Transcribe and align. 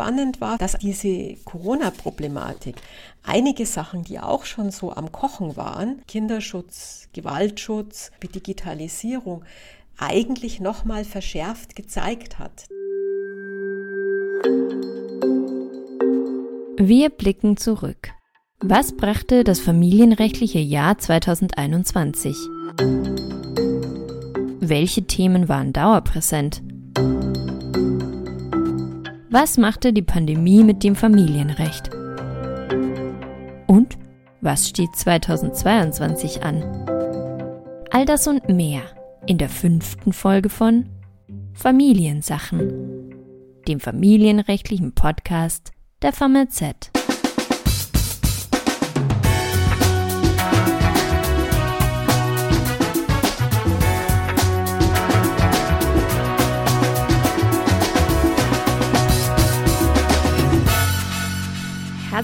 spannend 0.00 0.40
war, 0.40 0.56
dass 0.56 0.78
diese 0.78 1.34
Corona-Problematik 1.44 2.76
einige 3.22 3.66
Sachen, 3.66 4.02
die 4.02 4.18
auch 4.18 4.46
schon 4.46 4.70
so 4.70 4.92
am 4.94 5.12
Kochen 5.12 5.58
waren, 5.58 6.00
Kinderschutz, 6.06 7.08
Gewaltschutz, 7.12 8.10
Digitalisierung, 8.22 9.44
eigentlich 9.98 10.58
nochmal 10.58 11.04
verschärft 11.04 11.76
gezeigt 11.76 12.38
hat. 12.38 12.64
Wir 16.78 17.10
blicken 17.10 17.58
zurück. 17.58 18.08
Was 18.60 18.96
brachte 18.96 19.44
das 19.44 19.60
familienrechtliche 19.60 20.60
Jahr 20.60 20.96
2021? 20.96 22.34
Welche 24.60 25.02
Themen 25.02 25.50
waren 25.50 25.74
dauerpräsent? 25.74 26.62
Was 29.32 29.58
machte 29.58 29.92
die 29.92 30.02
Pandemie 30.02 30.64
mit 30.64 30.82
dem 30.82 30.96
Familienrecht? 30.96 31.94
Und 33.68 33.96
was 34.40 34.68
steht 34.68 34.96
2022 34.96 36.42
an? 36.42 36.64
All 37.92 38.04
das 38.06 38.26
und 38.26 38.48
mehr 38.48 38.82
in 39.28 39.38
der 39.38 39.48
fünften 39.48 40.12
Folge 40.12 40.48
von 40.48 40.88
Familiensachen, 41.54 43.14
dem 43.68 43.78
familienrechtlichen 43.78 44.96
Podcast 44.96 45.70
der 46.02 46.12
FAMZ. 46.12 46.90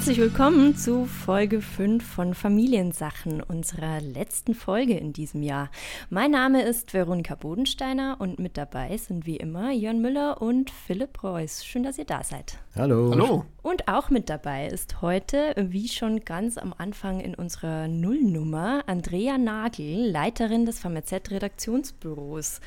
Herzlich 0.06 0.24
willkommen 0.24 0.77
zu 0.77 1.05
Folge 1.05 1.60
5 1.60 2.01
von 2.07 2.35
Familiensachen, 2.35 3.43
unserer 3.43 4.01
letzten 4.01 4.54
Folge 4.54 4.96
in 4.96 5.12
diesem 5.12 5.43
Jahr. 5.43 5.68
Mein 6.10 6.30
Name 6.30 6.62
ist 6.62 6.95
Veronika 6.95 7.35
Bodensteiner 7.35 8.15
und 8.21 8.38
mit 8.38 8.57
dabei 8.57 8.96
sind 8.99 9.27
wie 9.27 9.37
immer 9.37 9.73
Jörn 9.73 10.01
Müller 10.01 10.40
und 10.40 10.71
Philipp 10.71 11.24
Reuss. 11.24 11.65
Schön, 11.65 11.82
dass 11.82 11.99
ihr 11.99 12.04
da 12.04 12.23
seid. 12.23 12.57
Hallo. 12.77 13.10
Hallo. 13.10 13.46
Und 13.62 13.88
auch 13.88 14.10
mit 14.10 14.30
dabei 14.30 14.68
ist 14.68 15.02
heute, 15.02 15.52
wie 15.57 15.88
schon 15.88 16.21
ganz 16.21 16.57
am 16.57 16.73
Anfang 16.79 17.18
in 17.18 17.34
unserer 17.34 17.88
Nullnummer, 17.88 18.84
Andrea 18.87 19.38
Nagel, 19.38 20.09
Leiterin 20.09 20.66
des 20.66 20.79
FAMZ-Redaktionsbüros. 20.79 22.60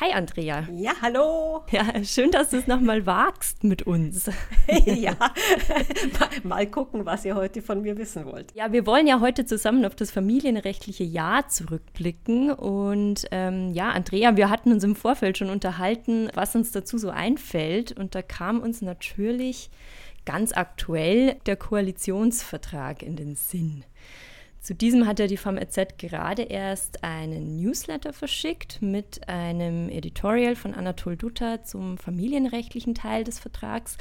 Hi 0.00 0.12
Andrea. 0.12 0.66
Ja, 0.72 0.92
hallo. 1.02 1.64
Ja, 1.70 2.02
schön, 2.04 2.30
dass 2.30 2.50
du 2.50 2.58
es 2.58 2.66
nochmal 2.66 3.04
wagst 3.04 3.64
mit 3.64 3.82
uns. 3.82 4.30
ja, 4.86 5.14
mal, 6.18 6.28
mal 6.42 6.66
gucken, 6.86 7.04
was 7.04 7.24
ihr 7.24 7.34
heute 7.34 7.62
von 7.62 7.82
mir 7.82 7.98
wissen 7.98 8.26
wollt. 8.26 8.54
Ja, 8.54 8.72
wir 8.72 8.86
wollen 8.86 9.06
ja 9.06 9.20
heute 9.20 9.44
zusammen 9.44 9.84
auf 9.84 9.96
das 9.96 10.10
familienrechtliche 10.10 11.04
Jahr 11.04 11.48
zurückblicken. 11.48 12.52
Und 12.52 13.26
ähm, 13.32 13.72
ja, 13.72 13.90
Andrea, 13.90 14.36
wir 14.36 14.50
hatten 14.50 14.72
uns 14.72 14.84
im 14.84 14.94
Vorfeld 14.94 15.36
schon 15.36 15.50
unterhalten, 15.50 16.30
was 16.34 16.54
uns 16.54 16.70
dazu 16.70 16.96
so 16.98 17.10
einfällt. 17.10 17.92
Und 17.92 18.14
da 18.14 18.22
kam 18.22 18.60
uns 18.60 18.82
natürlich 18.82 19.70
ganz 20.24 20.52
aktuell 20.52 21.36
der 21.46 21.56
Koalitionsvertrag 21.56 23.02
in 23.02 23.16
den 23.16 23.34
Sinn. 23.34 23.84
Zu 24.60 24.74
diesem 24.74 25.06
hat 25.06 25.20
ja 25.20 25.28
die 25.28 25.36
FAMZ 25.36 25.96
gerade 25.96 26.42
erst 26.42 27.04
einen 27.04 27.56
Newsletter 27.56 28.12
verschickt 28.12 28.82
mit 28.82 29.28
einem 29.28 29.88
Editorial 29.88 30.56
von 30.56 30.74
Anatol 30.74 31.16
Dutta 31.16 31.62
zum 31.62 31.98
familienrechtlichen 31.98 32.94
Teil 32.96 33.22
des 33.22 33.38
Vertrags. 33.38 33.96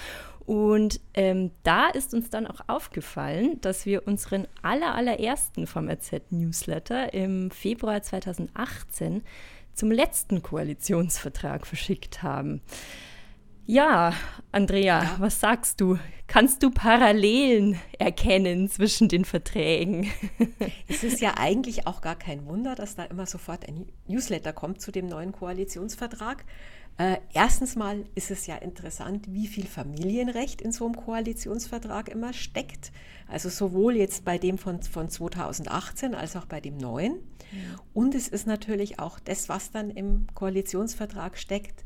Und 0.46 1.00
ähm, 1.16 1.52
da 1.64 1.90
ist 1.90 2.14
uns 2.14 2.30
dann 2.30 2.46
auch 2.46 2.62
aufgefallen, 2.68 3.60
dass 3.62 3.86
wir 3.86 4.08
unseren 4.08 4.48
aller, 4.62 4.94
allerersten 4.94 5.66
FAMZ-Newsletter 5.66 7.14
im 7.14 7.50
Februar 7.50 8.04
2018 8.04 9.24
zum 9.74 9.92
letzten 9.92 10.44
Koalitionsvertrag 10.44 11.66
verschickt 11.66 12.22
haben. 12.22 12.62
Ja, 13.68 14.14
Andrea, 14.52 15.04
ja. 15.04 15.16
was 15.18 15.40
sagst 15.40 15.82
du? 15.82 15.98
Kannst 16.28 16.62
du 16.62 16.70
Parallelen 16.70 17.80
erkennen 17.98 18.70
zwischen 18.70 19.10
den 19.10 19.26
Verträgen? 19.26 20.12
Es 20.88 21.04
ist 21.04 21.20
ja 21.20 21.34
eigentlich 21.38 21.88
auch 21.88 22.02
gar 22.02 22.16
kein 22.16 22.46
Wunder, 22.46 22.76
dass 22.76 22.96
da 22.96 23.04
immer 23.06 23.26
sofort 23.26 23.68
ein 23.68 23.88
Newsletter 24.08 24.54
kommt 24.54 24.82
zu 24.82 24.92
dem 24.92 25.08
neuen 25.08 25.32
Koalitionsvertrag. 25.32 26.46
Äh, 26.98 27.18
erstens 27.34 27.76
mal 27.76 28.06
ist 28.16 28.32
es 28.32 28.48
ja 28.48 28.56
interessant, 28.56 29.26
wie 29.30 29.48
viel 29.48 29.66
Familienrecht 29.66 30.62
in 30.62 30.72
so 30.72 30.86
einem 30.86 30.96
Koalitionsvertrag 30.96 32.08
immer 32.08 32.32
steckt. 32.32 32.92
Also 33.28 33.50
sowohl 33.50 33.96
jetzt 33.98 34.24
bei 34.24 34.38
dem 34.38 34.58
von, 34.58 34.82
von 34.82 35.10
2018 35.10 36.16
als 36.16 36.36
auch 36.36 36.46
bei 36.46 36.62
dem 36.62 36.78
neuen. 36.78 37.20
Und 37.94 38.16
es 38.16 38.28
ist 38.28 38.48
natürlich 38.48 39.00
auch 39.00 39.20
das, 39.20 39.50
was 39.50 39.72
dann 39.72 39.90
im 39.90 40.28
Koalitionsvertrag 40.34 41.38
steckt, 41.38 41.86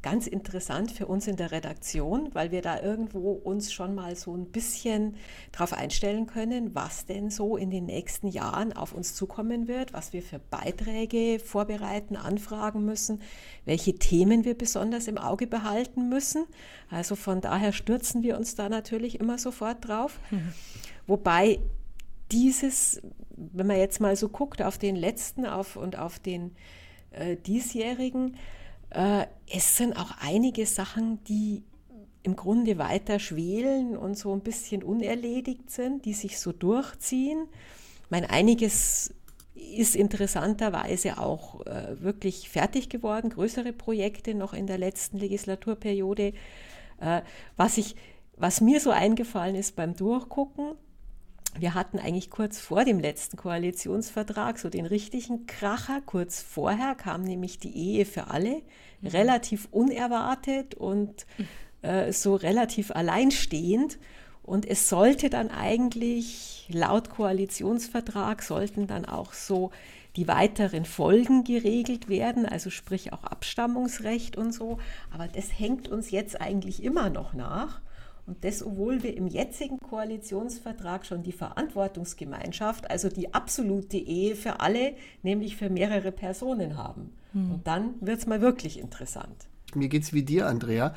ganz 0.00 0.28
interessant 0.28 0.92
für 0.92 1.06
uns 1.06 1.26
in 1.26 1.36
der 1.36 1.50
Redaktion, 1.50 2.30
weil 2.32 2.52
wir 2.52 2.62
da 2.62 2.80
irgendwo 2.80 3.32
uns 3.32 3.72
schon 3.72 3.96
mal 3.96 4.14
so 4.14 4.34
ein 4.34 4.46
bisschen 4.46 5.16
darauf 5.50 5.72
einstellen 5.72 6.26
können, 6.26 6.74
was 6.74 7.04
denn 7.06 7.30
so 7.30 7.56
in 7.56 7.70
den 7.70 7.86
nächsten 7.86 8.28
Jahren 8.28 8.72
auf 8.72 8.92
uns 8.92 9.14
zukommen 9.14 9.66
wird, 9.66 9.92
was 9.92 10.12
wir 10.12 10.22
für 10.22 10.38
Beiträge 10.38 11.40
vorbereiten, 11.40 12.16
anfragen 12.16 12.84
müssen, 12.84 13.20
welche 13.64 13.94
Themen 13.94 14.44
wir 14.44 14.56
besonders 14.56 15.08
im 15.08 15.18
Auge 15.18 15.48
behalten 15.48 16.08
müssen. 16.08 16.44
Also 16.90 17.16
von 17.16 17.40
daher 17.40 17.72
stürzen 17.72 18.22
wir 18.22 18.36
uns 18.38 18.54
da 18.54 18.68
natürlich 18.68 19.18
immer 19.18 19.38
sofort 19.38 19.88
drauf. 19.88 20.20
Mhm. 20.30 20.52
Wobei 21.08 21.58
dieses, 22.30 23.02
wenn 23.34 23.66
man 23.66 23.78
jetzt 23.78 24.00
mal 24.00 24.14
so 24.14 24.28
guckt 24.28 24.62
auf 24.62 24.78
den 24.78 24.94
letzten 24.94 25.44
auf, 25.44 25.74
und 25.76 25.98
auf 25.98 26.18
den 26.20 26.54
äh, 27.10 27.36
diesjährigen, 27.36 28.36
äh, 28.90 29.26
es 29.50 29.76
sind 29.76 29.96
auch 29.96 30.12
einige 30.20 30.66
Sachen, 30.66 31.22
die 31.24 31.62
im 32.22 32.36
Grunde 32.36 32.78
weiter 32.78 33.18
schwelen 33.18 33.96
und 33.96 34.16
so 34.16 34.32
ein 34.32 34.40
bisschen 34.40 34.82
unerledigt 34.82 35.70
sind, 35.70 36.04
die 36.04 36.12
sich 36.12 36.38
so 36.38 36.52
durchziehen. 36.52 37.46
Ich 38.04 38.10
meine, 38.10 38.30
einiges 38.30 39.14
ist 39.54 39.96
interessanterweise 39.96 41.18
auch 41.18 41.66
äh, 41.66 42.00
wirklich 42.00 42.48
fertig 42.48 42.88
geworden, 42.88 43.30
größere 43.30 43.72
Projekte 43.72 44.34
noch 44.34 44.52
in 44.52 44.66
der 44.66 44.78
letzten 44.78 45.18
Legislaturperiode. 45.18 46.32
Äh, 47.00 47.22
was, 47.56 47.78
ich, 47.78 47.96
was 48.36 48.60
mir 48.60 48.80
so 48.80 48.90
eingefallen 48.90 49.56
ist 49.56 49.76
beim 49.76 49.94
Durchgucken, 49.94 50.74
wir 51.56 51.74
hatten 51.74 51.98
eigentlich 51.98 52.30
kurz 52.30 52.58
vor 52.58 52.84
dem 52.84 53.00
letzten 53.00 53.36
Koalitionsvertrag 53.36 54.58
so 54.58 54.68
den 54.68 54.86
richtigen 54.86 55.46
Kracher. 55.46 56.00
Kurz 56.04 56.40
vorher 56.42 56.94
kam 56.94 57.22
nämlich 57.22 57.58
die 57.58 57.76
Ehe 57.76 58.04
für 58.04 58.28
alle, 58.28 58.62
mhm. 59.00 59.08
relativ 59.08 59.68
unerwartet 59.70 60.74
und 60.74 61.26
äh, 61.82 62.12
so 62.12 62.34
relativ 62.34 62.90
alleinstehend. 62.90 63.98
Und 64.42 64.66
es 64.66 64.88
sollte 64.88 65.30
dann 65.30 65.50
eigentlich 65.50 66.68
laut 66.72 67.10
Koalitionsvertrag 67.10 68.42
sollten 68.42 68.86
dann 68.86 69.04
auch 69.04 69.32
so 69.32 69.70
die 70.16 70.26
weiteren 70.26 70.84
Folgen 70.84 71.44
geregelt 71.44 72.08
werden, 72.08 72.46
also 72.46 72.70
sprich 72.70 73.12
auch 73.12 73.24
Abstammungsrecht 73.24 74.36
und 74.36 74.52
so. 74.52 74.78
Aber 75.12 75.28
das 75.28 75.58
hängt 75.58 75.88
uns 75.88 76.10
jetzt 76.10 76.40
eigentlich 76.40 76.82
immer 76.82 77.10
noch 77.10 77.34
nach. 77.34 77.80
Und 78.28 78.44
das, 78.44 78.62
obwohl 78.62 79.02
wir 79.02 79.16
im 79.16 79.26
jetzigen 79.26 79.80
Koalitionsvertrag 79.80 81.06
schon 81.06 81.22
die 81.22 81.32
Verantwortungsgemeinschaft, 81.32 82.90
also 82.90 83.08
die 83.08 83.32
absolute 83.32 83.96
Ehe 83.96 84.36
für 84.36 84.60
alle, 84.60 84.96
nämlich 85.22 85.56
für 85.56 85.70
mehrere 85.70 86.12
Personen 86.12 86.76
haben. 86.76 87.14
Hm. 87.32 87.52
Und 87.52 87.66
dann 87.66 87.94
wird 88.02 88.18
es 88.18 88.26
mal 88.26 88.42
wirklich 88.42 88.78
interessant. 88.78 89.48
Mir 89.74 89.88
geht 89.88 90.02
es 90.02 90.12
wie 90.12 90.24
dir, 90.24 90.46
Andrea. 90.46 90.94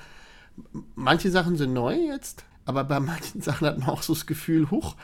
Manche 0.95 1.31
Sachen 1.31 1.55
sind 1.55 1.71
neu 1.71 1.95
jetzt, 1.95 2.43
aber 2.65 2.83
bei 2.83 2.99
manchen 2.99 3.41
Sachen 3.41 3.65
hat 3.65 3.79
man 3.79 3.87
auch 3.87 4.03
so 4.03 4.13
das 4.13 4.25
Gefühl, 4.25 4.69
huch, 4.69 4.97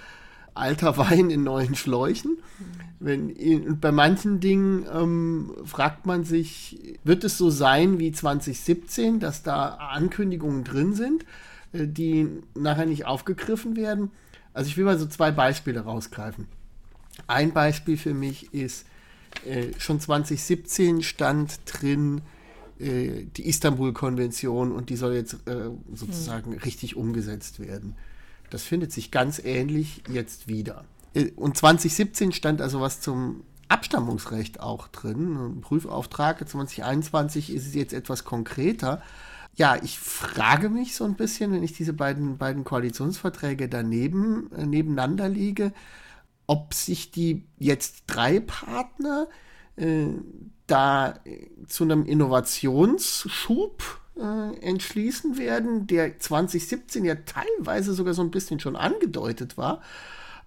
alter 0.54 0.98
Wein 0.98 1.30
in 1.30 1.46
neuen 1.46 1.76
Schläuchen. 1.76 2.40
Wenn, 3.00 3.30
in, 3.30 3.80
bei 3.80 3.94
manchen 3.94 4.42
Dingen 4.42 4.86
ähm, 4.94 5.54
fragt 5.64 6.06
man 6.06 6.26
sich, 6.26 7.00
wird 7.06 7.24
es 7.24 7.38
so 7.38 7.50
sein 7.50 8.00
wie 8.00 8.12
2017, 8.12 9.22
dass 9.22 9.44
da 9.44 9.76
Ankündigungen 9.76 10.66
drin 10.66 10.94
sind? 10.94 11.24
Äh, 11.74 11.88
die 11.88 12.28
nachher 12.56 12.86
nicht 12.86 13.06
aufgegriffen 13.06 13.76
werden. 13.76 14.12
Also 14.54 14.70
ich 14.70 14.78
will 14.78 14.86
mal 14.86 14.98
so 14.98 15.06
zwei 15.06 15.32
Beispiele 15.32 15.82
rausgreifen. 15.82 16.48
Ein 17.28 17.52
Beispiel 17.52 17.98
für 17.98 18.14
mich 18.14 18.54
ist, 18.54 18.86
äh, 19.46 19.68
schon 19.78 20.00
2017 20.00 21.04
stand 21.04 21.60
drin 21.66 22.22
äh, 22.80 23.26
die 23.36 23.48
Istanbul-Konvention 23.48 24.72
und 24.72 24.90
die 24.90 24.96
soll 24.96 25.14
jetzt 25.14 25.34
äh, 25.48 25.70
sozusagen 25.94 26.54
hm. 26.54 26.60
richtig 26.60 26.96
umgesetzt 26.96 27.60
werden. 27.60 27.96
Das 28.50 28.64
findet 28.64 28.92
sich 28.92 29.12
ganz 29.12 29.40
ähnlich 29.40 30.04
jetzt 30.10 30.48
wieder. 30.48 30.86
Äh, 31.14 31.32
und 31.36 31.58
2017 31.58 32.32
stand 32.32 32.62
also 32.62 32.80
was 32.80 33.02
zum 33.02 33.44
Abstammungsrecht 33.68 34.62
auch 34.62 34.88
drin, 34.88 35.36
ein 35.36 35.62
Prüfauftrag. 35.62 36.48
2021 36.48 37.54
ist 37.54 37.68
es 37.68 37.76
jetzt 37.76 37.94
etwas 37.94 38.24
konkreter. 38.24 39.02
Ja, 39.58 39.76
ich 39.82 39.98
frage 39.98 40.70
mich 40.70 40.96
so 40.96 41.04
ein 41.04 41.16
bisschen, 41.16 41.52
wenn 41.52 41.64
ich 41.64 41.74
diese 41.74 41.94
beiden, 41.94 42.38
beiden 42.38 42.64
Koalitionsverträge 42.64 43.68
daneben, 43.68 44.52
äh, 44.54 44.66
nebeneinander 44.68 45.28
liege, 45.30 45.74
ob 46.46 46.76
sich 46.76 47.10
die 47.12 47.44
jetzt 47.58 48.04
drei 48.06 48.40
Partner 48.40 49.28
äh, 49.76 50.10
da 50.68 51.16
zu 51.68 51.86
einem 51.86 52.06
Innovationsschub 52.06 53.84
äh, 54.18 54.56
entschließen 54.62 55.38
werden, 55.38 55.88
der 55.88 56.20
2017 56.20 57.04
ja 57.04 57.16
teilweise 57.16 57.94
sogar 57.94 58.14
so 58.14 58.22
ein 58.22 58.32
bisschen 58.32 58.60
schon 58.60 58.76
angedeutet 58.76 59.58
war, 59.58 59.82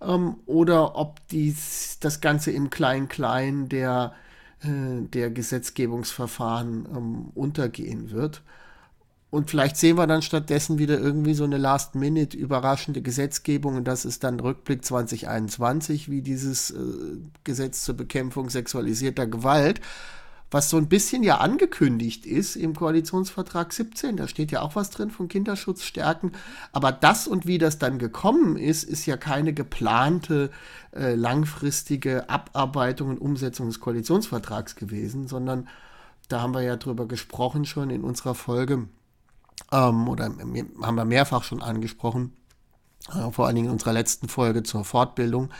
ähm, 0.01 0.37
oder 0.47 0.97
ob 0.97 1.27
dies, 1.29 1.99
das 2.01 2.21
Ganze 2.21 2.53
im 2.53 2.71
Klein-Klein 2.71 3.69
der, 3.69 4.15
äh, 4.63 5.03
der 5.03 5.31
Gesetzgebungsverfahren 5.31 6.87
ähm, 6.95 7.31
untergehen 7.35 8.13
wird. 8.13 8.43
Und 9.31 9.49
vielleicht 9.49 9.77
sehen 9.77 9.97
wir 9.97 10.09
dann 10.09 10.23
stattdessen 10.23 10.79
wieder 10.79 10.99
irgendwie 10.99 11.35
so 11.35 11.45
eine 11.45 11.57
Last-Minute 11.57 12.37
überraschende 12.37 13.01
Gesetzgebung 13.01 13.77
und 13.77 13.85
das 13.85 14.05
ist 14.05 14.25
dann 14.25 14.41
Rückblick 14.41 14.85
2021, 14.85 16.11
wie 16.11 16.21
dieses 16.21 16.73
äh, 16.73 16.77
Gesetz 17.45 17.85
zur 17.85 17.97
Bekämpfung 17.97 18.51
sexualisierter 18.51 19.29
Gewalt, 19.29 19.81
was 20.51 20.69
so 20.69 20.79
ein 20.79 20.89
bisschen 20.89 21.23
ja 21.23 21.39
angekündigt 21.39 22.27
ist 22.27 22.57
im 22.57 22.75
Koalitionsvertrag 22.75 23.73
17. 23.73 24.17
Da 24.17 24.27
steht 24.27 24.51
ja 24.51 24.63
auch 24.63 24.75
was 24.75 24.91
drin 24.91 25.11
von 25.11 25.29
Kinderschutz 25.29 25.85
stärken. 25.85 26.33
Aber 26.73 26.91
das 26.91 27.29
und 27.29 27.47
wie 27.47 27.59
das 27.59 27.79
dann 27.79 28.01
gekommen 28.01 28.57
ist, 28.57 28.83
ist 28.83 29.07
ja 29.07 29.17
keine 29.17 29.53
geplante 29.53 30.51
äh, 30.93 31.15
langfristige 31.15 32.29
Abarbeitung 32.29 33.11
und 33.11 33.19
Umsetzung 33.19 33.69
des 33.69 33.79
Koalitionsvertrags 33.79 34.75
gewesen, 34.75 35.29
sondern 35.29 35.69
da 36.29 36.41
haben 36.41 36.55
wir 36.55 36.63
ja 36.63 36.77
drüber 36.77 37.07
gesprochen 37.07 37.65
schon 37.65 37.91
in 37.91 38.03
unserer 38.03 38.35
Folge 38.35 38.89
ähm, 39.73 40.09
oder 40.09 40.25
haben 40.25 40.95
wir 40.97 41.05
mehrfach 41.05 41.45
schon 41.45 41.63
angesprochen, 41.63 42.37
äh, 43.09 43.31
vor 43.31 43.47
allen 43.47 43.57
Dingen 43.57 43.69
in 43.69 43.73
unserer 43.73 43.93
letzten 43.93 44.29
Folge 44.29 44.63
zur 44.63 44.85
Fortbildung. 44.85 45.51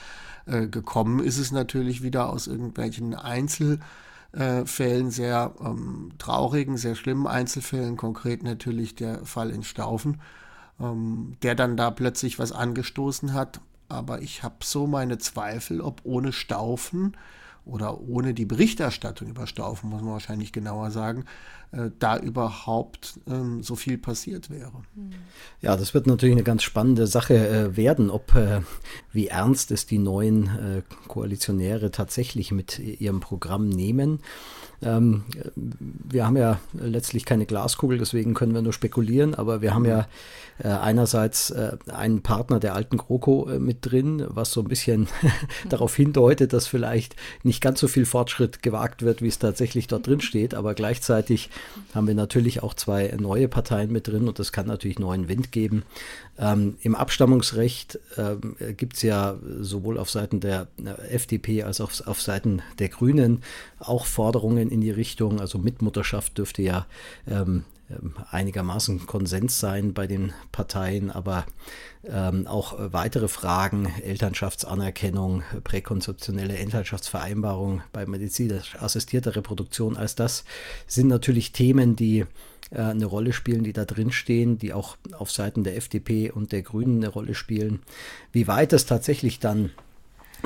Äh, 0.47 0.67
gekommen 0.67 1.21
ist 1.21 1.39
es 1.39 1.53
natürlich 1.53 2.03
wieder 2.03 2.31
aus 2.31 2.47
irgendwelchen 2.47 3.15
Einzelfällen, 3.15 5.11
sehr 5.11 5.55
ähm, 5.61 6.13
traurigen, 6.19 6.77
sehr 6.77 6.95
schlimmen 6.95 7.27
Einzelfällen, 7.27 7.97
konkret 7.97 8.43
natürlich 8.43 8.95
der 8.95 9.25
Fall 9.25 9.51
in 9.51 9.63
Staufen, 9.63 10.21
ähm, 10.81 11.37
der 11.43 11.55
dann 11.55 11.77
da 11.77 11.91
plötzlich 11.91 12.39
was 12.39 12.53
angestoßen 12.53 13.33
hat. 13.33 13.61
Aber 13.89 14.23
ich 14.23 14.43
habe 14.43 14.57
so 14.63 14.87
meine 14.87 15.19
Zweifel, 15.19 15.81
ob 15.81 16.01
ohne 16.05 16.33
Staufen 16.33 17.17
oder 17.65 18.01
ohne 18.01 18.35
die 18.35 18.47
Berichterstattung 18.47 19.29
über 19.29 19.47
Staufen, 19.47 19.91
muss 19.91 20.03
man 20.03 20.13
wahrscheinlich 20.13 20.53
genauer 20.53 20.91
sagen, 20.91 21.25
äh, 21.73 21.91
da 21.99 22.19
überhaupt 22.19 23.21
ähm, 23.29 23.63
so 23.63 23.77
viel 23.77 23.97
passiert 23.97 24.51
wäre. 24.51 24.73
Ja, 25.61 25.77
das 25.77 25.95
wird 25.95 26.07
natürlich 26.07 26.35
eine 26.35 26.43
ganz 26.43 26.63
spannende 26.63 27.07
Sache 27.07 27.35
äh, 27.35 27.77
werden, 27.77 28.11
ob 28.11 28.35
äh, 28.35 28.63
wie 29.13 29.29
ernst 29.29 29.71
es 29.71 29.87
die 29.87 29.99
neuen 29.99 30.47
äh, 30.47 30.83
Koalitionäre 31.07 31.91
tatsächlich 31.91 32.51
mit 32.51 32.79
ihrem 32.79 33.21
Programm 33.21 33.69
nehmen. 33.69 34.21
Ähm, 34.83 35.25
wir 35.55 36.27
haben 36.27 36.37
ja 36.37 36.59
letztlich 36.73 37.25
keine 37.25 37.45
Glaskugel, 37.45 37.99
deswegen 37.99 38.35
können 38.35 38.55
wir 38.55 38.63
nur 38.63 38.73
spekulieren, 38.73 39.35
aber 39.35 39.61
wir 39.61 39.75
haben 39.75 39.85
ja 39.85 40.09
äh, 40.59 40.69
einerseits 40.69 41.51
äh, 41.51 41.77
einen 41.93 42.23
Partner 42.23 42.61
der 42.61 42.75
alten 42.75 42.97
GroKo 42.97 43.49
äh, 43.49 43.59
mit 43.59 43.79
drin, 43.83 44.25
was 44.29 44.53
so 44.53 44.63
ein 44.63 44.69
bisschen 44.69 45.09
darauf 45.69 45.95
hindeutet, 45.95 46.53
dass 46.53 46.67
vielleicht 46.67 47.15
nicht 47.43 47.50
ganz 47.59 47.81
so 47.81 47.89
viel 47.89 48.07
Fortschritt 48.07 48.63
gewagt 48.63 49.03
wird, 49.03 49.23
wie 49.23 49.27
es 49.27 49.41
tatsächlich 49.41 49.89
dort 49.89 50.07
drin 50.07 50.21
steht, 50.21 50.55
aber 50.55 50.75
gleichzeitig 50.75 51.51
haben 51.95 52.07
wir 52.07 52.15
natürlich 52.15 52.63
auch 52.63 52.75
zwei 52.75 53.13
neue 53.19 53.49
Parteien 53.49 53.91
mit 53.91 54.07
drin 54.07 54.29
und 54.29 54.39
das 54.39 54.53
kann 54.53 54.69
natürlich 54.69 55.01
neuen 55.01 55.27
Wind 55.27 55.51
geben. 55.51 55.83
Ähm, 56.39 56.77
Im 56.83 56.95
Abstammungsrecht 56.95 57.99
ähm, 58.17 58.57
gibt 58.77 58.95
es 58.97 59.03
ja 59.03 59.37
sowohl 59.59 59.99
auf 59.99 60.11
Seiten 60.11 60.41
der 60.41 60.69
äh, 60.85 61.15
FDP 61.15 61.65
als 61.65 61.81
auch 61.81 61.91
auf 62.07 62.23
Seiten 62.23 62.63
der 62.79 62.89
Grünen 62.89 63.43
auch 63.79 64.07
Forderungen 64.07 64.71
in 64.71 64.81
die 64.81 64.93
Richtung, 64.93 65.41
also 65.41 65.59
Mitmutterschaft 65.59 66.39
dürfte 66.39 66.63
ja 66.63 66.87
ähm, 67.27 67.65
ähm 67.91 68.15
einigermaßen 68.31 69.07
Konsens 69.07 69.59
sein 69.59 69.95
bei 69.95 70.07
den 70.07 70.33
Parteien, 70.53 71.11
aber 71.11 71.47
ähm, 72.09 72.47
auch 72.47 72.75
weitere 72.79 73.29
Fragen, 73.29 73.93
Elternschaftsanerkennung, 74.03 75.43
präkonzeptionelle 75.65 76.57
Elternschaftsvereinbarung 76.57 77.83
bei 77.93 78.07
medizinisch 78.07 78.77
assistierter 78.77 79.37
Reproduktion, 79.37 79.97
als 79.97 80.15
das 80.15 80.45
sind 80.87 81.09
natürlich 81.09 81.53
Themen, 81.53 81.97
die 81.97 82.25
äh, 82.71 82.81
eine 82.81 83.07
Rolle 83.07 83.33
spielen, 83.33 83.65
die 83.65 83.73
da 83.73 83.85
drin 83.85 84.13
stehen, 84.13 84.59
die 84.59 84.73
auch 84.73 84.97
auf 85.13 85.31
Seiten 85.31 85.63
der 85.63 85.77
FDP 85.77 86.31
und 86.31 86.53
der 86.53 86.63
Grünen 86.63 87.03
eine 87.03 87.09
Rolle 87.09 87.35
spielen. 87.35 87.83
Wie 88.33 88.47
weit 88.47 88.73
es 88.73 88.87
tatsächlich 88.87 89.39
dann 89.39 89.71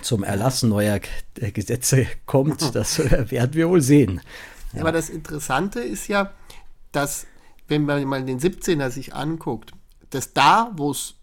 zum 0.03 0.25
Erlass 0.25 0.65
neuer 0.65 0.99
Gesetze 1.35 2.07
kommt, 2.27 2.63
das 2.75 2.99
äh, 2.99 3.31
werden 3.31 3.55
wir 3.55 3.69
wohl 3.69 3.81
sehen. 3.81 4.21
Ja. 4.73 4.81
Aber 4.81 4.93
das 4.93 5.09
Interessante 5.09 5.81
ist 5.81 6.09
ja, 6.09 6.33
dass, 6.91 7.27
wenn 7.69 7.85
man 7.85 8.05
mal 8.05 8.25
den 8.25 8.41
17er 8.41 8.91
sich 8.91 9.15
anguckt, 9.15 9.73
dass 10.11 10.33
da, 10.33 10.73
wo 10.77 10.91
es 10.91 11.15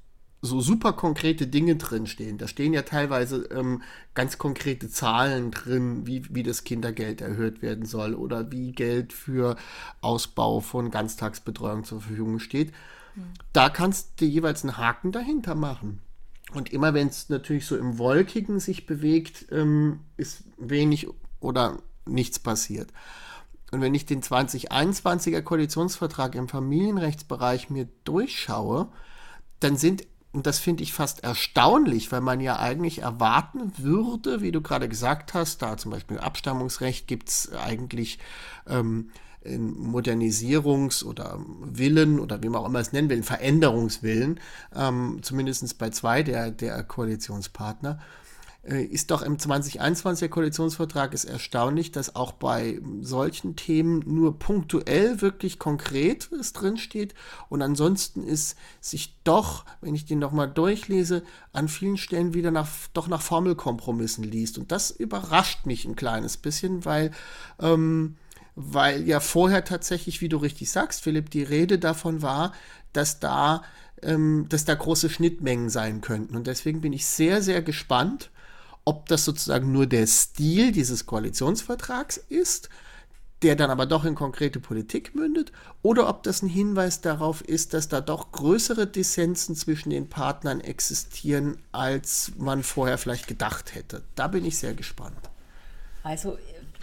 so 0.41 0.59
super 0.59 0.93
konkrete 0.93 1.45
Dinge 1.45 1.75
drinstehen. 1.75 2.37
Da 2.39 2.47
stehen 2.47 2.73
ja 2.73 2.81
teilweise 2.81 3.43
ähm, 3.51 3.83
ganz 4.15 4.39
konkrete 4.39 4.89
Zahlen 4.89 5.51
drin, 5.51 6.07
wie, 6.07 6.33
wie 6.33 6.41
das 6.41 6.63
Kindergeld 6.63 7.21
erhöht 7.21 7.61
werden 7.61 7.85
soll 7.85 8.15
oder 8.15 8.51
wie 8.51 8.71
Geld 8.71 9.13
für 9.13 9.55
Ausbau 10.01 10.59
von 10.59 10.89
Ganztagsbetreuung 10.89 11.83
zur 11.83 12.01
Verfügung 12.01 12.39
steht. 12.39 12.71
Mhm. 13.15 13.33
Da 13.53 13.69
kannst 13.69 14.19
du 14.19 14.25
jeweils 14.25 14.63
einen 14.63 14.77
Haken 14.77 15.11
dahinter 15.11 15.53
machen. 15.53 15.99
Und 16.53 16.73
immer 16.73 16.93
wenn 16.95 17.07
es 17.07 17.29
natürlich 17.29 17.67
so 17.67 17.77
im 17.77 17.99
Wolkigen 17.99 18.59
sich 18.59 18.87
bewegt, 18.87 19.45
ähm, 19.51 19.99
ist 20.17 20.43
wenig 20.57 21.07
oder 21.39 21.77
nichts 22.05 22.39
passiert. 22.39 22.91
Und 23.71 23.79
wenn 23.79 23.93
ich 23.93 24.05
den 24.05 24.21
2021er 24.21 25.43
Koalitionsvertrag 25.43 26.35
im 26.35 26.49
Familienrechtsbereich 26.49 27.69
mir 27.69 27.87
durchschaue, 28.03 28.89
dann 29.61 29.77
sind 29.77 30.03
und 30.33 30.47
das 30.47 30.59
finde 30.59 30.83
ich 30.83 30.93
fast 30.93 31.23
erstaunlich, 31.23 32.11
weil 32.11 32.21
man 32.21 32.39
ja 32.39 32.57
eigentlich 32.57 32.99
erwarten 32.99 33.73
würde, 33.77 34.41
wie 34.41 34.51
du 34.51 34.61
gerade 34.61 34.87
gesagt 34.87 35.33
hast, 35.33 35.61
da 35.61 35.77
zum 35.77 35.91
Beispiel 35.91 36.19
Abstammungsrecht 36.19 37.07
gibt 37.07 37.29
es 37.29 37.51
eigentlich 37.53 38.17
ähm, 38.67 39.11
Modernisierungs- 39.45 41.03
oder 41.03 41.39
Willen 41.61 42.19
oder 42.19 42.41
wie 42.43 42.49
man 42.49 42.61
auch 42.61 42.67
immer 42.67 42.79
es 42.79 42.93
nennen 42.93 43.09
will, 43.09 43.23
Veränderungswillen, 43.23 44.39
ähm, 44.75 45.19
zumindest 45.21 45.77
bei 45.77 45.89
zwei 45.89 46.23
der, 46.23 46.51
der 46.51 46.83
Koalitionspartner. 46.83 47.99
Äh, 48.63 48.83
ist 48.83 49.09
doch 49.09 49.23
im 49.23 49.37
2021er 49.37 50.29
Koalitionsvertrag 50.29 51.13
ist 51.15 51.25
erstaunlich, 51.25 51.91
dass 51.91 52.15
auch 52.15 52.31
bei 52.31 52.79
solchen 53.01 53.55
Themen 53.55 54.03
nur 54.05 54.37
punktuell 54.37 55.19
wirklich 55.19 55.57
konkret 55.57 56.31
es 56.31 56.53
drinsteht 56.53 57.15
und 57.49 57.63
ansonsten 57.63 58.23
ist 58.23 58.55
sich 58.79 59.15
doch, 59.23 59.65
wenn 59.81 59.95
ich 59.95 60.05
den 60.05 60.19
nochmal 60.19 60.47
durchlese, 60.47 61.23
an 61.53 61.69
vielen 61.69 61.97
Stellen 61.97 62.35
wieder 62.35 62.51
nach, 62.51 62.69
doch 62.93 63.07
nach 63.07 63.21
Formelkompromissen 63.23 64.23
liest 64.23 64.59
und 64.59 64.71
das 64.71 64.91
überrascht 64.91 65.65
mich 65.65 65.85
ein 65.85 65.95
kleines 65.95 66.37
bisschen, 66.37 66.85
weil 66.85 67.09
ähm, 67.59 68.17
weil 68.55 69.07
ja 69.07 69.19
vorher 69.21 69.63
tatsächlich, 69.63 70.21
wie 70.21 70.29
du 70.29 70.37
richtig 70.37 70.69
sagst, 70.69 71.01
Philipp, 71.01 71.29
die 71.29 71.43
Rede 71.43 71.79
davon 71.79 72.21
war, 72.21 72.53
dass 72.93 73.19
da, 73.19 73.63
ähm, 74.03 74.45
dass 74.49 74.65
da 74.65 74.75
große 74.75 75.09
Schnittmengen 75.09 75.69
sein 75.69 76.01
könnten. 76.01 76.35
Und 76.35 76.47
deswegen 76.47 76.81
bin 76.81 76.93
ich 76.93 77.05
sehr, 77.05 77.41
sehr 77.41 77.61
gespannt, 77.61 78.29
ob 78.85 79.07
das 79.07 79.25
sozusagen 79.25 79.71
nur 79.71 79.85
der 79.85 80.07
Stil 80.07 80.71
dieses 80.71 81.05
Koalitionsvertrags 81.05 82.17
ist, 82.17 82.69
der 83.41 83.55
dann 83.55 83.71
aber 83.71 83.85
doch 83.85 84.05
in 84.05 84.13
konkrete 84.13 84.59
Politik 84.59 85.15
mündet, 85.15 85.51
oder 85.81 86.07
ob 86.07 86.23
das 86.23 86.43
ein 86.43 86.49
Hinweis 86.49 87.01
darauf 87.01 87.41
ist, 87.41 87.73
dass 87.73 87.87
da 87.87 88.01
doch 88.01 88.31
größere 88.31 88.85
Dissensen 88.85 89.55
zwischen 89.55 89.89
den 89.89 90.09
Partnern 90.09 90.61
existieren, 90.61 91.57
als 91.71 92.33
man 92.37 92.61
vorher 92.61 92.97
vielleicht 92.97 93.27
gedacht 93.27 93.73
hätte. 93.73 94.03
Da 94.15 94.27
bin 94.27 94.45
ich 94.45 94.57
sehr 94.59 94.75
gespannt. 94.75 95.17
Also 96.03 96.37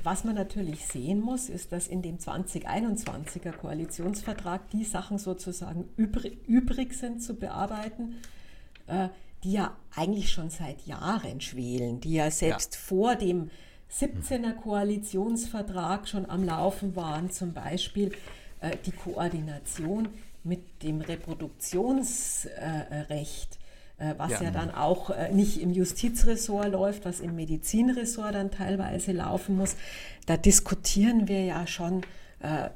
was 0.04 0.24
man 0.24 0.36
natürlich 0.36 0.86
sehen 0.86 1.20
muss, 1.20 1.48
ist, 1.48 1.72
dass 1.72 1.88
in 1.88 2.02
dem 2.02 2.18
2021er 2.18 3.52
Koalitionsvertrag 3.52 4.70
die 4.70 4.84
Sachen 4.84 5.18
sozusagen 5.18 5.88
übrig, 5.96 6.94
sind 6.94 7.22
zu 7.22 7.34
bearbeiten, 7.34 8.16
äh, 8.86 9.08
die 9.44 9.52
ja 9.52 9.76
eigentlich 9.94 10.30
schon 10.30 10.50
seit 10.50 10.86
Jahren 10.86 11.40
schwelen, 11.40 12.00
die 12.00 12.14
ja 12.14 12.30
selbst 12.30 12.74
ja. 12.74 12.80
vor 12.80 13.16
dem 13.16 13.50
17er 13.92 14.52
Koalitionsvertrag 14.52 16.08
schon 16.08 16.28
am 16.28 16.44
Laufen 16.44 16.94
waren, 16.94 17.30
zum 17.30 17.52
Beispiel 17.52 18.12
äh, 18.60 18.76
die 18.84 18.92
Koordination 18.92 20.08
mit 20.44 20.82
dem 20.82 21.00
Reproduktionsrecht, 21.00 23.58
äh, 23.98 24.14
was 24.16 24.32
ja. 24.32 24.42
ja. 24.42 24.50
dann 24.50 24.74
auch 24.74 25.10
äh, 25.10 25.32
nicht 25.32 25.60
im 25.60 25.72
Justizressort 25.72 26.72
läuft, 26.72 27.04
was 27.04 27.20
im 27.20 27.36
Medizinressort 27.36 28.34
dann 28.34 28.50
teilweise 28.50 29.12
laufen 29.12 29.56
muss. 29.56 29.76
Da 30.26 30.36
diskutieren 30.36 31.28
wir 31.28 31.44
ja 31.44 31.66
schon 31.66 32.02
äh, 32.40 32.70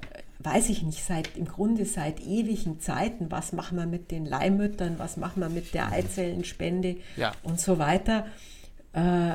weiß 0.44 0.68
ich 0.70 0.82
nicht, 0.82 1.02
seit 1.04 1.36
im 1.36 1.46
Grunde 1.46 1.84
seit 1.84 2.20
ewigen 2.20 2.80
Zeiten, 2.80 3.30
was 3.30 3.52
machen 3.52 3.78
wir 3.78 3.86
mit 3.86 4.10
den 4.10 4.26
Leihmüttern, 4.26 4.94
was 4.98 5.16
machen 5.16 5.40
wir 5.40 5.48
mit 5.48 5.74
der 5.74 5.92
Eizellenspende 5.92 6.96
Ja. 7.16 7.32
und 7.42 7.60
so 7.60 7.78
weiter. 7.78 8.26
Äh, 8.92 9.32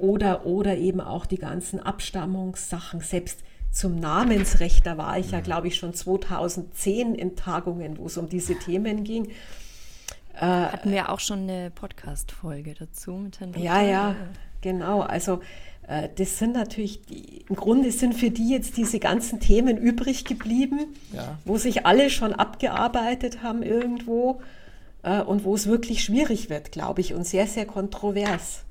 oder, 0.00 0.46
oder 0.46 0.76
eben 0.76 1.00
auch 1.00 1.26
die 1.26 1.36
ganzen 1.38 1.78
Abstammungssachen, 1.80 3.00
selbst 3.00 3.40
zum 3.70 3.98
Namensrecht, 4.00 4.86
da 4.86 4.98
war 4.98 5.18
ich 5.18 5.30
ja, 5.30 5.40
glaube 5.40 5.68
ich, 5.68 5.76
schon 5.76 5.94
2010 5.94 7.14
in 7.14 7.36
Tagungen, 7.36 7.96
wo 7.98 8.06
es 8.06 8.16
um 8.18 8.28
diese 8.28 8.58
Themen 8.58 9.04
ging. 9.04 9.28
Hatten 10.34 10.90
wir 10.90 11.10
auch 11.10 11.20
schon 11.20 11.40
eine 11.42 11.70
Podcast-Folge 11.70 12.74
dazu 12.74 13.12
mit 13.12 13.38
Herrn 13.38 13.52
Ja, 13.58 13.80
Luther. 13.80 13.90
ja, 13.90 14.16
genau. 14.62 15.00
Also 15.02 15.34
äh, 15.36 15.40
das 16.16 16.38
sind 16.38 16.52
natürlich, 16.54 17.02
die, 17.06 17.44
im 17.48 17.56
Grunde 17.56 17.90
sind 17.90 18.14
für 18.14 18.30
die 18.30 18.48
jetzt 18.48 18.76
diese 18.76 18.98
ganzen 18.98 19.40
Themen 19.40 19.76
übrig 19.76 20.24
geblieben, 20.24 20.78
Ja. 21.12 21.38
wo 21.44 21.56
sich 21.58 21.84
alle 21.86 22.08
schon 22.10 22.32
abgearbeitet 22.32 23.42
haben 23.42 23.62
irgendwo 23.62 24.40
äh, 25.02 25.20
und 25.20 25.44
wo 25.44 25.54
es 25.54 25.66
wirklich 25.66 26.02
schwierig 26.04 26.50
wird, 26.50 26.72
glaube 26.72 27.00
ich, 27.00 27.14
und 27.14 27.26
sehr, 27.26 27.46
sehr 27.46 27.66
kontrovers. 27.66 28.64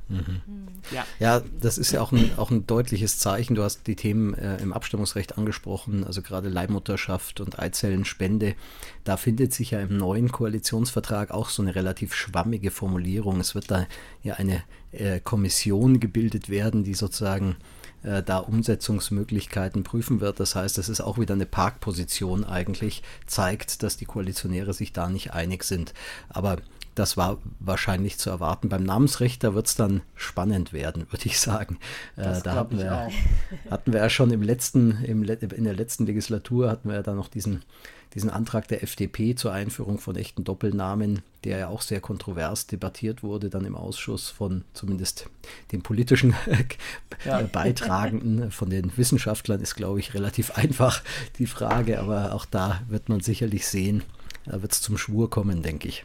Ja. 0.91 1.05
Ja, 1.19 1.41
das 1.59 1.77
ist 1.77 1.91
ja 1.91 2.01
auch 2.01 2.11
ein, 2.11 2.31
auch 2.37 2.51
ein 2.51 2.67
deutliches 2.67 3.17
Zeichen. 3.17 3.55
Du 3.55 3.63
hast 3.63 3.87
die 3.87 3.95
Themen 3.95 4.33
äh, 4.33 4.57
im 4.57 4.73
Abstammungsrecht 4.73 5.37
angesprochen, 5.37 6.03
also 6.03 6.21
gerade 6.21 6.49
Leihmutterschaft 6.49 7.39
und 7.39 7.59
Eizellenspende. 7.59 8.55
Da 9.03 9.17
findet 9.17 9.53
sich 9.53 9.71
ja 9.71 9.79
im 9.79 9.97
neuen 9.97 10.31
Koalitionsvertrag 10.31 11.31
auch 11.31 11.49
so 11.49 11.61
eine 11.61 11.75
relativ 11.75 12.13
schwammige 12.13 12.71
Formulierung. 12.71 13.39
Es 13.39 13.55
wird 13.55 13.71
da 13.71 13.87
ja 14.21 14.35
eine 14.35 14.63
äh, 14.91 15.19
Kommission 15.19 15.99
gebildet 15.99 16.49
werden, 16.49 16.83
die 16.83 16.93
sozusagen 16.93 17.55
äh, 18.03 18.23
da 18.23 18.37
Umsetzungsmöglichkeiten 18.37 19.83
prüfen 19.83 20.21
wird. 20.21 20.39
Das 20.39 20.55
heißt, 20.55 20.77
es 20.77 20.89
ist 20.89 21.01
auch 21.01 21.17
wieder 21.17 21.33
eine 21.33 21.45
Parkposition 21.45 22.43
eigentlich, 22.43 23.03
zeigt, 23.25 23.83
dass 23.83 23.97
die 23.97 24.05
Koalitionäre 24.05 24.73
sich 24.73 24.93
da 24.93 25.09
nicht 25.09 25.33
einig 25.33 25.63
sind. 25.63 25.93
Aber 26.29 26.57
das 26.95 27.17
war 27.17 27.37
wahrscheinlich 27.59 28.17
zu 28.17 28.29
erwarten. 28.29 28.69
Beim 28.69 28.83
Namensrecht, 28.83 29.43
da 29.43 29.53
wird 29.53 29.67
es 29.67 29.75
dann 29.75 30.01
spannend 30.15 30.73
werden, 30.73 31.07
würde 31.11 31.25
ich 31.25 31.39
sagen. 31.39 31.77
Äh, 32.17 32.41
da 32.43 32.55
hatten 32.55 32.77
wir, 32.77 33.07
auch. 33.07 33.11
hatten 33.71 33.93
wir 33.93 34.01
ja 34.01 34.09
schon 34.09 34.31
im 34.31 34.41
letzten, 34.41 35.03
im, 35.03 35.23
in 35.23 35.63
der 35.63 35.73
letzten 35.73 36.05
Legislatur 36.05 36.69
hatten 36.69 36.89
wir 36.89 36.95
ja 36.95 37.03
dann 37.03 37.15
noch 37.15 37.29
diesen, 37.29 37.63
diesen 38.13 38.29
Antrag 38.29 38.67
der 38.67 38.83
FDP 38.83 39.35
zur 39.35 39.53
Einführung 39.53 39.99
von 39.99 40.15
echten 40.17 40.43
Doppelnamen, 40.43 41.21
der 41.45 41.59
ja 41.59 41.67
auch 41.69 41.81
sehr 41.81 42.01
kontrovers 42.01 42.67
debattiert 42.67 43.23
wurde, 43.23 43.49
dann 43.49 43.63
im 43.63 43.75
Ausschuss 43.75 44.29
von 44.29 44.65
zumindest 44.73 45.29
den 45.71 45.81
politischen 45.81 46.35
Ja. 47.25 47.41
Beitragenden, 47.43 48.51
von 48.51 48.69
den 48.69 48.97
Wissenschaftlern 48.97 49.61
ist, 49.61 49.75
glaube 49.75 49.99
ich, 49.99 50.13
relativ 50.13 50.51
einfach 50.51 51.03
die 51.37 51.45
Frage, 51.45 51.99
aber 51.99 52.33
auch 52.33 52.45
da 52.45 52.81
wird 52.87 53.09
man 53.09 53.19
sicherlich 53.19 53.67
sehen, 53.67 54.03
da 54.45 54.61
wird 54.61 54.71
es 54.71 54.81
zum 54.81 54.97
Schwur 54.97 55.29
kommen, 55.29 55.61
denke 55.61 55.87
ich. 55.87 56.03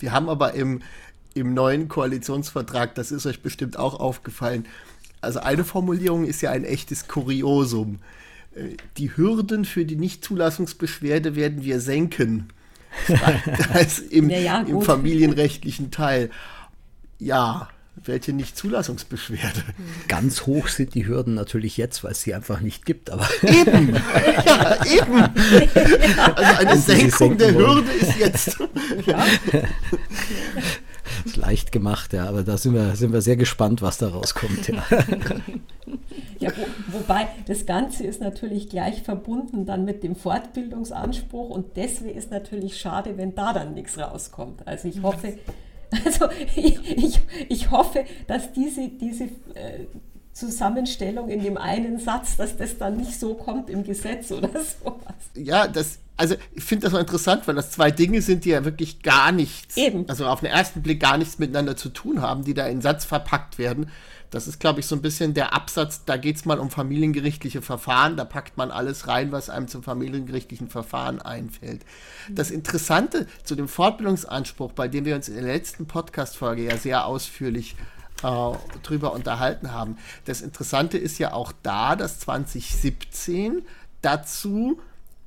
Wir 0.00 0.12
haben 0.12 0.28
aber 0.28 0.54
im, 0.54 0.82
im 1.34 1.54
neuen 1.54 1.88
Koalitionsvertrag, 1.88 2.94
das 2.94 3.12
ist 3.12 3.26
euch 3.26 3.42
bestimmt 3.42 3.78
auch 3.78 3.98
aufgefallen, 4.00 4.66
also 5.20 5.40
eine 5.40 5.64
Formulierung 5.64 6.24
ist 6.24 6.40
ja 6.40 6.50
ein 6.50 6.64
echtes 6.64 7.06
Kuriosum. 7.06 7.98
Äh, 8.54 8.76
Die 8.96 9.16
Hürden 9.16 9.64
für 9.64 9.84
die 9.84 9.96
Nichtzulassungsbeschwerde 9.96 11.36
werden 11.36 11.62
wir 11.62 11.80
senken. 11.80 12.48
Das 13.72 14.00
im, 14.00 14.28
Ja, 14.30 14.38
ja, 14.38 14.60
im 14.62 14.82
familienrechtlichen 14.82 15.90
Teil. 15.90 16.30
Ja, 17.18 17.68
welche 18.04 18.32
Nichtzulassungsbeschwerde? 18.32 19.62
Ganz 20.08 20.46
hoch 20.46 20.68
sind 20.68 20.94
die 20.94 21.06
Hürden 21.06 21.34
natürlich 21.34 21.76
jetzt, 21.76 22.02
weil 22.04 22.12
es 22.12 22.22
sie 22.22 22.34
einfach 22.34 22.60
nicht 22.60 22.86
gibt, 22.86 23.10
aber 23.10 23.28
Eben, 23.42 23.94
ja, 24.46 24.84
eben. 24.86 25.22
Also 26.34 26.66
eine 26.66 26.76
Senkung 26.78 27.36
der 27.38 27.54
wollen. 27.54 27.66
Hürde 27.66 27.92
ist 27.92 28.18
jetzt. 28.18 28.58
ist 31.24 31.36
leicht 31.36 31.72
gemacht, 31.72 32.12
ja. 32.12 32.28
Aber 32.28 32.42
da 32.42 32.56
sind 32.56 32.74
wir, 32.74 32.96
sind 32.96 33.12
wir 33.12 33.22
sehr 33.22 33.36
gespannt, 33.36 33.82
was 33.82 33.98
da 33.98 34.08
rauskommt. 34.08 34.68
Ja. 34.68 34.84
Ja, 36.38 36.50
wo, 36.56 36.98
wobei 36.98 37.28
das 37.46 37.66
Ganze 37.66 38.04
ist 38.04 38.22
natürlich 38.22 38.70
gleich 38.70 39.02
verbunden 39.02 39.66
dann 39.66 39.84
mit 39.84 40.02
dem 40.02 40.16
Fortbildungsanspruch 40.16 41.50
und 41.50 41.76
deswegen 41.76 42.16
ist 42.16 42.30
natürlich 42.30 42.78
schade, 42.78 43.18
wenn 43.18 43.34
da 43.34 43.52
dann 43.52 43.74
nichts 43.74 43.98
rauskommt. 43.98 44.66
Also 44.66 44.88
ich 44.88 45.02
hoffe, 45.02 45.38
also 46.04 46.28
ich, 46.56 46.78
ich, 46.96 47.20
ich 47.48 47.70
hoffe, 47.70 48.04
dass 48.26 48.52
diese, 48.52 48.88
diese 48.88 49.24
äh, 49.24 49.86
Zusammenstellung 50.32 51.28
in 51.28 51.42
dem 51.42 51.56
einen 51.56 51.98
Satz, 51.98 52.36
dass 52.36 52.56
das 52.56 52.78
dann 52.78 52.96
nicht 52.96 53.18
so 53.18 53.34
kommt 53.34 53.68
im 53.68 53.84
Gesetz 53.84 54.30
oder 54.32 54.48
sowas. 54.82 55.14
Ja, 55.34 55.68
das, 55.68 55.98
also 56.16 56.36
ich 56.54 56.64
finde 56.64 56.84
das 56.84 56.92
mal 56.92 57.00
interessant, 57.00 57.46
weil 57.46 57.54
das 57.54 57.70
zwei 57.70 57.90
Dinge 57.90 58.22
sind, 58.22 58.44
die 58.44 58.50
ja 58.50 58.64
wirklich 58.64 59.02
gar 59.02 59.32
nichts, 59.32 59.76
Eben. 59.76 60.08
also 60.08 60.26
auf 60.26 60.40
den 60.40 60.50
ersten 60.50 60.82
Blick 60.82 61.00
gar 61.00 61.18
nichts 61.18 61.38
miteinander 61.38 61.76
zu 61.76 61.88
tun 61.88 62.22
haben, 62.22 62.44
die 62.44 62.54
da 62.54 62.66
in 62.66 62.80
Satz 62.80 63.04
verpackt 63.04 63.58
werden. 63.58 63.90
Das 64.30 64.46
ist, 64.46 64.60
glaube 64.60 64.80
ich, 64.80 64.86
so 64.86 64.94
ein 64.94 65.02
bisschen 65.02 65.34
der 65.34 65.52
Absatz, 65.52 66.04
da 66.04 66.16
geht 66.16 66.36
es 66.36 66.44
mal 66.44 66.58
um 66.58 66.70
familiengerichtliche 66.70 67.62
Verfahren, 67.62 68.16
da 68.16 68.24
packt 68.24 68.56
man 68.56 68.70
alles 68.70 69.08
rein, 69.08 69.32
was 69.32 69.50
einem 69.50 69.68
zum 69.68 69.82
familiengerichtlichen 69.82 70.68
Verfahren 70.68 71.20
einfällt. 71.20 71.84
Das 72.28 72.50
Interessante 72.50 73.26
zu 73.42 73.56
dem 73.56 73.68
Fortbildungsanspruch, 73.68 74.72
bei 74.72 74.88
dem 74.88 75.04
wir 75.04 75.16
uns 75.16 75.28
in 75.28 75.34
der 75.34 75.44
letzten 75.44 75.86
Podcast-Folge 75.86 76.64
ja 76.64 76.76
sehr 76.76 77.06
ausführlich 77.06 77.76
äh, 78.22 78.52
drüber 78.82 79.12
unterhalten 79.12 79.72
haben. 79.72 79.98
Das 80.26 80.42
Interessante 80.42 80.98
ist 80.98 81.18
ja 81.18 81.32
auch 81.32 81.52
da, 81.62 81.96
dass 81.96 82.20
2017 82.20 83.62
dazu 84.02 84.80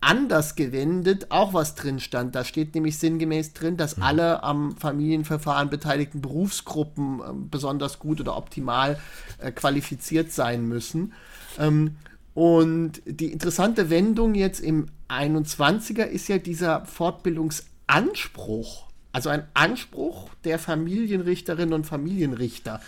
anders 0.03 0.55
gewendet 0.55 1.31
auch 1.31 1.53
was 1.53 1.75
drin 1.75 1.99
stand. 1.99 2.33
Da 2.35 2.43
steht 2.43 2.75
nämlich 2.75 2.99
sinngemäß 2.99 3.53
drin, 3.53 3.77
dass 3.77 4.01
alle 4.01 4.43
am 4.43 4.75
Familienverfahren 4.77 5.69
beteiligten 5.69 6.21
Berufsgruppen 6.21 7.19
äh, 7.19 7.23
besonders 7.49 7.99
gut 7.99 8.21
oder 8.21 8.37
optimal 8.37 8.99
äh, 9.39 9.51
qualifiziert 9.51 10.31
sein 10.31 10.67
müssen. 10.67 11.13
Ähm, 11.57 11.95
und 12.33 13.01
die 13.05 13.31
interessante 13.31 13.89
Wendung 13.89 14.35
jetzt 14.35 14.59
im 14.59 14.87
21er 15.09 16.05
ist 16.05 16.27
ja 16.27 16.39
dieser 16.39 16.85
Fortbildungsanspruch. 16.85 18.89
Also 19.11 19.29
ein 19.29 19.47
Anspruch 19.53 20.29
der 20.43 20.59
Familienrichterinnen 20.59 21.73
und 21.73 21.85
Familienrichter. 21.85 22.81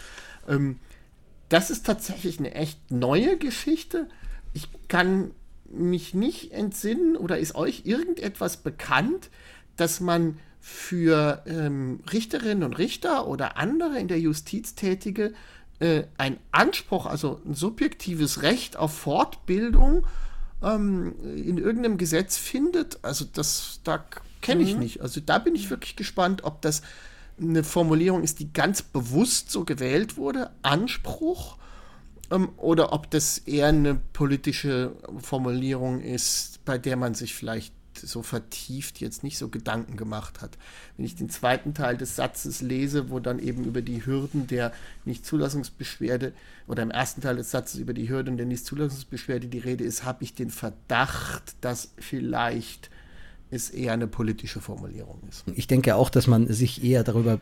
Ähm, 0.47 0.79
das 1.49 1.69
ist 1.69 1.85
tatsächlich 1.85 2.39
eine 2.39 2.55
echt 2.55 2.91
neue 2.91 3.37
Geschichte. 3.37 4.07
Ich 4.53 4.67
kann 4.87 5.31
mich 5.69 6.13
nicht 6.13 6.51
entsinnen 6.51 7.15
oder 7.15 7.37
ist 7.37 7.55
euch 7.55 7.83
irgendetwas 7.85 8.57
bekannt, 8.57 9.29
dass 9.75 9.99
man 9.99 10.37
für 10.59 11.43
ähm, 11.45 11.99
Richterinnen 12.11 12.63
und 12.63 12.77
Richter 12.77 13.27
oder 13.27 13.57
andere 13.57 13.99
in 13.99 14.07
der 14.07 14.19
Justiz 14.19 14.73
tätige 14.73 15.33
äh, 15.79 16.03
ein 16.17 16.37
Anspruch, 16.51 17.05
also 17.05 17.39
ein 17.45 17.53
subjektives 17.53 18.41
Recht 18.41 18.77
auf 18.77 18.93
Fortbildung 18.93 20.05
ähm, 20.63 21.13
in 21.21 21.57
irgendeinem 21.57 21.97
Gesetz 21.97 22.37
findet? 22.37 23.03
Also 23.03 23.25
das, 23.31 23.81
da 23.83 24.03
kenne 24.41 24.63
ich 24.63 24.75
nicht. 24.75 25.01
Also 25.01 25.21
da 25.21 25.39
bin 25.39 25.55
ich 25.55 25.69
wirklich 25.69 25.95
gespannt, 25.95 26.43
ob 26.43 26.61
das 26.61 26.81
eine 27.39 27.63
Formulierung 27.63 28.23
ist, 28.23 28.39
die 28.39 28.53
ganz 28.53 28.81
bewusst 28.81 29.51
so 29.51 29.65
gewählt 29.65 30.17
wurde, 30.17 30.51
Anspruch, 30.61 31.57
oder 32.57 32.93
ob 32.93 33.09
das 33.11 33.37
eher 33.39 33.67
eine 33.67 33.95
politische 33.95 34.93
Formulierung 35.19 36.01
ist, 36.01 36.63
bei 36.65 36.77
der 36.77 36.97
man 36.97 37.13
sich 37.13 37.35
vielleicht 37.35 37.73
so 37.97 38.23
vertieft 38.23 38.99
jetzt 38.99 39.23
nicht 39.23 39.37
so 39.37 39.49
Gedanken 39.49 39.97
gemacht 39.97 40.41
hat. 40.41 40.57
Wenn 40.97 41.05
ich 41.05 41.15
den 41.15 41.29
zweiten 41.29 41.73
Teil 41.73 41.97
des 41.97 42.15
Satzes 42.15 42.61
lese, 42.61 43.09
wo 43.09 43.19
dann 43.19 43.39
eben 43.39 43.63
über 43.63 43.81
die 43.81 44.05
Hürden 44.05 44.47
der 44.47 44.73
Nichtzulassungsbeschwerde 45.05 46.33
oder 46.67 46.83
im 46.83 46.91
ersten 46.91 47.21
Teil 47.21 47.37
des 47.37 47.51
Satzes 47.51 47.79
über 47.79 47.93
die 47.93 48.09
Hürden 48.09 48.37
der 48.37 48.45
Nichtzulassungsbeschwerde 48.45 49.47
die 49.47 49.59
Rede 49.59 49.83
ist, 49.83 50.03
habe 50.03 50.23
ich 50.23 50.33
den 50.33 50.49
Verdacht, 50.49 51.55
dass 51.61 51.93
vielleicht 51.97 52.89
es 53.51 53.69
eher 53.69 53.93
eine 53.93 54.07
politische 54.07 54.59
Formulierung 54.59 55.21
ist. 55.29 55.45
Ich 55.55 55.67
denke 55.67 55.95
auch, 55.95 56.09
dass 56.09 56.27
man 56.27 56.51
sich 56.51 56.83
eher 56.83 57.03
darüber 57.03 57.39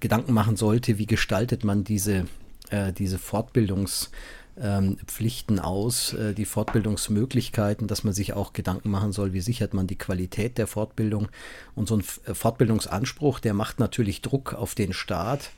Gedanken 0.00 0.32
machen 0.32 0.56
sollte, 0.56 0.98
wie 0.98 1.06
gestaltet 1.06 1.64
man 1.64 1.84
diese, 1.84 2.26
äh, 2.70 2.92
diese 2.92 3.18
Fortbildungspflichten 3.18 5.60
aus, 5.60 6.14
äh, 6.14 6.32
die 6.32 6.46
Fortbildungsmöglichkeiten, 6.46 7.88
dass 7.88 8.04
man 8.04 8.14
sich 8.14 8.32
auch 8.32 8.52
Gedanken 8.52 8.90
machen 8.90 9.10
soll, 9.12 9.32
wie 9.32 9.40
sichert 9.40 9.74
man 9.74 9.86
die 9.86 9.98
Qualität 9.98 10.56
der 10.56 10.66
Fortbildung. 10.66 11.28
Und 11.74 11.88
so 11.88 11.96
ein 11.96 12.04
äh, 12.26 12.34
Fortbildungsanspruch, 12.34 13.40
der 13.40 13.54
macht 13.54 13.80
natürlich 13.80 14.22
Druck 14.22 14.54
auf 14.54 14.74
den 14.74 14.94
Staat, 14.94 15.50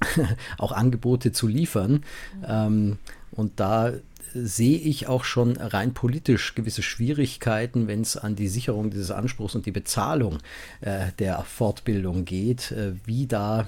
auch 0.58 0.72
Angebote 0.72 1.32
zu 1.32 1.48
liefern. 1.48 2.04
Ähm, 2.46 2.98
und 3.30 3.58
da 3.58 3.92
sehe 4.34 4.78
ich 4.78 5.06
auch 5.06 5.24
schon 5.24 5.56
rein 5.56 5.94
politisch 5.94 6.54
gewisse 6.56 6.82
Schwierigkeiten, 6.82 7.86
wenn 7.86 8.00
es 8.00 8.16
an 8.16 8.34
die 8.34 8.48
Sicherung 8.48 8.90
dieses 8.90 9.12
Anspruchs 9.12 9.54
und 9.54 9.64
die 9.64 9.70
Bezahlung 9.70 10.40
der 10.80 11.42
Fortbildung 11.42 12.24
geht, 12.24 12.74
wie 13.04 13.28
da 13.28 13.60
ähm, 13.60 13.66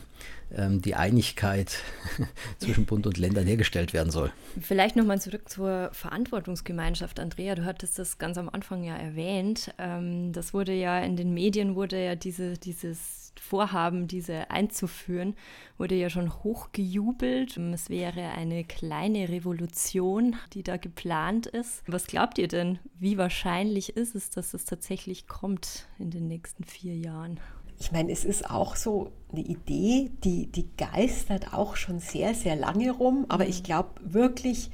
die 0.51 0.95
Einigkeit 0.95 1.79
zwischen 2.59 2.87
Bund 2.87 3.07
und 3.07 3.19
Ländern 3.19 3.47
hergestellt 3.47 3.93
werden 3.93 4.11
soll. 4.11 4.33
Vielleicht 4.61 4.97
nochmal 4.97 5.21
zurück 5.21 5.49
zur 5.49 5.91
Verantwortungsgemeinschaft. 5.93 7.21
Andrea, 7.21 7.55
du 7.55 7.65
hattest 7.65 7.99
das 7.99 8.19
ganz 8.19 8.39
am 8.39 8.49
Anfang 8.49 8.85
ja 8.85 8.97
erwähnt. 8.97 9.75
Ähm, 9.79 10.33
das 10.33 10.55
wurde 10.55 10.73
ja 10.73 11.01
in 11.01 11.17
den 11.17 11.35
Medien, 11.35 11.75
wurde 11.75 12.03
ja 12.03 12.15
diese, 12.15 12.55
dieses 12.59 13.27
Vorhaben, 13.41 14.09
diese 14.09 14.51
einzuführen, 14.51 15.35
wurde 15.79 15.95
ja 15.95 16.11
schon 16.11 16.33
hochgejubelt. 16.33 17.57
Es 17.57 17.91
wäre 17.91 18.31
eine 18.31 18.65
kleine 18.65 19.29
Revolution, 19.29 20.37
die 20.53 20.63
da 20.63 20.77
geplant 20.77 21.47
ist. 21.47 21.83
Was 21.87 22.07
glaubt 22.07 22.39
ihr 22.39 22.49
denn? 22.49 22.79
Wie 22.99 23.19
wahrscheinlich 23.19 23.97
ist 23.97 24.15
es, 24.15 24.31
dass 24.31 24.55
es 24.55 24.65
tatsächlich 24.65 25.27
kommt 25.27 25.87
in 25.99 26.11
den 26.11 26.29
nächsten 26.29 26.65
vier 26.65 26.97
Jahren? 26.97 27.41
Ich 27.79 27.93
meine, 27.93 28.11
es 28.11 28.25
ist 28.25 28.51
auch 28.51 28.77
so 28.77 29.13
eine 29.33 29.43
Idee, 29.43 30.11
die, 30.25 30.47
die 30.47 30.69
geistert 30.77 31.53
auch 31.53 31.77
schon 31.77 31.99
sehr, 31.99 32.35
sehr 32.35 32.57
lange 32.57 32.91
rum, 32.91 33.27
aber 33.29 33.47
ich 33.47 33.63
glaube 33.63 33.91
wirklich 34.01 34.71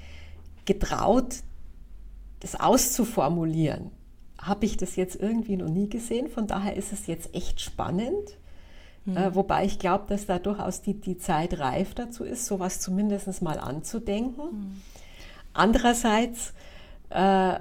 getraut, 0.64 1.36
das 2.40 2.58
auszuformulieren, 2.58 3.90
habe 4.40 4.66
ich 4.66 4.76
das 4.76 4.96
jetzt 4.96 5.16
irgendwie 5.16 5.56
noch 5.56 5.68
nie 5.68 5.88
gesehen. 5.88 6.28
Von 6.28 6.46
daher 6.46 6.76
ist 6.76 6.92
es 6.92 7.06
jetzt 7.06 7.34
echt 7.34 7.60
spannend. 7.60 8.36
Mhm. 9.04 9.16
Äh, 9.16 9.34
wobei 9.34 9.64
ich 9.64 9.78
glaube, 9.78 10.04
dass 10.08 10.26
da 10.26 10.38
durchaus 10.38 10.82
die, 10.82 10.94
die 10.94 11.18
Zeit 11.18 11.58
reif 11.58 11.94
dazu 11.94 12.24
ist, 12.24 12.46
sowas 12.46 12.80
zumindest 12.80 13.42
mal 13.42 13.58
anzudenken. 13.58 14.44
Mhm. 14.44 14.82
Andererseits 15.52 16.52
äh, 17.10 17.54
äh, 17.54 17.58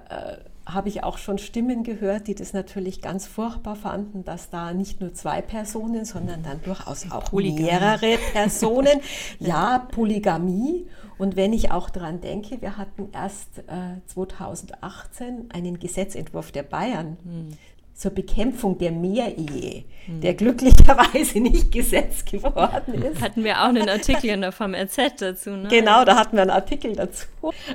habe 0.65 0.89
ich 0.89 1.03
auch 1.03 1.17
schon 1.17 1.37
Stimmen 1.37 1.83
gehört, 1.83 2.27
die 2.27 2.35
das 2.35 2.53
natürlich 2.53 3.01
ganz 3.01 3.27
furchtbar 3.27 3.75
fanden, 3.75 4.23
dass 4.23 4.49
da 4.49 4.73
nicht 4.73 5.01
nur 5.01 5.13
zwei 5.13 5.41
Personen, 5.41 6.05
sondern 6.05 6.43
dann 6.43 6.61
durchaus 6.63 7.09
auch 7.11 7.25
Polygamie. 7.25 7.63
mehrere 7.63 8.17
Personen. 8.33 8.99
ja, 9.39 9.79
Polygamie. 9.79 10.87
Und 11.17 11.35
wenn 11.35 11.53
ich 11.53 11.71
auch 11.71 11.89
daran 11.89 12.21
denke, 12.21 12.61
wir 12.61 12.77
hatten 12.77 13.09
erst 13.13 13.59
äh, 13.67 13.99
2018 14.07 15.49
einen 15.51 15.79
Gesetzentwurf 15.79 16.51
der 16.51 16.63
Bayern, 16.63 17.17
mhm 17.23 17.57
zur 18.01 18.11
Bekämpfung 18.11 18.79
der 18.79 18.91
Mehrehe, 18.91 19.83
hm. 20.05 20.21
der 20.21 20.33
glücklicherweise 20.33 21.39
nicht 21.39 21.71
Gesetz 21.71 22.25
geworden 22.25 23.03
ist. 23.03 23.21
Hatten 23.21 23.43
wir 23.43 23.61
auch 23.61 23.67
einen 23.67 23.87
Artikel 23.87 24.31
in 24.31 24.41
der 24.41 24.51
VMRZ 24.51 24.97
dazu. 25.19 25.51
Ne? 25.51 25.67
Genau, 25.69 26.03
da 26.03 26.15
hatten 26.15 26.35
wir 26.35 26.41
einen 26.41 26.49
Artikel 26.49 26.95
dazu. 26.95 27.27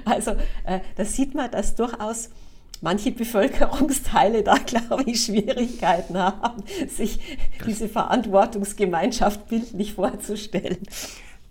Also 0.04 0.32
äh, 0.64 0.80
da 0.96 1.04
sieht 1.04 1.34
man, 1.36 1.50
dass 1.52 1.76
durchaus 1.76 2.30
manche 2.82 3.12
Bevölkerungsteile 3.12 4.42
da, 4.42 4.56
glaube 4.66 5.04
ich, 5.06 5.24
Schwierigkeiten 5.24 6.16
haben, 6.18 6.62
sich 6.88 7.20
diese 7.66 7.88
Verantwortungsgemeinschaft 7.88 9.48
bildlich 9.48 9.94
vorzustellen. 9.94 10.78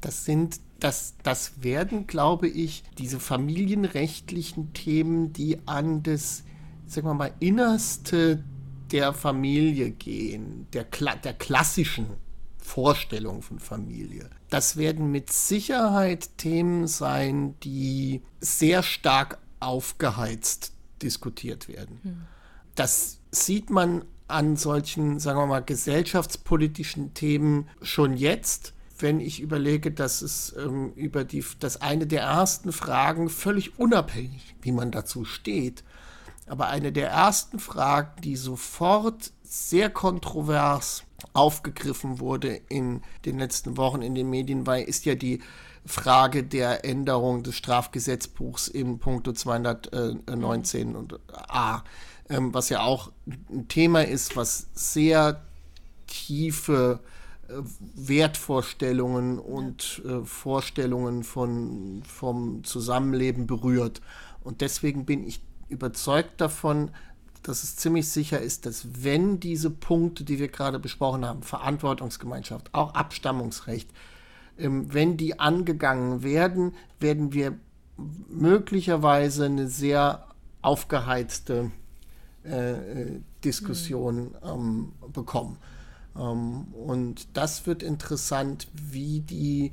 Das 0.01 0.25
sind 0.25 0.59
das, 0.79 1.15
das 1.23 1.63
werden, 1.63 2.05
glaube 2.05 2.47
ich, 2.47 2.83
diese 2.97 3.19
familienrechtlichen 3.19 4.73
Themen, 4.73 5.33
die 5.33 5.59
an 5.65 6.03
das, 6.03 6.43
sagen 6.85 7.07
wir 7.07 7.13
mal, 7.13 7.33
innerste 7.39 8.43
der 8.91 9.13
Familie 9.13 9.91
gehen, 9.91 10.67
der, 10.73 10.83
der 10.83 11.33
klassischen 11.33 12.07
Vorstellung 12.57 13.41
von 13.41 13.59
Familie. 13.59 14.29
Das 14.49 14.77
werden 14.77 15.11
mit 15.11 15.31
Sicherheit 15.31 16.37
Themen 16.37 16.87
sein, 16.87 17.55
die 17.63 18.21
sehr 18.39 18.83
stark 18.83 19.39
aufgeheizt 19.59 20.74
diskutiert 21.05 21.69
werden. 21.69 22.27
Das 22.75 23.19
sieht 23.31 23.69
man 23.69 24.03
an 24.27 24.57
solchen, 24.57 25.19
sagen 25.19 25.39
wir 25.39 25.45
mal, 25.45 25.63
gesellschaftspolitischen 25.63 27.13
Themen 27.13 27.69
schon 27.81 28.17
jetzt, 28.17 28.73
wenn 28.97 29.19
ich 29.19 29.41
überlege, 29.41 29.91
dass 29.91 30.21
es 30.21 30.55
ähm, 30.57 30.91
über 30.95 31.23
die, 31.23 31.43
dass 31.59 31.81
eine 31.81 32.07
der 32.07 32.21
ersten 32.21 32.71
Fragen 32.71 33.29
völlig 33.29 33.77
unabhängig, 33.77 34.55
wie 34.61 34.71
man 34.71 34.91
dazu 34.91 35.25
steht, 35.25 35.83
aber 36.47 36.67
eine 36.67 36.91
der 36.91 37.09
ersten 37.09 37.59
Fragen, 37.59 38.21
die 38.21 38.35
sofort 38.35 39.31
sehr 39.43 39.89
kontrovers 39.89 41.03
aufgegriffen 41.33 42.19
wurde 42.19 42.61
in 42.69 43.01
den 43.25 43.39
letzten 43.39 43.77
Wochen 43.77 44.01
in 44.01 44.15
den 44.15 44.29
Medien, 44.29 44.65
war, 44.65 44.79
ist 44.79 45.05
ja 45.05 45.15
die 45.15 45.41
Frage 45.85 46.43
der 46.43 46.83
Änderung 46.83 47.43
des 47.43 47.55
Strafgesetzbuchs 47.55 48.67
im 48.67 48.99
Punkto 48.99 49.33
219 49.33 50.95
und 50.95 51.19
A, 51.31 51.83
ähm, 52.29 52.53
was 52.53 52.69
ja 52.69 52.81
auch 52.81 53.11
ein 53.49 53.67
Thema 53.67 54.05
ist, 54.05 54.35
was 54.35 54.67
sehr 54.73 55.41
tiefe 56.07 56.99
äh, 57.47 57.53
Wertvorstellungen 57.95 59.37
und 59.37 60.01
äh, 60.05 60.25
Vorstellungen 60.25 61.23
von, 61.23 62.01
vom 62.07 62.63
Zusammenleben 62.63 63.45
berührt. 63.45 64.01
Und 64.43 64.61
deswegen 64.61 65.05
bin 65.05 65.25
ich 65.27 65.41
überzeugt 65.69 66.41
davon, 66.41 66.91
dass 67.43 67.63
es 67.63 67.75
ziemlich 67.75 68.09
sicher 68.09 68.39
ist, 68.39 68.65
dass 68.65 69.03
wenn 69.03 69.39
diese 69.39 69.69
Punkte, 69.69 70.23
die 70.23 70.39
wir 70.39 70.47
gerade 70.47 70.79
besprochen 70.79 71.25
haben, 71.25 71.43
Verantwortungsgemeinschaft, 71.43 72.73
auch 72.73 72.95
Abstammungsrecht, 72.95 73.89
wenn 74.57 75.17
die 75.17 75.39
angegangen 75.39 76.23
werden, 76.23 76.73
werden 76.99 77.33
wir 77.33 77.57
möglicherweise 78.29 79.45
eine 79.45 79.67
sehr 79.67 80.27
aufgeheizte 80.61 81.71
äh, 82.43 82.71
äh 82.71 83.21
Diskussion 83.43 84.33
ähm, 84.43 84.91
bekommen. 85.13 85.57
Ähm, 86.17 86.67
und 86.73 87.27
das 87.37 87.67
wird 87.67 87.83
interessant, 87.83 88.67
wie 88.73 89.19
die, 89.19 89.71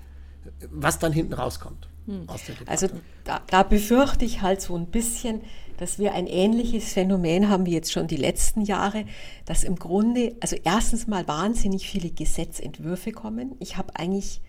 was 0.71 0.99
dann 0.99 1.13
hinten 1.13 1.33
rauskommt. 1.33 1.89
Hm. 2.07 2.27
Also 2.67 2.89
da, 3.25 3.41
da, 3.47 3.63
befürchte 3.63 4.25
ich 4.25 4.43
halt 4.43 4.61
so 4.61 4.77
ein 4.77 4.87
bisschen, 4.87 5.41
dass 5.79 5.99
wir 5.99 6.15
ein 6.15 6.27
ähnliches 6.27 6.93
Phänomen 6.93 7.49
haben 7.49 7.65
wie 7.65 7.73
jetzt 7.73 7.93
schon 7.93 8.09
die 8.09 8.17
letzten 8.17 8.63
Jahre, 8.63 9.05
dass 9.45 9.63
im 9.63 9.77
Grunde, 9.77 10.35
also 10.41 10.57
erstens 10.65 11.07
mal 11.07 11.27
wahnsinnig 11.29 11.89
viele 11.89 12.11
Gesetzentwürfe 12.11 13.13
kommen. 13.13 13.55
Ich 13.61 13.77
habe 13.77 13.95
eigentlich 13.97 14.41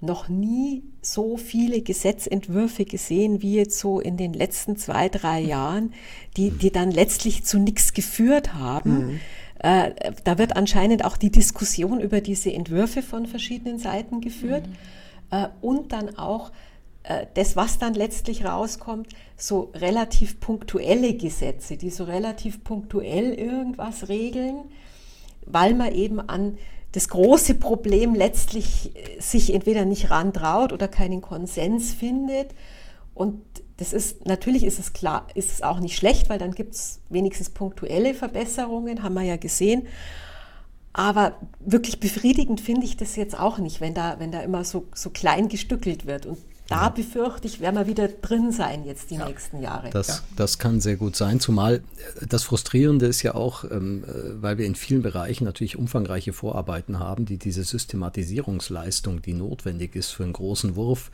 noch 0.00 0.28
nie 0.28 0.82
so 1.02 1.36
viele 1.36 1.82
Gesetzentwürfe 1.82 2.84
gesehen 2.84 3.42
wie 3.42 3.54
jetzt 3.54 3.78
so 3.78 4.00
in 4.00 4.16
den 4.16 4.32
letzten 4.32 4.76
zwei, 4.76 5.08
drei 5.08 5.40
Jahren, 5.40 5.92
die, 6.36 6.50
die 6.50 6.70
dann 6.70 6.90
letztlich 6.90 7.44
zu 7.44 7.58
nichts 7.58 7.92
geführt 7.92 8.54
haben. 8.54 8.90
Mhm. 8.92 9.20
Äh, 9.58 10.12
da 10.24 10.38
wird 10.38 10.56
anscheinend 10.56 11.04
auch 11.04 11.16
die 11.16 11.30
Diskussion 11.30 12.00
über 12.00 12.20
diese 12.20 12.52
Entwürfe 12.52 13.02
von 13.02 13.26
verschiedenen 13.26 13.78
Seiten 13.78 14.20
geführt. 14.20 14.66
Mhm 14.66 14.76
äh, 15.30 15.48
und 15.60 15.92
dann 15.92 16.16
auch 16.16 16.50
äh, 17.02 17.26
das, 17.34 17.56
was 17.56 17.78
dann 17.78 17.94
letztlich 17.94 18.44
rauskommt, 18.44 19.08
so 19.36 19.70
relativ 19.74 20.40
punktuelle 20.40 21.14
Gesetze, 21.14 21.76
die 21.76 21.90
so 21.90 22.04
relativ 22.04 22.62
punktuell 22.62 23.32
irgendwas 23.32 24.08
regeln, 24.08 24.64
weil 25.46 25.74
man 25.74 25.94
eben 25.94 26.20
an 26.20 26.58
das 26.92 27.08
große 27.08 27.54
Problem 27.54 28.14
letztlich 28.14 28.94
äh, 28.94 29.20
sich 29.20 29.54
entweder 29.54 29.84
nicht 29.84 30.10
rantraut 30.10 30.72
oder 30.72 30.88
keinen 30.88 31.20
Konsens 31.20 31.92
findet. 31.92 32.54
Und 33.14 33.42
das 33.76 33.92
ist, 33.92 34.26
natürlich 34.26 34.64
ist 34.64 34.78
es 34.78 34.92
klar, 34.92 35.26
ist 35.34 35.50
es 35.52 35.62
auch 35.62 35.80
nicht 35.80 35.96
schlecht, 35.96 36.28
weil 36.28 36.38
dann 36.38 36.52
gibt 36.52 36.74
es 36.74 37.00
wenigstens 37.08 37.50
punktuelle 37.50 38.14
Verbesserungen, 38.14 39.02
haben 39.02 39.14
wir 39.14 39.22
ja 39.22 39.36
gesehen. 39.36 39.86
Aber 40.92 41.36
wirklich 41.60 42.00
befriedigend 42.00 42.60
finde 42.60 42.84
ich 42.84 42.96
das 42.96 43.16
jetzt 43.16 43.38
auch 43.38 43.58
nicht, 43.58 43.80
wenn 43.80 43.94
da, 43.94 44.18
wenn 44.18 44.32
da 44.32 44.40
immer 44.40 44.64
so, 44.64 44.86
so 44.94 45.10
klein 45.10 45.48
gestückelt 45.48 46.06
wird. 46.06 46.26
Und 46.26 46.38
da 46.70 46.88
befürchte 46.88 47.48
ich, 47.48 47.60
werden 47.60 47.76
wir 47.76 47.86
wieder 47.86 48.08
drin 48.08 48.52
sein 48.52 48.84
jetzt 48.84 49.10
die 49.10 49.16
ja. 49.16 49.26
nächsten 49.26 49.60
Jahre. 49.60 49.90
Das, 49.90 50.08
ja. 50.08 50.18
das 50.36 50.58
kann 50.58 50.80
sehr 50.80 50.96
gut 50.96 51.16
sein, 51.16 51.40
zumal 51.40 51.82
äh, 52.20 52.26
das 52.26 52.44
Frustrierende 52.44 53.06
ist 53.06 53.22
ja 53.22 53.34
auch, 53.34 53.64
ähm, 53.64 54.04
äh, 54.04 54.40
weil 54.40 54.56
wir 54.56 54.66
in 54.66 54.76
vielen 54.76 55.02
Bereichen 55.02 55.44
natürlich 55.44 55.76
umfangreiche 55.76 56.32
Vorarbeiten 56.32 56.98
haben, 56.98 57.26
die 57.26 57.38
diese 57.38 57.64
Systematisierungsleistung, 57.64 59.20
die 59.20 59.34
notwendig 59.34 59.96
ist 59.96 60.10
für 60.10 60.22
einen 60.22 60.32
großen 60.32 60.76
Wurf, 60.76 61.10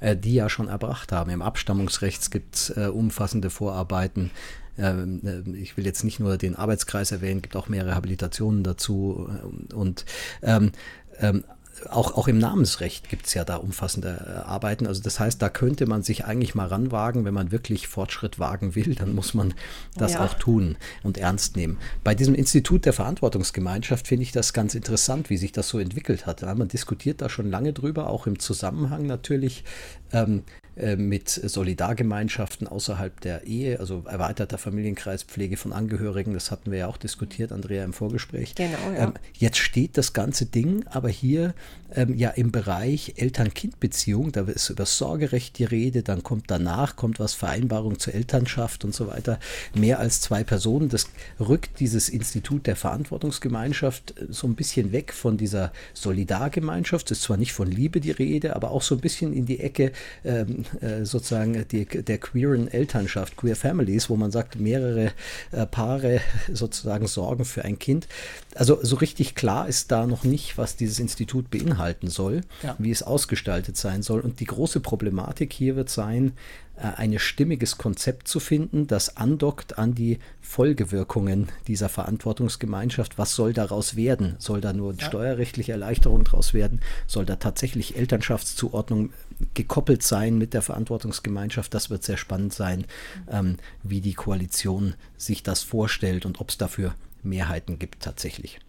äh, 0.00 0.14
die 0.14 0.34
ja 0.34 0.48
schon 0.48 0.68
erbracht 0.68 1.10
haben. 1.10 1.30
Im 1.30 1.42
Abstammungsrecht 1.42 2.30
gibt 2.30 2.56
es 2.56 2.70
umfassende 2.70 3.50
Vorarbeiten 3.50 4.30
ähm, 4.78 5.20
äh, 5.24 5.58
ich 5.58 5.76
will 5.76 5.84
jetzt 5.84 6.04
nicht 6.04 6.20
nur 6.20 6.36
den 6.36 6.54
Arbeitskreis 6.54 7.10
erwähnen, 7.12 7.42
gibt 7.42 7.56
auch 7.56 7.68
mehr 7.68 7.86
Rehabilitationen 7.86 8.62
dazu 8.62 9.28
äh, 9.28 9.74
und 9.74 10.04
ähm, 10.42 10.72
ähm, 11.20 11.44
auch, 11.90 12.16
auch 12.16 12.28
im 12.28 12.38
Namensrecht 12.38 13.08
gibt 13.08 13.26
es 13.26 13.34
ja 13.34 13.44
da 13.44 13.56
umfassende 13.56 14.24
äh, 14.26 14.48
Arbeiten. 14.48 14.86
Also 14.86 15.02
das 15.02 15.20
heißt, 15.20 15.40
da 15.40 15.48
könnte 15.48 15.86
man 15.86 16.02
sich 16.02 16.24
eigentlich 16.24 16.54
mal 16.54 16.66
ranwagen, 16.66 17.24
wenn 17.24 17.34
man 17.34 17.50
wirklich 17.50 17.88
Fortschritt 17.88 18.38
wagen 18.38 18.74
will, 18.74 18.94
dann 18.94 19.14
muss 19.14 19.34
man 19.34 19.54
das 19.96 20.14
ja. 20.14 20.24
auch 20.24 20.34
tun 20.34 20.76
und 21.02 21.18
ernst 21.18 21.56
nehmen. 21.56 21.78
Bei 22.04 22.14
diesem 22.14 22.34
Institut 22.34 22.84
der 22.84 22.92
Verantwortungsgemeinschaft 22.92 24.06
finde 24.06 24.22
ich 24.22 24.32
das 24.32 24.52
ganz 24.52 24.74
interessant, 24.74 25.30
wie 25.30 25.36
sich 25.36 25.52
das 25.52 25.68
so 25.68 25.78
entwickelt 25.78 26.26
hat. 26.26 26.42
Man 26.42 26.68
diskutiert 26.68 27.20
da 27.20 27.28
schon 27.28 27.50
lange 27.50 27.72
drüber, 27.72 28.08
auch 28.08 28.26
im 28.26 28.38
Zusammenhang 28.38 29.06
natürlich 29.06 29.64
ähm, 30.12 30.42
äh, 30.48 30.67
mit 30.96 31.28
Solidargemeinschaften 31.28 32.66
außerhalb 32.66 33.20
der 33.20 33.44
Ehe, 33.44 33.80
also 33.80 34.04
erweiterter 34.06 34.58
Familienkreis, 34.58 35.22
Pflege 35.22 35.56
von 35.56 35.72
Angehörigen, 35.72 36.34
das 36.34 36.50
hatten 36.50 36.70
wir 36.70 36.78
ja 36.78 36.86
auch 36.86 36.96
diskutiert, 36.96 37.52
Andrea, 37.52 37.84
im 37.84 37.92
Vorgespräch. 37.92 38.54
Genau, 38.54 38.78
ja. 38.94 39.04
Ähm, 39.04 39.14
jetzt 39.34 39.58
steht 39.58 39.96
das 39.96 40.12
ganze 40.12 40.46
Ding 40.46 40.84
aber 40.90 41.08
hier 41.08 41.54
ähm, 41.94 42.16
ja 42.16 42.30
im 42.30 42.52
Bereich 42.52 43.14
Eltern-Kind-Beziehung, 43.16 44.32
da 44.32 44.42
ist 44.42 44.68
über 44.70 44.86
Sorgerecht 44.86 45.58
die 45.58 45.64
Rede, 45.64 46.02
dann 46.02 46.22
kommt 46.22 46.50
danach, 46.50 46.96
kommt 46.96 47.18
was 47.18 47.34
Vereinbarung 47.34 47.98
zur 47.98 48.14
Elternschaft 48.14 48.84
und 48.84 48.94
so 48.94 49.06
weiter. 49.06 49.38
Mehr 49.74 49.98
als 49.98 50.20
zwei 50.20 50.44
Personen, 50.44 50.88
das 50.88 51.08
rückt 51.40 51.80
dieses 51.80 52.08
Institut 52.08 52.66
der 52.66 52.76
Verantwortungsgemeinschaft 52.76 54.18
äh, 54.18 54.26
so 54.30 54.46
ein 54.46 54.54
bisschen 54.54 54.92
weg 54.92 55.12
von 55.12 55.36
dieser 55.36 55.72
Solidargemeinschaft. 55.94 57.10
Es 57.10 57.18
ist 57.18 57.24
zwar 57.24 57.36
nicht 57.36 57.52
von 57.52 57.70
Liebe 57.70 58.00
die 58.00 58.10
Rede, 58.10 58.56
aber 58.56 58.70
auch 58.70 58.82
so 58.82 58.94
ein 58.94 59.00
bisschen 59.00 59.32
in 59.32 59.46
die 59.46 59.60
Ecke 59.60 59.92
ähm, 60.24 60.64
äh, 60.80 61.04
sozusagen 61.04 61.66
die, 61.68 61.84
der 61.84 62.18
queeren 62.18 62.68
Elternschaft, 62.68 63.36
queer 63.36 63.56
Families, 63.56 64.10
wo 64.10 64.16
man 64.16 64.30
sagt, 64.30 64.58
mehrere 64.58 65.12
äh, 65.52 65.66
Paare 65.66 66.20
sozusagen 66.52 67.06
sorgen 67.06 67.44
für 67.44 67.64
ein 67.64 67.78
Kind. 67.78 68.08
Also 68.54 68.78
so 68.82 68.96
richtig 68.96 69.34
klar 69.34 69.68
ist 69.68 69.90
da 69.90 70.06
noch 70.06 70.24
nicht, 70.24 70.58
was 70.58 70.76
dieses 70.76 70.98
Institut 70.98 71.50
beinhalten 71.50 72.08
soll, 72.08 72.42
ja. 72.62 72.76
wie 72.78 72.90
es 72.90 73.02
ausgestaltet 73.02 73.76
sein 73.76 74.02
soll. 74.02 74.20
Und 74.20 74.40
die 74.40 74.46
große 74.46 74.80
Problematik 74.80 75.52
hier 75.52 75.76
wird 75.76 75.90
sein, 75.90 76.32
ein 76.80 77.18
stimmiges 77.18 77.76
Konzept 77.76 78.28
zu 78.28 78.38
finden, 78.38 78.86
das 78.86 79.16
andockt 79.16 79.78
an 79.78 79.94
die 79.94 80.18
Folgewirkungen 80.40 81.48
dieser 81.66 81.88
Verantwortungsgemeinschaft. 81.88 83.18
Was 83.18 83.34
soll 83.34 83.52
daraus 83.52 83.96
werden? 83.96 84.36
Soll 84.38 84.60
da 84.60 84.72
nur 84.72 84.94
ja. 84.94 85.04
steuerrechtliche 85.04 85.72
Erleichterung 85.72 86.24
daraus 86.24 86.54
werden? 86.54 86.80
Soll 87.06 87.24
da 87.24 87.36
tatsächlich 87.36 87.96
Elternschaftszuordnung 87.96 89.12
gekoppelt 89.54 90.02
sein 90.04 90.38
mit 90.38 90.54
der 90.54 90.62
Verantwortungsgemeinschaft? 90.62 91.74
Das 91.74 91.90
wird 91.90 92.04
sehr 92.04 92.16
spannend 92.16 92.54
sein, 92.54 92.84
ähm, 93.28 93.56
wie 93.82 94.00
die 94.00 94.14
Koalition 94.14 94.94
sich 95.16 95.42
das 95.42 95.62
vorstellt 95.64 96.26
und 96.26 96.40
ob 96.40 96.50
es 96.50 96.58
dafür 96.58 96.94
Mehrheiten 97.24 97.78
gibt 97.80 98.04
tatsächlich. 98.04 98.60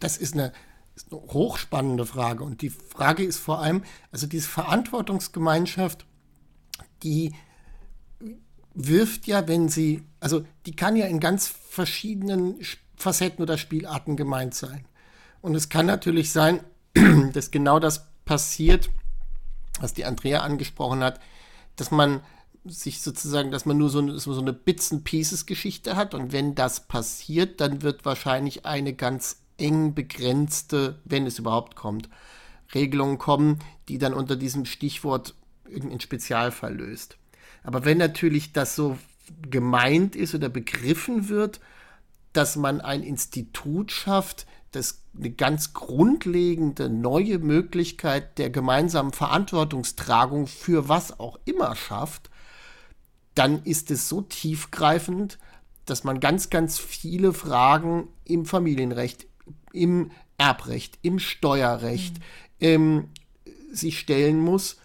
Das 0.00 0.18
ist 0.18 0.34
eine, 0.34 0.52
ist 0.94 1.10
eine 1.10 1.22
hochspannende 1.22 2.04
Frage. 2.04 2.44
Und 2.44 2.60
die 2.60 2.70
Frage 2.70 3.24
ist 3.24 3.38
vor 3.38 3.60
allem, 3.60 3.84
also 4.12 4.26
diese 4.26 4.48
Verantwortungsgemeinschaft, 4.48 6.04
die 7.02 7.34
wirft 8.74 9.26
ja, 9.26 9.48
wenn 9.48 9.68
sie, 9.68 10.02
also 10.20 10.44
die 10.66 10.76
kann 10.76 10.96
ja 10.96 11.06
in 11.06 11.20
ganz 11.20 11.48
verschiedenen 11.48 12.56
Facetten 12.96 13.42
oder 13.42 13.58
Spielarten 13.58 14.16
gemeint 14.16 14.54
sein. 14.54 14.84
Und 15.40 15.54
es 15.54 15.68
kann 15.68 15.86
natürlich 15.86 16.32
sein, 16.32 16.60
dass 17.32 17.50
genau 17.50 17.78
das 17.78 18.06
passiert, 18.24 18.90
was 19.80 19.94
die 19.94 20.04
Andrea 20.04 20.40
angesprochen 20.40 21.02
hat, 21.02 21.20
dass 21.76 21.90
man 21.90 22.20
sich 22.64 23.00
sozusagen, 23.00 23.50
dass 23.50 23.64
man 23.64 23.78
nur 23.78 23.90
so 23.90 24.00
eine, 24.00 24.18
so 24.18 24.38
eine 24.38 24.52
Bits 24.52 24.92
and 24.92 25.04
Pieces 25.04 25.46
Geschichte 25.46 25.96
hat 25.96 26.14
und 26.14 26.32
wenn 26.32 26.54
das 26.54 26.80
passiert, 26.88 27.60
dann 27.60 27.82
wird 27.82 28.04
wahrscheinlich 28.04 28.66
eine 28.66 28.92
ganz 28.92 29.42
eng 29.58 29.94
begrenzte, 29.94 30.98
wenn 31.04 31.26
es 31.26 31.38
überhaupt 31.38 31.76
kommt, 31.76 32.08
Regelung 32.74 33.18
kommen, 33.18 33.60
die 33.88 33.98
dann 33.98 34.14
unter 34.14 34.36
diesem 34.36 34.64
Stichwort 34.64 35.34
irgendeinen 35.68 36.00
Spezialfall 36.00 36.74
löst. 36.74 37.16
Aber 37.62 37.84
wenn 37.84 37.98
natürlich 37.98 38.52
das 38.52 38.76
so 38.76 38.98
gemeint 39.50 40.14
ist 40.14 40.34
oder 40.34 40.48
begriffen 40.48 41.28
wird, 41.28 41.60
dass 42.32 42.56
man 42.56 42.80
ein 42.80 43.02
Institut 43.02 43.90
schafft, 43.90 44.46
das 44.70 45.02
eine 45.16 45.30
ganz 45.30 45.72
grundlegende 45.72 46.90
neue 46.90 47.38
Möglichkeit 47.38 48.38
der 48.38 48.50
gemeinsamen 48.50 49.12
Verantwortungstragung 49.12 50.46
für 50.46 50.88
was 50.88 51.18
auch 51.18 51.38
immer 51.44 51.74
schafft, 51.74 52.30
dann 53.34 53.62
ist 53.64 53.90
es 53.90 54.08
so 54.08 54.22
tiefgreifend, 54.22 55.38
dass 55.86 56.04
man 56.04 56.20
ganz, 56.20 56.50
ganz 56.50 56.78
viele 56.78 57.32
Fragen 57.32 58.08
im 58.24 58.44
Familienrecht, 58.44 59.26
im 59.72 60.10
Erbrecht, 60.36 60.98
im 61.02 61.18
Steuerrecht 61.18 62.18
mhm. 62.18 62.22
ähm, 62.60 63.08
sich 63.72 63.98
stellen 63.98 64.38
muss 64.40 64.78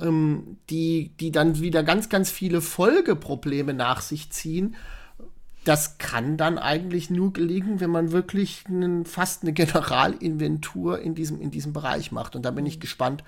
ähm, 0.00 0.58
die, 0.70 1.12
die 1.20 1.32
dann 1.32 1.60
wieder 1.60 1.82
ganz, 1.82 2.08
ganz 2.08 2.30
viele 2.30 2.60
Folgeprobleme 2.60 3.74
nach 3.74 4.00
sich 4.00 4.30
ziehen. 4.30 4.76
Das 5.64 5.98
kann 5.98 6.36
dann 6.36 6.58
eigentlich 6.58 7.10
nur 7.10 7.32
gelingen, 7.32 7.80
wenn 7.80 7.90
man 7.90 8.12
wirklich 8.12 8.64
einen, 8.68 9.04
fast 9.04 9.42
eine 9.42 9.52
Generalinventur 9.52 11.00
in 11.00 11.14
diesem, 11.14 11.40
in 11.40 11.50
diesem 11.50 11.72
Bereich 11.72 12.12
macht. 12.12 12.36
Und 12.36 12.42
da 12.42 12.50
bin 12.50 12.66
ich 12.66 12.78
gespannt, 12.78 13.24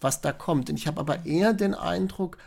was 0.00 0.20
da 0.20 0.32
kommt. 0.32 0.68
Und 0.68 0.76
ich 0.76 0.86
habe 0.86 1.00
aber 1.00 1.26
eher 1.26 1.52
den 1.52 1.74
Eindruck, 1.74 2.38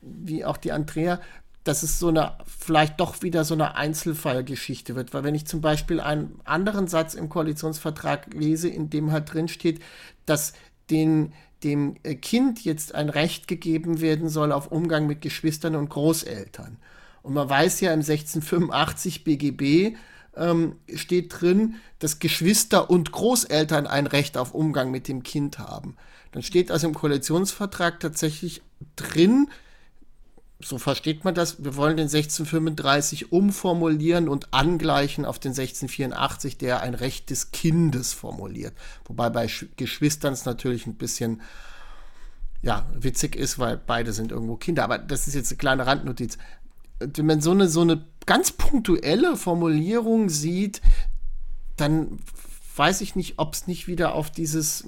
wie 0.00 0.44
auch 0.44 0.56
die 0.56 0.72
Andrea, 0.72 1.20
dass 1.64 1.82
es 1.82 1.98
so 1.98 2.08
eine, 2.08 2.32
vielleicht 2.46 2.98
doch 3.00 3.22
wieder 3.22 3.44
so 3.44 3.54
eine 3.54 3.74
Einzelfallgeschichte 3.74 4.94
wird. 4.94 5.12
Weil 5.12 5.24
wenn 5.24 5.34
ich 5.34 5.46
zum 5.46 5.60
Beispiel 5.60 6.00
einen 6.00 6.40
anderen 6.44 6.88
Satz 6.88 7.14
im 7.14 7.28
Koalitionsvertrag 7.28 8.32
lese, 8.32 8.68
in 8.68 8.90
dem 8.90 9.12
halt 9.12 9.32
drin 9.32 9.48
steht, 9.48 9.80
dass 10.24 10.52
den, 10.90 11.32
dem 11.64 11.96
äh, 12.02 12.14
Kind 12.14 12.64
jetzt 12.64 12.94
ein 12.94 13.08
Recht 13.08 13.48
gegeben 13.48 14.00
werden 14.00 14.28
soll 14.28 14.52
auf 14.52 14.70
Umgang 14.70 15.06
mit 15.06 15.20
Geschwistern 15.20 15.74
und 15.74 15.90
Großeltern. 15.90 16.76
Und 17.22 17.34
man 17.34 17.48
weiß 17.48 17.80
ja 17.80 17.92
im 17.92 18.00
1685 18.00 19.24
BGB 19.24 19.96
ähm, 20.36 20.76
steht 20.94 21.40
drin, 21.40 21.76
dass 21.98 22.20
Geschwister 22.20 22.90
und 22.90 23.12
Großeltern 23.12 23.86
ein 23.86 24.06
Recht 24.06 24.38
auf 24.38 24.54
Umgang 24.54 24.90
mit 24.90 25.08
dem 25.08 25.22
Kind 25.22 25.58
haben. 25.58 25.96
Dann 26.32 26.42
steht 26.42 26.70
also 26.70 26.86
im 26.86 26.94
Koalitionsvertrag 26.94 28.00
tatsächlich 28.00 28.62
drin, 28.96 29.48
so 30.60 30.78
versteht 30.78 31.24
man 31.24 31.34
das, 31.34 31.62
wir 31.62 31.76
wollen 31.76 31.96
den 31.96 32.08
1635 32.08 33.30
umformulieren 33.30 34.28
und 34.28 34.52
angleichen 34.52 35.24
auf 35.24 35.38
den 35.38 35.50
1684, 35.50 36.58
der 36.58 36.80
ein 36.80 36.94
Recht 36.94 37.30
des 37.30 37.52
Kindes 37.52 38.12
formuliert. 38.12 38.74
Wobei 39.04 39.30
bei 39.30 39.48
Geschwistern 39.76 40.32
es 40.32 40.44
natürlich 40.44 40.86
ein 40.86 40.96
bisschen 40.96 41.42
ja, 42.60 42.88
witzig 42.92 43.36
ist, 43.36 43.60
weil 43.60 43.76
beide 43.76 44.12
sind 44.12 44.32
irgendwo 44.32 44.56
Kinder. 44.56 44.82
Aber 44.82 44.98
das 44.98 45.28
ist 45.28 45.34
jetzt 45.34 45.52
eine 45.52 45.58
kleine 45.58 45.86
Randnotiz. 45.86 46.38
Wenn 46.98 47.26
man 47.26 47.40
so 47.40 47.52
eine, 47.52 47.68
so 47.68 47.82
eine 47.82 48.04
ganz 48.26 48.50
punktuelle 48.50 49.36
Formulierung 49.36 50.28
sieht, 50.28 50.82
dann 51.76 52.18
weiß 52.74 53.00
ich 53.00 53.14
nicht, 53.14 53.38
ob 53.38 53.54
es 53.54 53.68
nicht 53.68 53.86
wieder 53.86 54.14
auf 54.14 54.30
dieses 54.30 54.86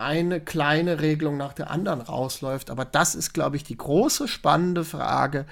eine 0.00 0.40
kleine 0.40 1.00
Regelung 1.00 1.36
nach 1.36 1.52
der 1.52 1.70
anderen 1.70 2.00
rausläuft. 2.00 2.70
Aber 2.70 2.84
das 2.84 3.14
ist, 3.14 3.32
glaube 3.32 3.56
ich, 3.56 3.64
die 3.64 3.76
große 3.76 4.28
spannende 4.28 4.84
Frage 4.84 5.46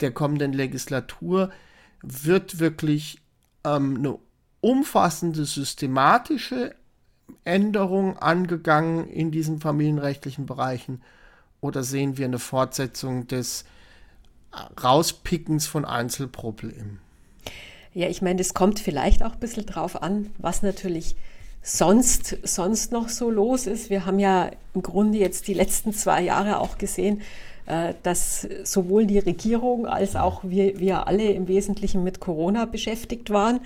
der 0.00 0.12
kommenden 0.12 0.52
Legislatur. 0.52 1.50
Wird 2.02 2.58
wirklich 2.58 3.20
ähm, 3.64 3.96
eine 3.98 4.18
umfassende 4.60 5.44
systematische 5.44 6.74
Änderung 7.44 8.18
angegangen 8.18 9.08
in 9.08 9.30
diesen 9.30 9.60
familienrechtlichen 9.60 10.46
Bereichen 10.46 11.02
oder 11.60 11.82
sehen 11.82 12.18
wir 12.18 12.26
eine 12.26 12.38
Fortsetzung 12.38 13.26
des 13.28 13.64
Rauspickens 14.82 15.66
von 15.66 15.84
Einzelproblemen? 15.84 16.98
Ja, 17.94 18.08
ich 18.08 18.22
meine, 18.22 18.40
es 18.40 18.54
kommt 18.54 18.80
vielleicht 18.80 19.22
auch 19.22 19.34
ein 19.34 19.40
bisschen 19.40 19.66
drauf 19.66 20.02
an, 20.02 20.30
was 20.38 20.62
natürlich 20.62 21.14
sonst, 21.62 22.36
sonst 22.42 22.92
noch 22.92 23.08
so 23.08 23.30
los 23.30 23.66
ist. 23.66 23.88
Wir 23.88 24.04
haben 24.04 24.18
ja 24.18 24.50
im 24.74 24.82
Grunde 24.82 25.18
jetzt 25.18 25.46
die 25.48 25.54
letzten 25.54 25.92
zwei 25.92 26.22
Jahre 26.22 26.58
auch 26.58 26.78
gesehen, 26.78 27.22
äh, 27.66 27.94
dass 28.02 28.46
sowohl 28.64 29.06
die 29.06 29.20
Regierung 29.20 29.86
als 29.86 30.16
auch 30.16 30.40
wir, 30.42 30.80
wir 30.80 31.06
alle 31.06 31.30
im 31.30 31.46
Wesentlichen 31.46 32.02
mit 32.02 32.20
Corona 32.20 32.64
beschäftigt 32.64 33.30
waren. 33.30 33.60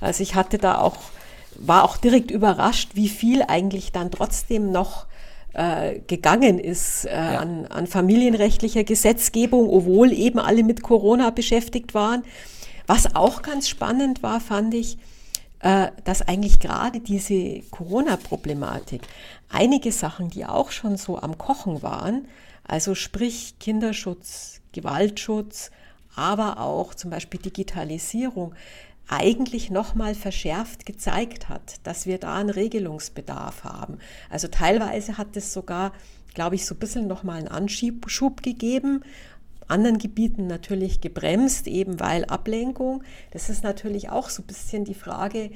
Also 0.00 0.22
ich 0.22 0.34
hatte 0.36 0.58
da 0.58 0.78
auch, 0.78 0.98
war 1.56 1.84
auch 1.84 1.96
direkt 1.96 2.30
überrascht, 2.30 2.90
wie 2.94 3.08
viel 3.08 3.42
eigentlich 3.42 3.90
dann 3.90 4.12
trotzdem 4.12 4.70
noch 4.70 5.06
äh, 5.52 5.98
gegangen 6.06 6.60
ist 6.60 7.06
äh, 7.06 7.10
ja. 7.10 7.40
an, 7.40 7.66
an 7.66 7.88
familienrechtlicher 7.88 8.84
Gesetzgebung, 8.84 9.68
obwohl 9.68 10.12
eben 10.12 10.38
alle 10.38 10.62
mit 10.62 10.82
Corona 10.82 11.30
beschäftigt 11.30 11.92
waren. 11.92 12.22
Was 12.86 13.16
auch 13.16 13.42
ganz 13.42 13.68
spannend 13.68 14.22
war, 14.22 14.40
fand 14.40 14.74
ich, 14.74 14.96
dass 15.60 16.22
eigentlich 16.22 16.58
gerade 16.58 17.00
diese 17.00 17.60
Corona-Problematik 17.70 19.02
einige 19.50 19.92
Sachen, 19.92 20.30
die 20.30 20.46
auch 20.46 20.70
schon 20.70 20.96
so 20.96 21.20
am 21.20 21.36
Kochen 21.36 21.82
waren, 21.82 22.26
also 22.64 22.94
sprich 22.94 23.58
Kinderschutz, 23.58 24.60
Gewaltschutz, 24.72 25.70
aber 26.14 26.60
auch 26.60 26.94
zum 26.94 27.10
Beispiel 27.10 27.40
Digitalisierung, 27.40 28.54
eigentlich 29.08 29.70
nochmal 29.70 30.14
verschärft 30.14 30.86
gezeigt 30.86 31.48
hat, 31.48 31.80
dass 31.82 32.06
wir 32.06 32.18
da 32.18 32.36
einen 32.36 32.50
Regelungsbedarf 32.50 33.64
haben. 33.64 33.98
Also 34.30 34.46
teilweise 34.46 35.18
hat 35.18 35.36
es 35.36 35.52
sogar, 35.52 35.92
glaube 36.32 36.54
ich, 36.54 36.64
so 36.64 36.76
ein 36.76 36.78
bisschen 36.78 37.08
nochmal 37.08 37.38
einen 37.38 37.48
Anschub 37.48 38.42
gegeben, 38.42 39.02
anderen 39.70 39.98
Gebieten 39.98 40.46
natürlich 40.46 41.00
gebremst, 41.00 41.66
eben 41.66 42.00
weil 42.00 42.24
Ablenkung. 42.24 43.02
Das 43.30 43.48
ist 43.48 43.64
natürlich 43.64 44.10
auch 44.10 44.28
so 44.28 44.42
ein 44.42 44.46
bisschen 44.46 44.84
die 44.84 44.94
Frage, 44.94 45.50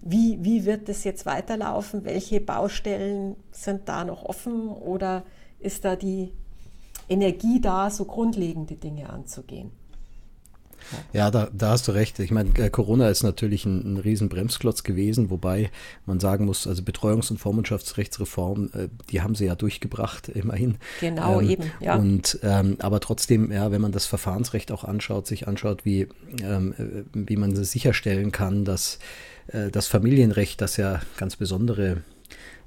wie, 0.00 0.38
wie 0.42 0.64
wird 0.64 0.88
das 0.88 1.04
jetzt 1.04 1.26
weiterlaufen? 1.26 2.04
Welche 2.04 2.40
Baustellen 2.40 3.36
sind 3.50 3.88
da 3.88 4.04
noch 4.04 4.24
offen 4.24 4.68
oder 4.68 5.24
ist 5.58 5.84
da 5.84 5.96
die 5.96 6.32
Energie 7.08 7.60
da, 7.60 7.90
so 7.90 8.04
grundlegende 8.04 8.76
Dinge 8.76 9.10
anzugehen. 9.10 9.70
Ja, 11.12 11.30
da, 11.30 11.48
da 11.52 11.70
hast 11.70 11.88
du 11.88 11.92
recht. 11.92 12.18
Ich 12.18 12.30
meine, 12.30 12.50
äh, 12.58 12.70
Corona 12.70 13.08
ist 13.08 13.22
natürlich 13.22 13.64
ein, 13.64 13.94
ein 13.94 13.96
riesen 13.98 14.28
Bremsklotz 14.28 14.82
gewesen, 14.82 15.30
wobei 15.30 15.70
man 16.06 16.20
sagen 16.20 16.44
muss, 16.44 16.66
also 16.66 16.82
Betreuungs- 16.82 17.30
und 17.30 17.38
Vormundschaftsrechtsreform, 17.38 18.70
äh, 18.74 18.88
die 19.10 19.22
haben 19.22 19.34
sie 19.34 19.46
ja 19.46 19.54
durchgebracht, 19.54 20.28
immerhin. 20.28 20.76
Genau, 21.00 21.40
ähm, 21.40 21.50
eben, 21.50 21.72
ja. 21.80 21.96
Und 21.96 22.38
ähm, 22.42 22.76
aber 22.80 23.00
trotzdem, 23.00 23.50
ja, 23.52 23.70
wenn 23.70 23.80
man 23.80 23.92
das 23.92 24.06
Verfahrensrecht 24.06 24.72
auch 24.72 24.84
anschaut, 24.84 25.26
sich 25.26 25.48
anschaut, 25.48 25.84
wie, 25.84 26.08
ähm, 26.42 26.74
äh, 26.78 27.04
wie 27.12 27.36
man 27.36 27.54
sicherstellen 27.56 28.32
kann, 28.32 28.64
dass 28.64 28.98
äh, 29.48 29.70
das 29.70 29.86
Familienrecht, 29.86 30.60
das 30.60 30.76
ja 30.76 31.00
ganz 31.16 31.36
besondere 31.36 32.02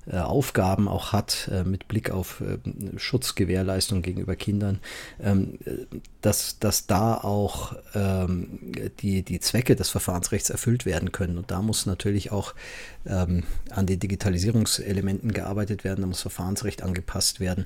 Aufgaben 0.10 0.88
auch 0.88 1.14
hat 1.14 1.50
äh, 1.52 1.64
mit 1.64 1.88
Blick 1.88 2.10
auf 2.10 2.42
äh, 2.42 2.58
Schutzgewährleistung 2.98 4.02
gegenüber 4.02 4.36
Kindern, 4.36 4.80
ähm, 5.22 5.60
dass, 6.22 6.58
dass 6.60 6.88
da 6.88 7.16
auch 7.16 7.76
ähm, 7.94 8.72
die, 9.00 9.22
die 9.22 9.40
Zwecke 9.40 9.76
des 9.76 9.90
Verfahrensrechts 9.90 10.50
erfüllt 10.50 10.86
werden 10.86 11.12
können. 11.12 11.38
Und 11.38 11.52
da 11.52 11.62
muss 11.62 11.86
natürlich 11.86 12.32
auch 12.32 12.56
ähm, 13.06 13.44
an 13.70 13.86
den 13.86 14.00
Digitalisierungselementen 14.00 15.34
gearbeitet 15.34 15.84
werden, 15.84 16.02
da 16.02 16.08
muss 16.08 16.22
Verfahrensrecht 16.22 16.82
angepasst 16.82 17.40
werden. 17.40 17.66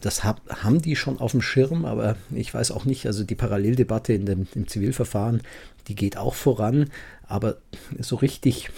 das 0.00 0.24
hab, 0.24 0.40
haben 0.62 0.82
die 0.82 0.96
schon 0.96 1.18
auf 1.18 1.32
dem 1.32 1.42
Schirm, 1.42 1.84
aber 1.84 2.16
ich 2.30 2.52
weiß 2.52 2.70
auch 2.70 2.84
nicht, 2.84 3.06
also 3.06 3.24
die 3.24 3.34
Paralleldebatte 3.34 4.12
in 4.12 4.26
dem, 4.26 4.46
im 4.54 4.68
Zivilverfahren, 4.68 5.42
die 5.88 5.94
geht 5.94 6.16
auch 6.16 6.34
voran, 6.34 6.90
aber 7.26 7.58
so 7.98 8.16
richtig 8.16 8.70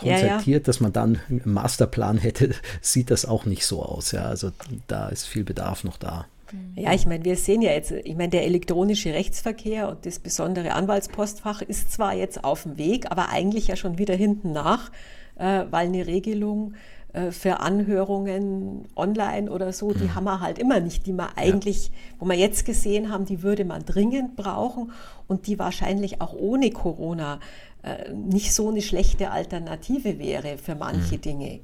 konzertiert, 0.00 0.46
ja, 0.46 0.52
ja. 0.54 0.58
dass 0.58 0.80
man 0.80 0.92
dann 0.92 1.20
einen 1.28 1.42
Masterplan 1.44 2.18
hätte, 2.18 2.54
sieht 2.80 3.10
das 3.10 3.24
auch 3.24 3.44
nicht 3.44 3.64
so 3.64 3.82
aus. 3.82 4.12
Ja, 4.12 4.24
also 4.24 4.50
da 4.86 5.08
ist 5.08 5.26
viel 5.26 5.44
Bedarf 5.44 5.84
noch 5.84 5.96
da. 5.96 6.26
Ja, 6.74 6.92
ich 6.92 7.06
meine, 7.06 7.24
wir 7.24 7.36
sehen 7.36 7.62
ja 7.62 7.70
jetzt, 7.70 7.92
ich 7.92 8.16
meine, 8.16 8.30
der 8.30 8.44
elektronische 8.44 9.12
Rechtsverkehr 9.14 9.88
und 9.88 10.04
das 10.04 10.18
besondere 10.18 10.72
Anwaltspostfach 10.72 11.62
ist 11.62 11.92
zwar 11.92 12.14
jetzt 12.14 12.42
auf 12.42 12.64
dem 12.64 12.76
Weg, 12.76 13.10
aber 13.10 13.28
eigentlich 13.28 13.68
ja 13.68 13.76
schon 13.76 13.98
wieder 13.98 14.14
hinten 14.14 14.52
nach, 14.52 14.90
äh, 15.36 15.64
weil 15.70 15.86
eine 15.86 16.06
Regelung 16.06 16.74
äh, 17.12 17.32
für 17.32 17.60
Anhörungen 17.60 18.88
online 18.94 19.50
oder 19.50 19.72
so, 19.72 19.92
die 19.92 20.04
mhm. 20.04 20.14
haben 20.14 20.24
wir 20.24 20.40
halt 20.40 20.58
immer 20.58 20.80
nicht, 20.80 21.06
die 21.06 21.12
wir 21.12 21.36
eigentlich, 21.36 21.88
ja. 21.88 21.92
wo 22.20 22.26
wir 22.26 22.36
jetzt 22.36 22.64
gesehen 22.64 23.10
haben, 23.10 23.24
die 23.24 23.42
würde 23.42 23.64
man 23.64 23.84
dringend 23.84 24.36
brauchen 24.36 24.92
und 25.26 25.46
die 25.46 25.58
wahrscheinlich 25.58 26.20
auch 26.20 26.34
ohne 26.34 26.70
Corona 26.70 27.40
äh, 27.82 28.12
nicht 28.12 28.54
so 28.54 28.68
eine 28.68 28.82
schlechte 28.82 29.30
Alternative 29.30 30.18
wäre 30.18 30.58
für 30.58 30.74
manche 30.74 31.16
mhm. 31.16 31.20
Dinge. 31.20 31.60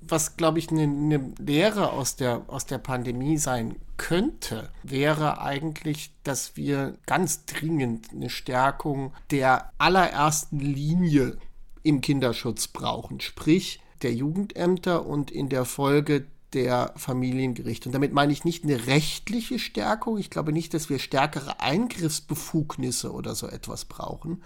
Was, 0.00 0.36
glaube 0.36 0.58
ich, 0.58 0.70
eine, 0.70 0.82
eine 0.82 1.32
Lehre 1.38 1.92
aus 1.92 2.16
der, 2.16 2.42
aus 2.46 2.66
der 2.66 2.78
Pandemie 2.78 3.38
sein 3.38 3.76
könnte, 3.96 4.70
wäre 4.82 5.40
eigentlich, 5.40 6.12
dass 6.22 6.56
wir 6.56 6.96
ganz 7.06 7.44
dringend 7.44 8.12
eine 8.12 8.30
Stärkung 8.30 9.12
der 9.30 9.72
allerersten 9.78 10.60
Linie 10.60 11.38
im 11.82 12.00
Kinderschutz 12.00 12.68
brauchen, 12.68 13.20
sprich 13.20 13.80
der 14.02 14.12
Jugendämter 14.12 15.06
und 15.06 15.30
in 15.30 15.48
der 15.48 15.64
Folge 15.64 16.26
der 16.52 16.92
Familiengerichte. 16.96 17.88
Und 17.88 17.92
damit 17.92 18.12
meine 18.12 18.32
ich 18.32 18.44
nicht 18.44 18.64
eine 18.64 18.86
rechtliche 18.86 19.58
Stärkung. 19.58 20.18
Ich 20.18 20.30
glaube 20.30 20.52
nicht, 20.52 20.74
dass 20.74 20.88
wir 20.88 20.98
stärkere 20.98 21.60
Eingriffsbefugnisse 21.60 23.12
oder 23.12 23.34
so 23.34 23.46
etwas 23.48 23.84
brauchen, 23.84 24.42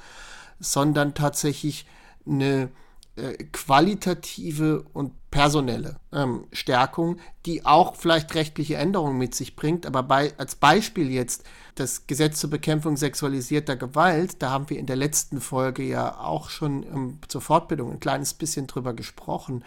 sondern 0.60 1.14
tatsächlich 1.14 1.86
eine 2.26 2.70
äh, 3.16 3.44
qualitative 3.52 4.84
und 4.92 5.12
personelle 5.30 6.00
ähm, 6.12 6.46
Stärkung, 6.52 7.18
die 7.46 7.64
auch 7.64 7.96
vielleicht 7.96 8.34
rechtliche 8.34 8.76
Änderungen 8.76 9.18
mit 9.18 9.34
sich 9.34 9.56
bringt. 9.56 9.86
Aber 9.86 10.02
bei, 10.02 10.32
als 10.38 10.56
Beispiel 10.56 11.10
jetzt 11.10 11.44
das 11.74 12.06
Gesetz 12.06 12.40
zur 12.40 12.50
Bekämpfung 12.50 12.96
sexualisierter 12.96 13.76
Gewalt, 13.76 14.42
da 14.42 14.50
haben 14.50 14.70
wir 14.70 14.78
in 14.78 14.86
der 14.86 14.96
letzten 14.96 15.40
Folge 15.40 15.82
ja 15.82 16.18
auch 16.18 16.50
schon 16.50 16.82
ähm, 16.82 17.18
zur 17.28 17.40
Fortbildung 17.40 17.92
ein 17.92 18.00
kleines 18.00 18.34
bisschen 18.34 18.66
drüber 18.66 18.92
gesprochen. 18.92 19.64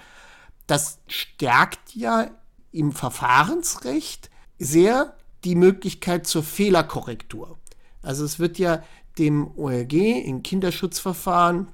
Das 0.67 0.99
stärkt 1.08 1.95
ja 1.95 2.29
im 2.71 2.91
Verfahrensrecht 2.91 4.29
sehr 4.60 5.15
die 5.43 5.56
Möglichkeit 5.56 6.27
zur 6.27 6.43
Fehlerkorrektur. 6.43 7.58
Also 8.01 8.25
es 8.25 8.39
wird 8.39 8.58
ja 8.58 8.84
dem 9.17 9.49
OLG 9.58 9.93
in 9.93 10.43
Kinderschutzverfahren, 10.43 11.67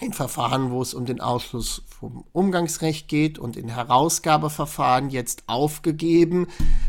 in 0.00 0.12
Verfahren, 0.12 0.70
wo 0.70 0.82
es 0.82 0.94
um 0.94 1.06
den 1.06 1.20
Ausschluss 1.20 1.82
vom 1.86 2.24
Umgangsrecht 2.32 3.08
geht 3.08 3.38
und 3.38 3.56
in 3.56 3.68
Herausgabeverfahren 3.68 5.10
jetzt 5.10 5.44
aufgegeben, 5.46 6.48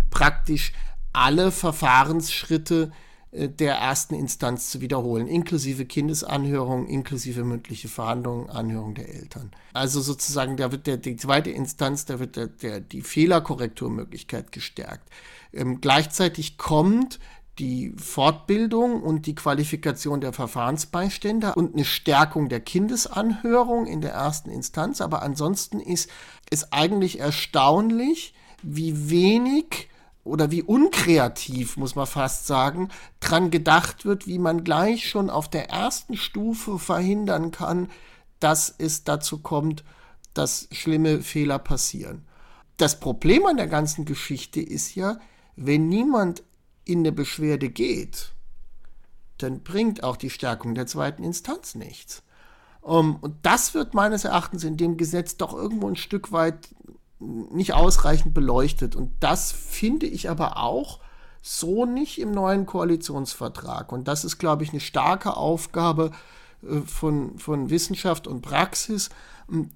praktisch 0.10 0.74
alle 1.12 1.52
Verfahrensschritte 1.52 2.92
äh, 3.32 3.50
der 3.50 3.76
ersten 3.76 4.16
Instanz 4.16 4.70
zu 4.70 4.82
wiederholen, 4.82 5.28
inklusive 5.28 5.86
Kindesanhörung, 5.86 6.88
inklusive 6.88 7.44
mündliche 7.44 7.88
Verhandlungen, 7.88 8.50
Anhörung 8.50 8.96
der 8.96 9.14
Eltern. 9.14 9.52
Also 9.74 10.02
sozusagen, 10.02 10.58
da 10.58 10.72
wird 10.72 10.88
der, 10.88 10.98
die 10.98 11.16
zweite 11.16 11.50
Instanz, 11.52 12.06
da 12.06 12.20
wird 12.20 12.36
der, 12.36 12.48
der, 12.48 12.80
die 12.80 13.02
Fehlerkorrekturmöglichkeit 13.02 14.52
gestärkt. 14.52 15.10
Ähm, 15.52 15.82
gleichzeitig 15.82 16.58
kommt 16.58 17.20
die 17.60 17.94
Fortbildung 17.98 19.04
und 19.04 19.28
die 19.28 19.36
Qualifikation 19.36 20.22
der 20.22 20.34
Verfahrensbeiständer 20.34 21.56
und 21.56 21.74
eine 21.74 21.86
Stärkung 21.86 22.50
der 22.50 22.62
Kindesanhörung 22.62 23.86
in 23.86 24.02
der 24.02 24.12
ersten 24.12 24.50
Instanz. 24.50 25.02
Aber 25.02 25.22
ansonsten 25.22 25.80
ist 25.80 26.10
es 26.50 26.74
eigentlich 26.74 27.20
erstaunlich, 27.20 28.34
wie 28.64 29.10
wenig 29.10 29.90
oder 30.24 30.52
wie 30.52 30.64
unkreativ, 30.64 31.78
muss 31.78 31.96
man 31.96 32.08
fast 32.08 32.48
sagen, 32.48 32.90
dran 33.20 33.52
gedacht 33.52 34.06
wird, 34.06 34.26
wie 34.26 34.40
man 34.40 34.64
gleich 34.64 35.08
schon 35.08 35.30
auf 35.30 35.50
der 35.50 35.70
ersten 35.70 36.16
Stufe 36.16 36.80
verhindern 36.80 37.52
kann, 37.52 37.90
dass 38.40 38.74
es 38.78 39.04
dazu 39.04 39.40
kommt, 39.40 39.84
dass 40.34 40.68
schlimme 40.72 41.22
Fehler 41.22 41.60
passieren. 41.60 42.26
Das 42.78 43.00
Problem 43.00 43.46
an 43.46 43.58
der 43.58 43.68
ganzen 43.68 44.06
Geschichte 44.06 44.62
ist 44.62 44.96
ja, 44.96 45.20
wenn 45.56 45.88
niemand 45.88 46.44
in 46.86 47.00
eine 47.00 47.12
Beschwerde 47.12 47.70
geht, 47.70 48.34
dann 49.38 49.62
bringt 49.62 50.04
auch 50.04 50.18
die 50.18 50.30
Stärkung 50.30 50.76
der 50.76 50.88
zweiten 50.88 51.24
Instanz 51.24 51.76
nichts. 51.76 52.24
Um, 52.82 53.16
und 53.16 53.36
das 53.44 53.74
wird 53.74 53.94
meines 53.94 54.26
Erachtens 54.26 54.66
in 54.66 54.76
dem 54.76 54.98
Gesetz 54.98 55.38
doch 55.38 55.54
irgendwo 55.54 55.88
ein 55.88 55.96
Stück 55.96 56.34
weit 56.34 56.70
nicht 57.20 57.74
ausreichend 57.74 58.34
beleuchtet. 58.34 58.96
Und 58.96 59.12
das 59.22 59.52
finde 59.52 60.06
ich 60.06 60.30
aber 60.30 60.58
auch 60.58 61.00
so 61.42 61.86
nicht 61.86 62.20
im 62.20 62.32
neuen 62.32 62.66
Koalitionsvertrag. 62.66 63.92
Und 63.92 64.08
das 64.08 64.26
ist, 64.26 64.38
glaube 64.38 64.64
ich, 64.64 64.72
eine 64.72 64.80
starke 64.80 65.38
Aufgabe 65.38 66.12
äh, 66.64 66.82
von, 66.82 67.38
von 67.38 67.70
Wissenschaft 67.70 68.28
und 68.28 68.42
Praxis, 68.42 69.10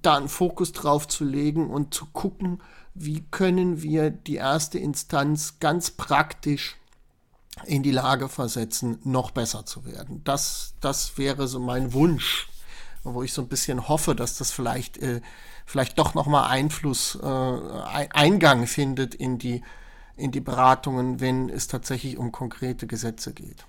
da 0.02 0.16
einen 0.16 0.28
Fokus 0.28 0.72
drauf 0.72 1.06
zu 1.08 1.24
legen 1.24 1.68
und 1.70 1.92
zu 1.92 2.06
gucken, 2.06 2.62
wie 2.94 3.22
können 3.30 3.82
wir 3.82 4.10
die 4.10 4.36
erste 4.36 4.78
Instanz 4.78 5.60
ganz 5.60 5.90
praktisch 5.90 6.77
in 7.64 7.82
die 7.82 7.90
Lage 7.90 8.28
versetzen, 8.28 8.98
noch 9.04 9.30
besser 9.30 9.66
zu 9.66 9.84
werden. 9.84 10.22
Das, 10.24 10.74
das 10.80 11.18
wäre 11.18 11.48
so 11.48 11.60
mein 11.60 11.92
Wunsch, 11.92 12.48
wo 13.04 13.22
ich 13.22 13.32
so 13.32 13.42
ein 13.42 13.48
bisschen 13.48 13.88
hoffe, 13.88 14.14
dass 14.14 14.38
das 14.38 14.50
vielleicht, 14.50 14.98
äh, 14.98 15.20
vielleicht 15.66 15.98
doch 15.98 16.14
nochmal 16.14 16.50
Einfluss, 16.50 17.18
äh, 17.22 17.26
Eingang 17.26 18.66
findet 18.66 19.14
in 19.14 19.38
die, 19.38 19.62
in 20.16 20.30
die 20.32 20.40
Beratungen, 20.40 21.20
wenn 21.20 21.48
es 21.48 21.68
tatsächlich 21.68 22.18
um 22.18 22.32
konkrete 22.32 22.86
Gesetze 22.86 23.32
geht. 23.32 23.64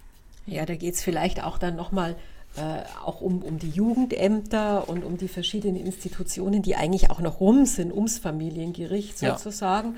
Ja, 0.46 0.66
da 0.66 0.76
geht 0.76 0.96
es 0.96 1.04
vielleicht 1.04 1.44
auch 1.44 1.58
dann 1.58 1.76
nochmal 1.76 2.16
äh, 2.58 2.82
auch 3.06 3.22
um, 3.22 3.44
um 3.44 3.60
die 3.60 3.70
Jugendämter 3.70 4.90
und 4.90 5.04
um 5.04 5.18
die 5.18 5.28
verschiedenen 5.28 5.76
Institutionen, 5.76 6.64
die 6.64 6.76
eigentlich 6.76 7.12
auch 7.12 7.20
noch 7.20 7.40
rum 7.40 7.66
sind, 7.66 7.94
ums 7.94 8.18
Familiengericht 8.18 9.20
sozusagen. 9.20 9.98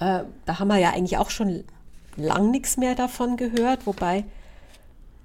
Ja. 0.00 0.20
Äh, 0.20 0.24
da 0.46 0.58
haben 0.60 0.68
wir 0.68 0.78
ja 0.78 0.92
eigentlich 0.92 1.18
auch 1.18 1.30
schon 1.30 1.64
lang 2.16 2.50
nichts 2.50 2.76
mehr 2.76 2.94
davon 2.94 3.36
gehört, 3.36 3.86
wobei, 3.86 4.24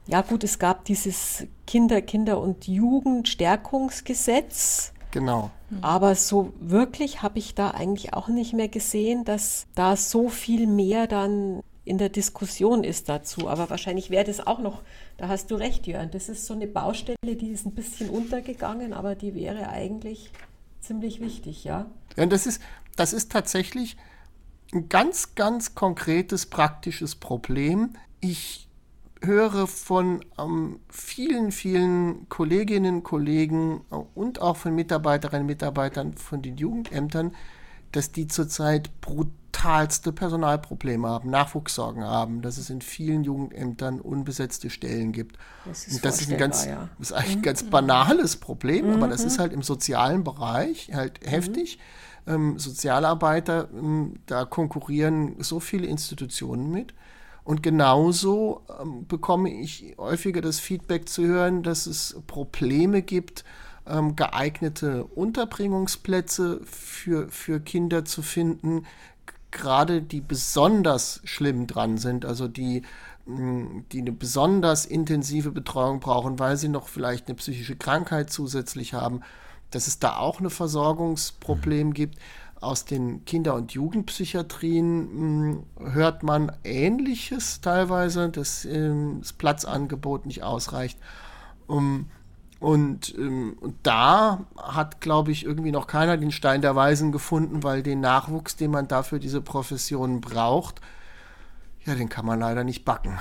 ja 0.06 0.22
gut, 0.22 0.44
es 0.44 0.60
gab 0.60 0.86
dieses 0.86 1.48
Kinder-, 1.66 2.02
Kinder- 2.02 2.40
und 2.40 2.68
Jugendstärkungsgesetz. 2.68 4.94
Genau. 5.12 5.52
Aber 5.82 6.16
so 6.16 6.54
wirklich 6.60 7.22
habe 7.22 7.40
ich 7.40 7.56
da 7.56 7.72
eigentlich 7.72 8.14
auch 8.14 8.28
nicht 8.28 8.54
mehr 8.54 8.68
gesehen, 8.68 9.26
dass 9.26 9.68
da 9.76 9.96
so 9.96 10.30
viel 10.30 10.68
mehr 10.68 11.08
dann 11.08 11.62
in 11.86 11.98
der 11.98 12.10
Diskussion 12.10 12.84
ist 12.84 13.10
dazu. 13.10 13.50
Aber 13.50 13.70
wahrscheinlich 13.70 14.10
wäre 14.10 14.24
das 14.24 14.46
auch 14.46 14.60
noch, 14.60 14.82
da 15.18 15.28
hast 15.28 15.52
du 15.52 15.56
recht, 15.56 15.88
Jörn, 15.88 16.12
das 16.12 16.30
ist 16.30 16.46
so 16.46 16.54
eine 16.54 16.68
Baustelle, 16.68 17.18
die 17.24 17.50
ist 17.50 17.66
ein 17.66 17.74
bisschen 17.74 18.10
untergegangen, 18.10 18.94
aber 18.94 19.16
die 19.16 19.36
wäre 19.36 19.70
eigentlich 19.70 20.32
ziemlich 20.80 21.20
wichtig, 21.20 21.64
ja. 21.64 21.88
Ja, 22.16 22.26
das 22.26 22.46
ist, 22.46 22.62
das 22.96 23.14
ist 23.14 23.32
tatsächlich 23.32 23.98
ein 24.74 24.90
ganz, 24.90 25.36
ganz 25.36 25.76
konkretes, 25.76 26.46
praktisches 26.46 27.16
Problem. 27.16 27.94
Ich 28.20 28.68
höre 29.22 29.68
von 29.68 30.24
ähm, 30.38 30.80
vielen, 30.90 31.52
vielen 31.52 32.28
Kolleginnen 32.30 32.96
und 32.96 33.04
Kollegen 33.04 33.82
und 34.16 34.42
auch 34.42 34.58
von 34.58 34.76
Mitarbeiterinnen 34.76 35.44
und 35.44 35.48
Mitarbeitern 35.48 36.14
von 36.16 36.42
den 36.42 36.58
Jugendämtern, 36.58 37.34
dass 37.92 38.12
die 38.12 38.28
zurzeit 38.28 38.90
brutal 39.02 39.32
brutalste 39.54 40.12
Personalprobleme 40.12 41.08
haben, 41.08 41.30
Nachwuchssorgen 41.30 42.04
haben, 42.04 42.42
dass 42.42 42.58
es 42.58 42.70
in 42.70 42.82
vielen 42.82 43.24
Jugendämtern 43.24 44.02
unbesetzte 44.02 44.70
Stellen 44.70 45.12
gibt. 45.12 45.38
Das 45.66 45.88
ist, 45.88 46.04
das 46.04 46.22
ist 46.22 46.32
ein 46.32 46.38
ganz, 46.38 46.66
ja. 46.66 46.90
ist 47.00 47.14
eigentlich 47.14 47.34
ein 47.34 47.38
mhm. 47.40 47.44
ganz 47.44 47.64
banales 47.64 48.36
Problem, 48.36 48.88
mhm. 48.88 48.94
aber 48.94 49.08
das 49.08 49.24
ist 49.24 49.38
mhm. 49.38 49.42
halt 49.42 49.54
im 49.54 49.62
sozialen 49.62 50.24
Bereich 50.24 50.92
halt 50.94 51.24
mhm. 51.24 51.30
Ähm, 52.26 52.58
Sozialarbeiter, 52.58 53.70
ähm, 53.74 54.16
da 54.26 54.46
konkurrieren 54.46 55.36
so 55.40 55.60
viele 55.60 55.88
Institutionen 55.88 56.72
mit. 56.72 56.94
Und 57.44 57.62
genauso 57.62 58.62
ähm, 58.82 59.06
bekomme 59.08 59.52
ich 59.52 59.96
häufiger 59.98 60.42
das 60.42 60.60
Feedback 60.60 61.10
zu 61.10 61.26
hören, 61.26 61.64
dass 61.64 61.86
es 61.88 62.18
Probleme 62.28 63.02
gibt, 63.02 63.44
ähm, 63.86 64.16
geeignete 64.16 65.04
Unterbringungsplätze 65.04 66.62
für, 66.64 67.28
für 67.30 67.60
Kinder 67.60 68.06
zu 68.06 68.22
finden, 68.22 68.86
gerade 69.52 70.02
die 70.02 70.22
besonders 70.22 71.22
schlimm 71.26 71.68
dran 71.68 71.98
sind, 71.98 72.26
also 72.26 72.48
die, 72.48 72.84
mm, 73.26 73.82
die 73.92 74.00
eine 74.00 74.14
besonders 74.14 74.86
intensive 74.86 75.52
Betreuung 75.52 76.00
brauchen, 76.00 76.40
weil 76.40 76.58
sie 76.58 76.70
noch 76.70 76.88
vielleicht 76.88 77.28
eine 77.28 77.36
psychische 77.36 77.76
Krankheit 77.76 78.30
zusätzlich 78.32 78.94
haben, 78.94 79.22
dass 79.76 79.88
es 79.88 80.00
da 80.00 80.18
auch 80.18 80.40
ein 80.40 80.50
Versorgungsproblem 80.50 81.90
mhm. 81.90 81.94
gibt. 81.94 82.20
Aus 82.62 82.86
den 82.86 83.26
Kinder- 83.26 83.56
und 83.56 83.74
Jugendpsychiatrien 83.74 85.50
mh, 85.50 85.58
mm, 85.80 85.94
hört 85.94 86.24
man 86.24 86.52
Ähnliches 86.64 87.60
teilweise, 87.60 88.30
dass 88.30 88.64
äh, 88.64 88.92
das 89.20 89.34
Platzangebot 89.34 90.26
nicht 90.26 90.44
ausreicht. 90.44 90.98
Um, 91.68 92.08
und, 92.64 93.14
ähm, 93.18 93.58
und 93.60 93.76
da 93.84 94.46
hat, 94.56 95.02
glaube 95.02 95.34
ich, 95.34 95.44
irgendwie 95.44 95.74
noch 95.74 95.86
keiner 95.86 96.16
den 96.16 96.32
Stein 96.32 96.62
der 96.62 96.78
Weisen 96.78 97.12
gefunden, 97.12 97.62
weil 97.62 97.84
den 97.84 98.00
Nachwuchs, 98.00 98.56
den 98.56 98.72
man 98.72 98.88
dafür 98.88 99.20
diese 99.20 99.42
Profession 99.42 100.22
braucht, 100.22 100.80
ja, 101.84 101.96
den 101.96 102.08
kann 102.08 102.26
man 102.26 102.40
leider 102.40 102.64
nicht 102.64 102.86
backen. 102.86 103.20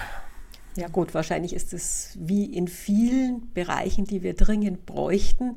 Ja 0.76 0.86
gut, 0.86 1.12
wahrscheinlich 1.12 1.54
ist 1.54 1.74
es 1.74 2.16
wie 2.20 2.44
in 2.44 2.68
vielen 2.68 3.52
Bereichen, 3.52 4.04
die 4.04 4.22
wir 4.22 4.34
dringend 4.34 4.86
bräuchten, 4.86 5.56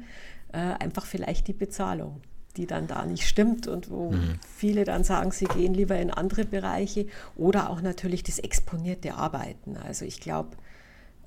äh, 0.56 0.82
einfach 0.82 1.06
vielleicht 1.06 1.48
die 1.50 1.54
Bezahlung, 1.54 2.22
die 2.56 2.66
dann 2.66 2.88
da 2.88 3.06
nicht 3.06 3.28
stimmt 3.28 3.68
und 3.68 3.90
wo 3.90 4.12
mhm. 4.12 4.40
viele 4.56 4.86
dann 4.86 5.04
sagen, 5.04 5.32
sie 5.32 5.46
gehen 5.46 5.74
lieber 5.74 6.00
in 6.00 6.12
andere 6.12 6.46
Bereiche 6.46 7.08
oder 7.36 7.70
auch 7.70 7.82
natürlich 7.82 8.24
das 8.24 8.40
exponierte 8.40 9.16
Arbeiten. 9.16 9.76
Also 9.76 10.06
ich 10.06 10.22
glaube, 10.22 10.56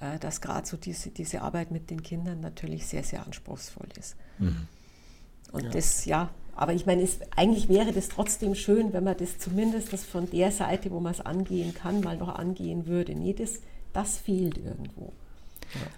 äh, 0.00 0.18
dass 0.18 0.40
gerade 0.40 0.66
so 0.66 0.78
diese, 0.78 1.10
diese 1.10 1.42
Arbeit 1.42 1.70
mit 1.70 1.90
den 1.90 2.02
Kindern 2.02 2.40
natürlich 2.40 2.86
sehr, 2.86 3.04
sehr 3.04 3.26
anspruchsvoll 3.26 3.88
ist. 3.98 4.16
Mhm. 4.38 4.66
Und 5.52 5.64
ja. 5.64 5.70
das, 5.70 6.06
ja, 6.06 6.30
aber 6.56 6.72
ich 6.72 6.86
meine, 6.86 7.02
es, 7.02 7.18
eigentlich 7.36 7.68
wäre 7.68 7.92
das 7.92 8.08
trotzdem 8.08 8.54
schön, 8.54 8.94
wenn 8.94 9.04
man 9.04 9.16
das 9.18 9.38
zumindest 9.38 9.92
das 9.92 10.04
von 10.04 10.30
der 10.30 10.52
Seite, 10.52 10.90
wo 10.90 11.00
man 11.00 11.12
es 11.12 11.20
angehen 11.20 11.74
kann, 11.74 12.00
mal 12.00 12.16
noch 12.16 12.34
angehen 12.34 12.86
würde. 12.86 13.14
Nee, 13.14 13.34
das, 13.34 13.60
das 13.92 14.16
fehlt 14.16 14.56
irgendwo. 14.56 15.12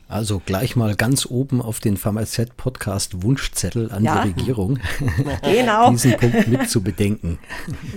Also 0.09 0.43
gleich 0.45 0.75
mal 0.75 0.97
ganz 0.97 1.27
oben 1.27 1.63
auf 1.63 1.79
den 1.79 1.97
Pharmazet-Podcast 1.97 3.23
Wunschzettel 3.23 3.93
an 3.93 4.03
ja. 4.03 4.23
die 4.23 4.29
Regierung, 4.29 4.79
genau. 5.43 5.91
diesen 5.91 6.17
Punkt 6.17 6.49
mit 6.49 6.69
zu 6.69 6.83
bedenken. 6.83 7.39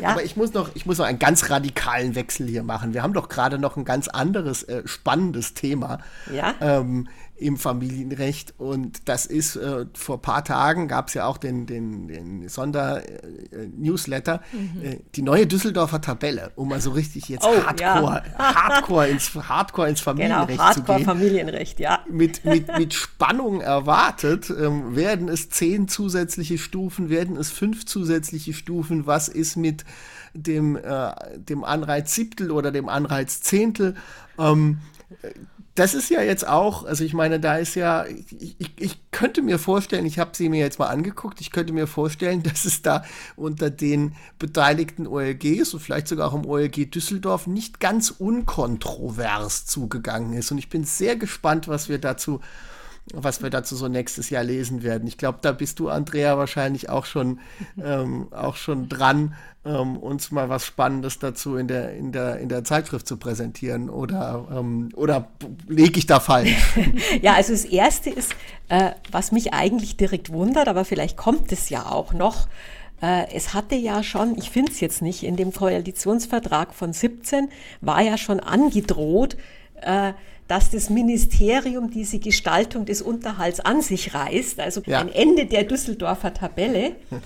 Ja. 0.01 0.09
Aber 0.09 0.23
ich 0.23 0.35
muss, 0.35 0.53
noch, 0.53 0.69
ich 0.75 0.85
muss 0.85 0.99
noch 0.99 1.05
einen 1.05 1.19
ganz 1.19 1.49
radikalen 1.49 2.15
Wechsel 2.15 2.47
hier 2.47 2.63
machen. 2.63 2.93
Wir 2.93 3.01
haben 3.01 3.13
doch 3.13 3.29
gerade 3.29 3.57
noch 3.57 3.77
ein 3.77 3.85
ganz 3.85 4.07
anderes 4.07 4.63
äh, 4.63 4.83
spannendes 4.85 5.55
Thema. 5.55 5.99
Ja. 6.31 6.53
Ähm, 6.61 7.07
im 7.35 7.57
Familienrecht. 7.57 8.53
Und 8.57 9.07
das 9.09 9.25
ist, 9.25 9.55
äh, 9.55 9.85
vor 9.93 10.17
ein 10.17 10.21
paar 10.21 10.43
Tagen 10.43 10.87
gab 10.87 11.07
es 11.07 11.15
ja 11.15 11.25
auch 11.25 11.37
den, 11.37 11.65
den, 11.65 12.07
den 12.07 12.47
Sonder-Newsletter, 12.47 14.41
äh, 14.53 14.57
mhm. 14.57 14.83
äh, 14.83 14.99
die 15.15 15.23
neue 15.23 15.47
Düsseldorfer 15.47 15.99
Tabelle, 15.99 16.51
um 16.55 16.69
mal 16.69 16.79
so 16.79 16.91
richtig 16.91 17.29
jetzt 17.29 17.45
oh, 17.45 17.65
Hardcore, 17.65 18.23
ja. 18.37 18.55
Hardcore, 18.55 19.07
ins, 19.09 19.33
Hardcore 19.33 19.89
ins 19.89 20.01
Familienrecht 20.01 20.49
genau, 20.49 20.63
Hardcore 20.63 20.85
zu 20.85 20.95
gehen. 20.95 21.05
Familienrecht, 21.05 21.79
ja. 21.79 21.99
Mit, 22.09 22.45
mit, 22.45 22.77
mit 22.77 22.93
Spannung 22.93 23.61
erwartet, 23.61 24.49
ähm, 24.49 24.95
werden 24.95 25.27
es 25.27 25.49
zehn 25.49 25.87
zusätzliche 25.87 26.57
Stufen, 26.57 27.09
werden 27.09 27.35
es 27.35 27.49
fünf 27.49 27.85
zusätzliche 27.85 28.53
Stufen, 28.53 29.07
was 29.07 29.27
ist 29.27 29.57
mit 29.57 29.85
dem, 30.33 30.75
äh, 30.75 31.11
dem 31.37 31.63
Anreiz 31.63 32.13
Siebtel 32.13 32.51
oder 32.51 32.71
dem 32.71 32.89
Anreiz 32.89 33.41
Zehntel? 33.41 33.95
Ähm, 34.37 34.79
das 35.75 35.95
ist 35.95 36.09
ja 36.09 36.21
jetzt 36.21 36.47
auch, 36.47 36.85
also 36.85 37.03
ich 37.03 37.13
meine, 37.13 37.39
da 37.39 37.57
ist 37.57 37.73
ja, 37.73 38.05
ich, 38.05 38.73
ich 38.79 39.11
könnte 39.11 39.41
mir 39.41 39.57
vorstellen, 39.57 40.05
ich 40.05 40.19
habe 40.19 40.31
sie 40.33 40.47
mir 40.49 40.59
jetzt 40.59 40.77
mal 40.77 40.87
angeguckt, 40.87 41.41
ich 41.41 41.49
könnte 41.51 41.73
mir 41.73 41.87
vorstellen, 41.87 42.43
dass 42.43 42.65
es 42.65 42.83
da 42.83 43.03
unter 43.35 43.71
den 43.71 44.15
beteiligten 44.37 45.07
OLGs 45.07 45.73
und 45.73 45.79
vielleicht 45.79 46.07
sogar 46.07 46.29
auch 46.29 46.35
im 46.35 46.45
OLG 46.45 46.91
Düsseldorf 46.91 47.47
nicht 47.47 47.79
ganz 47.79 48.11
unkontrovers 48.11 49.65
zugegangen 49.65 50.33
ist. 50.33 50.51
Und 50.51 50.59
ich 50.59 50.69
bin 50.69 50.83
sehr 50.83 51.15
gespannt, 51.15 51.67
was 51.67 51.89
wir 51.89 51.97
dazu 51.97 52.39
was 53.11 53.43
wir 53.43 53.49
dazu 53.49 53.75
so 53.75 53.87
nächstes 53.87 54.29
Jahr 54.29 54.43
lesen 54.43 54.81
werden. 54.81 55.07
Ich 55.07 55.17
glaube, 55.17 55.39
da 55.41 55.51
bist 55.51 55.79
du, 55.79 55.89
Andrea, 55.89 56.37
wahrscheinlich 56.37 56.89
auch 56.89 57.05
schon, 57.05 57.39
ähm, 57.83 58.27
auch 58.31 58.55
schon 58.55 58.87
dran, 58.87 59.35
ähm, 59.65 59.97
uns 59.97 60.31
mal 60.31 60.49
was 60.49 60.65
Spannendes 60.65 61.19
dazu 61.19 61.55
in 61.55 61.67
der, 61.67 61.93
in 61.93 62.11
der, 62.11 62.37
in 62.39 62.49
der 62.49 62.63
Zeitschrift 62.63 63.07
zu 63.07 63.17
präsentieren. 63.17 63.89
Oder, 63.89 64.47
ähm, 64.51 64.89
oder 64.95 65.29
lege 65.67 65.99
ich 65.99 66.05
da 66.05 66.19
falsch? 66.19 66.55
ja, 67.21 67.33
also 67.33 67.53
das 67.53 67.65
Erste 67.65 68.09
ist, 68.09 68.33
äh, 68.69 68.91
was 69.11 69.31
mich 69.31 69.53
eigentlich 69.53 69.97
direkt 69.97 70.31
wundert, 70.31 70.67
aber 70.67 70.85
vielleicht 70.85 71.17
kommt 71.17 71.51
es 71.51 71.69
ja 71.69 71.85
auch 71.85 72.13
noch. 72.13 72.47
Äh, 73.01 73.33
es 73.33 73.53
hatte 73.53 73.75
ja 73.75 74.01
schon, 74.01 74.37
ich 74.37 74.49
finde 74.49 74.71
es 74.71 74.79
jetzt 74.79 75.01
nicht, 75.01 75.23
in 75.23 75.35
dem 75.35 75.51
Koalitionsvertrag 75.51 76.73
von 76.73 76.93
17 76.93 77.49
war 77.81 78.01
ja 78.01 78.17
schon 78.17 78.39
angedroht, 78.39 79.35
äh, 79.81 80.13
dass 80.47 80.71
das 80.71 80.89
Ministerium 80.89 81.89
diese 81.89 82.19
Gestaltung 82.19 82.85
des 82.85 83.01
Unterhalts 83.01 83.59
an 83.59 83.81
sich 83.81 84.13
reißt, 84.13 84.59
also 84.59 84.81
ja. 84.85 84.99
ein 84.99 85.09
Ende 85.09 85.45
der 85.45 85.63
Düsseldorfer 85.63 86.33
Tabelle. 86.33 86.95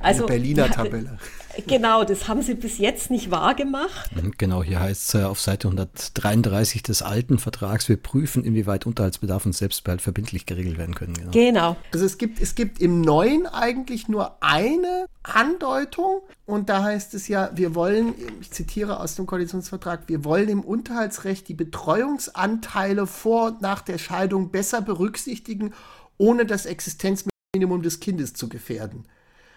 Also, 0.00 0.26
Eine 0.26 0.36
Berliner 0.36 0.70
Tabelle. 0.70 1.18
Genau, 1.66 2.04
das 2.04 2.28
haben 2.28 2.42
sie 2.42 2.54
bis 2.54 2.78
jetzt 2.78 3.10
nicht 3.10 3.30
wahrgemacht. 3.30 4.14
Mhm, 4.14 4.32
genau, 4.36 4.62
hier 4.62 4.80
heißt 4.80 5.08
es 5.08 5.20
äh, 5.20 5.24
auf 5.24 5.40
Seite 5.40 5.68
133 5.68 6.82
des 6.82 7.02
alten 7.02 7.38
Vertrags, 7.38 7.88
wir 7.88 7.96
prüfen, 7.96 8.44
inwieweit 8.44 8.86
Unterhaltsbedarf 8.86 9.46
und 9.46 9.54
Selbstbehalt 9.54 10.02
verbindlich 10.02 10.46
geregelt 10.46 10.78
werden 10.78 10.94
können. 10.94 11.14
Genau. 11.14 11.30
genau. 11.30 11.76
Also 11.92 12.04
es 12.04 12.18
gibt, 12.18 12.40
es 12.40 12.54
gibt 12.54 12.80
im 12.80 13.00
Neuen 13.00 13.46
eigentlich 13.46 14.08
nur 14.08 14.42
eine 14.42 15.06
Andeutung 15.22 16.20
und 16.44 16.68
da 16.68 16.82
heißt 16.82 17.14
es 17.14 17.28
ja, 17.28 17.50
wir 17.54 17.74
wollen, 17.74 18.14
ich 18.40 18.50
zitiere 18.50 19.00
aus 19.00 19.16
dem 19.16 19.26
Koalitionsvertrag, 19.26 20.08
wir 20.08 20.24
wollen 20.24 20.48
im 20.48 20.60
Unterhaltsrecht 20.60 21.48
die 21.48 21.54
Betreuungsanteile 21.54 23.06
vor 23.06 23.48
und 23.48 23.62
nach 23.62 23.82
der 23.82 23.98
Scheidung 23.98 24.50
besser 24.50 24.82
berücksichtigen, 24.82 25.74
ohne 26.18 26.46
das 26.46 26.66
Existenzminimum 26.66 27.82
des 27.82 28.00
Kindes 28.00 28.34
zu 28.34 28.48
gefährden. 28.48 29.04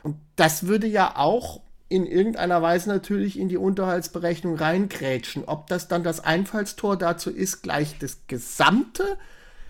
Und 0.03 0.17
das 0.35 0.67
würde 0.67 0.87
ja 0.87 1.15
auch 1.17 1.61
in 1.89 2.05
irgendeiner 2.05 2.61
Weise 2.61 2.89
natürlich 2.89 3.37
in 3.37 3.49
die 3.49 3.57
Unterhaltsberechnung 3.57 4.55
reingrätschen. 4.55 5.43
Ob 5.45 5.67
das 5.67 5.87
dann 5.87 6.03
das 6.03 6.23
Einfallstor 6.23 6.95
dazu 6.95 7.31
ist, 7.31 7.63
gleich 7.63 7.97
das 7.97 8.19
gesamte 8.27 9.17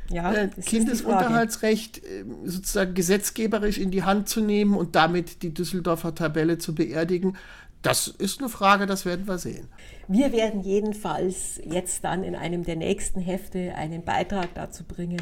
ja, 0.10 0.34
äh, 0.34 0.50
Kindesunterhaltsrecht 0.50 2.04
äh, 2.04 2.26
sozusagen 2.44 2.94
gesetzgeberisch 2.94 3.78
in 3.78 3.92
die 3.92 4.04
Hand 4.04 4.28
zu 4.28 4.42
nehmen 4.42 4.76
und 4.76 4.96
damit 4.96 5.44
die 5.44 5.54
Düsseldorfer 5.54 6.14
Tabelle 6.14 6.58
zu 6.58 6.76
beerdigen, 6.76 7.38
das 7.82 8.08
ist 8.08 8.40
eine 8.40 8.50
Frage, 8.50 8.86
das 8.86 9.06
werden 9.06 9.28
wir 9.28 9.38
sehen. 9.38 9.70
Wir 10.10 10.34
werden 10.34 10.62
jedenfalls 10.62 11.62
jetzt 11.64 12.04
dann 12.04 12.26
in 12.26 12.36
einem 12.36 12.66
der 12.66 12.76
nächsten 12.76 13.22
Hefte 13.22 13.74
einen 13.76 14.04
Beitrag 14.04 14.54
dazu 14.56 14.84
bringen, 14.84 15.22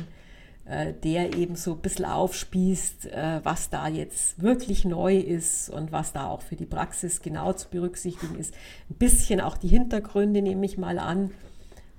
der 1.04 1.36
eben 1.36 1.56
so 1.56 1.74
ein 1.74 1.80
bisschen 1.80 2.06
aufspießt, 2.06 3.06
äh, 3.08 3.40
was 3.44 3.70
da 3.70 3.88
jetzt 3.88 4.42
wirklich 4.42 4.84
neu 4.86 5.18
ist 5.18 5.70
und 5.70 5.92
was 5.92 6.14
da 6.14 6.28
auch 6.28 6.42
für 6.42 6.56
die 6.56 6.66
Praxis 6.66 7.22
genau 7.22 7.54
zu 7.54 7.70
berücksichtigen 7.70 8.38
ist. 8.38 8.54
Ein 8.90 8.96
bisschen 8.96 9.40
auch 9.40 9.58
die 9.58 9.70
Hintergründe 9.70 10.42
nehme 10.42 10.66
ich 10.66 10.78
mal 10.78 11.00
an. 11.00 11.32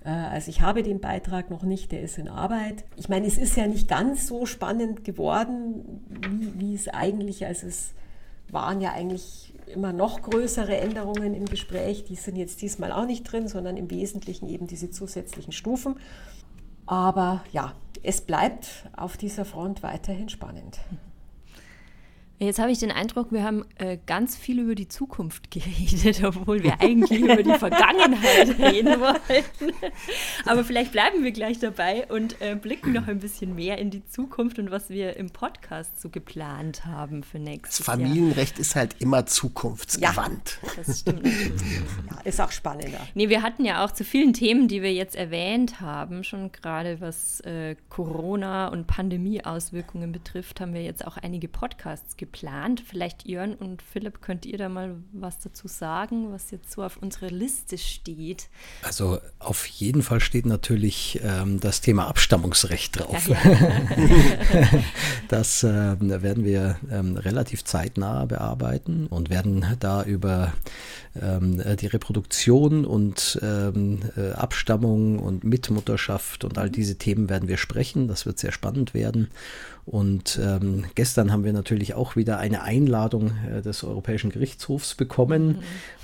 Äh, 0.04 0.10
also 0.10 0.50
ich 0.50 0.60
habe 0.60 0.82
den 0.82 1.00
Beitrag 1.00 1.50
noch 1.50 1.62
nicht, 1.62 1.92
der 1.92 2.02
ist 2.02 2.18
in 2.18 2.28
Arbeit. 2.28 2.84
Ich 2.96 3.08
meine, 3.08 3.26
es 3.26 3.38
ist 3.38 3.56
ja 3.56 3.66
nicht 3.66 3.88
ganz 3.88 4.26
so 4.26 4.46
spannend 4.46 5.04
geworden, 5.04 6.02
wie, 6.30 6.60
wie 6.60 6.74
es 6.74 6.88
eigentlich, 6.88 7.46
also 7.46 7.66
es 7.66 7.92
waren 8.50 8.80
ja 8.80 8.92
eigentlich 8.92 9.54
immer 9.74 9.92
noch 9.92 10.22
größere 10.22 10.76
Änderungen 10.76 11.34
im 11.34 11.44
Gespräch. 11.44 12.04
Die 12.04 12.16
sind 12.16 12.36
jetzt 12.36 12.62
diesmal 12.62 12.92
auch 12.92 13.06
nicht 13.06 13.24
drin, 13.24 13.48
sondern 13.48 13.76
im 13.76 13.90
Wesentlichen 13.90 14.48
eben 14.48 14.66
diese 14.66 14.90
zusätzlichen 14.90 15.52
Stufen. 15.52 15.96
Aber 16.88 17.42
ja, 17.52 17.74
es 18.02 18.22
bleibt 18.22 18.88
auf 18.96 19.18
dieser 19.18 19.44
Front 19.44 19.82
weiterhin 19.82 20.30
spannend. 20.30 20.78
Jetzt 22.40 22.60
habe 22.60 22.70
ich 22.70 22.78
den 22.78 22.92
Eindruck, 22.92 23.32
wir 23.32 23.42
haben 23.42 23.64
äh, 23.78 23.98
ganz 24.06 24.36
viel 24.36 24.60
über 24.60 24.76
die 24.76 24.86
Zukunft 24.86 25.50
geredet, 25.50 26.22
obwohl 26.22 26.62
wir 26.62 26.80
eigentlich 26.80 27.20
über 27.20 27.42
die 27.42 27.52
Vergangenheit 27.58 28.56
reden 28.60 29.00
wollten. 29.00 29.74
Aber 30.46 30.62
vielleicht 30.62 30.92
bleiben 30.92 31.24
wir 31.24 31.32
gleich 31.32 31.58
dabei 31.58 32.06
und 32.06 32.40
äh, 32.40 32.54
blicken 32.54 32.92
noch 32.92 33.08
ein 33.08 33.18
bisschen 33.18 33.56
mehr 33.56 33.78
in 33.78 33.90
die 33.90 34.04
Zukunft 34.06 34.60
und 34.60 34.70
was 34.70 34.88
wir 34.88 35.16
im 35.16 35.30
Podcast 35.30 36.00
so 36.00 36.10
geplant 36.10 36.86
haben 36.86 37.24
für 37.24 37.40
nächstes 37.40 37.78
Das 37.78 37.86
Familienrecht 37.86 38.52
Jahr. 38.54 38.60
ist 38.60 38.76
halt 38.76 38.96
immer 39.00 39.26
zukunftsgewandt. 39.26 40.60
Ja, 40.62 40.68
das 40.76 41.00
stimmt 41.00 41.24
natürlich. 41.24 41.62
Ja, 42.08 42.20
ist 42.22 42.40
auch 42.40 42.52
spannender. 42.52 43.00
Nee, 43.14 43.30
wir 43.30 43.42
hatten 43.42 43.64
ja 43.64 43.84
auch 43.84 43.90
zu 43.90 44.04
vielen 44.04 44.32
Themen, 44.32 44.68
die 44.68 44.80
wir 44.82 44.92
jetzt 44.92 45.16
erwähnt 45.16 45.80
haben, 45.80 46.22
schon 46.22 46.52
gerade 46.52 47.00
was 47.00 47.40
äh, 47.40 47.74
Corona 47.88 48.68
und 48.68 48.86
Pandemieauswirkungen 48.86 50.12
betrifft, 50.12 50.60
haben 50.60 50.72
wir 50.72 50.84
jetzt 50.84 51.04
auch 51.04 51.16
einige 51.16 51.48
Podcasts 51.48 52.16
geplant 52.16 52.27
geplant. 52.28 52.82
Vielleicht 52.86 53.26
Jörn 53.26 53.54
und 53.54 53.82
Philipp, 53.82 54.20
könnt 54.20 54.44
ihr 54.44 54.58
da 54.58 54.68
mal 54.68 54.96
was 55.12 55.38
dazu 55.38 55.66
sagen, 55.66 56.30
was 56.30 56.50
jetzt 56.50 56.70
so 56.70 56.82
auf 56.82 56.98
unserer 56.98 57.30
Liste 57.30 57.78
steht? 57.78 58.48
Also 58.82 59.18
auf 59.38 59.66
jeden 59.66 60.02
Fall 60.02 60.20
steht 60.20 60.46
natürlich 60.46 61.20
ähm, 61.22 61.58
das 61.58 61.80
Thema 61.80 62.06
Abstammungsrecht 62.06 62.98
drauf. 62.98 63.28
Ja, 63.28 63.38
das 65.28 65.64
äh, 65.64 65.96
werden 65.98 66.44
wir 66.44 66.78
ähm, 66.90 67.16
relativ 67.16 67.64
zeitnah 67.64 68.26
bearbeiten 68.26 69.06
und 69.06 69.30
werden 69.30 69.64
da 69.80 70.02
über 70.02 70.52
ähm, 71.20 71.62
die 71.80 71.86
Reproduktion 71.86 72.84
und 72.84 73.38
ähm, 73.42 74.00
äh, 74.16 74.32
Abstammung 74.32 75.18
und 75.18 75.44
Mitmutterschaft 75.44 76.44
und 76.44 76.58
all 76.58 76.70
diese 76.70 76.96
Themen 76.96 77.30
werden 77.30 77.48
wir 77.48 77.56
sprechen. 77.56 78.06
Das 78.06 78.26
wird 78.26 78.38
sehr 78.38 78.52
spannend 78.52 78.92
werden. 78.92 79.28
Und 79.90 80.38
ähm, 80.42 80.84
gestern 80.96 81.32
haben 81.32 81.44
wir 81.44 81.54
natürlich 81.54 81.94
auch 81.94 82.14
wieder 82.14 82.38
eine 82.38 82.62
Einladung 82.62 83.30
äh, 83.50 83.62
des 83.62 83.82
Europäischen 83.84 84.28
Gerichtshofs 84.28 84.94
bekommen, 84.94 85.46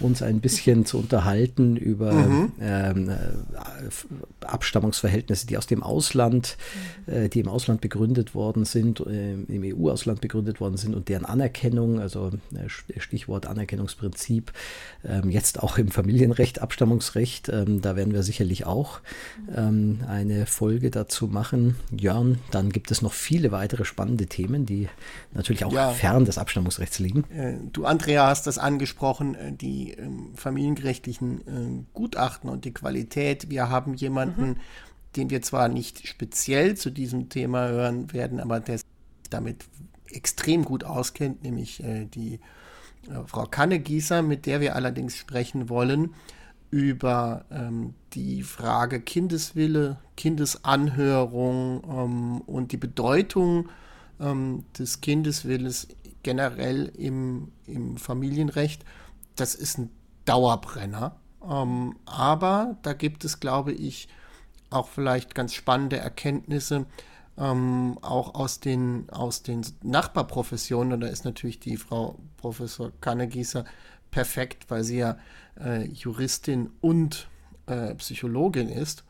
mhm. 0.01 0.07
uns 0.07 0.23
ein 0.23 0.41
bisschen 0.41 0.87
zu 0.87 0.97
unterhalten 0.99 1.77
über 1.77 2.13
mhm. 2.13 2.53
ähm, 2.63 3.11
äh, 3.11 4.47
Abstammungsverhältnisse, 4.47 5.47
die 5.47 5.59
aus 5.59 5.67
dem 5.67 5.83
Ausland, 5.83 6.57
mhm. 7.07 7.13
äh, 7.13 7.29
die 7.29 7.41
im 7.41 7.49
Ausland 7.49 7.83
begründet 7.83 8.35
worden 8.35 8.65
sind, 8.65 9.01
äh, 9.01 9.35
im 9.35 9.63
EU-Ausland 9.63 10.23
begründet 10.23 10.61
worden 10.61 10.79
sind 10.79 10.95
und 10.95 11.11
deren 11.11 11.27
Anerkennung, 11.27 12.01
also 12.01 12.31
äh, 12.55 13.01
Stichwort 13.01 13.45
Anerkennungsprinzip, 13.45 14.51
ähm, 15.05 15.29
jetzt 15.29 15.63
auch 15.63 15.77
im 15.77 15.89
Familienrecht, 15.89 16.63
Abstammungsrecht, 16.63 17.51
ähm, 17.51 17.83
da 17.83 17.97
werden 17.97 18.15
wir 18.15 18.23
sicherlich 18.23 18.65
auch 18.65 19.01
ähm, 19.55 20.01
eine 20.09 20.47
Folge 20.47 20.91
dazu 20.91 21.27
machen. 21.27 21.77
Jörn, 21.95 22.39
dann 22.51 22.71
gibt 22.71 22.91
es 22.91 23.03
noch 23.03 23.13
viele 23.13 23.53
weitere 23.53 23.74
weitere 23.75 23.85
spannende 23.85 24.27
Themen, 24.27 24.67
die 24.67 24.89
natürlich 25.33 25.65
auch 25.65 25.73
ja. 25.73 25.91
fern 25.91 26.25
des 26.25 26.39
Abstammungsrechts 26.39 27.01
liegen. 27.01 27.25
Äh, 27.31 27.57
du, 27.73 27.87
Andrea, 27.87 28.29
hast 28.29 28.47
das 28.47 28.59
angesprochen, 28.59 29.35
äh, 29.35 29.53
die 29.53 29.93
ähm, 29.93 30.33
familiengerechtlichen 30.37 31.41
äh, 31.41 31.85
Gutachten 31.93 32.49
und 32.49 32.65
die 32.65 32.73
Qualität. 32.73 33.51
Wir 33.51 33.69
haben 33.69 33.95
jemanden, 33.95 34.51
mhm. 34.51 34.57
den 35.17 35.31
wir 35.31 35.43
zwar 35.43 35.69
nicht 35.69 36.07
speziell 36.07 36.77
zu 36.77 36.91
diesem 36.91 37.29
Thema 37.29 37.69
hören 37.69 38.13
werden, 38.13 38.39
aber 38.39 38.61
der 38.61 38.79
sich 38.79 38.87
damit 39.31 39.65
extrem 40.13 40.65
gut 40.65 40.85
auskennt, 40.85 41.43
nämlich 41.43 41.83
die 42.15 42.39
Frau 43.27 43.47
Kannegießer, 43.47 44.23
mit 44.23 44.47
der 44.47 44.61
wir 44.61 44.77
allerdings 44.77 45.17
sprechen 45.17 45.69
wollen 45.69 46.15
über 46.75 47.45
ähm, 47.53 47.95
die 48.15 48.43
Frage 48.43 49.01
Kindeswille, 49.01 49.97
Kindesanhörung 50.17 51.85
ähm, 51.89 52.41
und 52.41 52.73
die 52.73 52.77
Bedeutung 52.77 53.69
ähm, 54.19 54.65
des 54.77 55.01
Kindeswilles 55.01 55.87
generell 56.25 56.87
im, 56.99 57.53
im 57.67 57.97
Familienrecht. 57.97 58.85
Das 59.37 59.55
ist 59.55 59.79
ein 59.79 59.91
Dauerbrenner. 60.25 61.15
Ähm, 61.49 61.95
aber 62.07 62.77
da 62.83 62.93
gibt 62.93 63.25
es, 63.25 63.39
glaube 63.39 63.71
ich, 63.71 64.09
auch 64.71 64.89
vielleicht 64.89 65.37
ganz 65.37 65.55
spannende 65.55 65.99
Erkenntnisse, 65.99 66.87
ähm, 67.39 67.99
auch 68.03 68.35
aus 68.35 68.59
den, 68.59 69.09
aus 69.11 69.45
den 69.45 69.65
Nachbarprofessionen. 69.85 70.95
Und 70.95 71.03
da 71.03 71.07
ist 71.07 71.25
natürlich 71.25 71.61
die 71.61 71.77
Frau 71.77 72.19
Professor 72.37 72.91
Kannegießer 73.01 73.65
perfekt, 74.15 74.67
weil 74.69 74.85
sie 74.85 74.99
ja 74.99 75.19
äh, 75.61 75.89
Juristin 75.89 76.71
und 76.81 77.27
äh, 77.67 77.97
Psychologin 77.97 78.69
ist. 78.69 79.03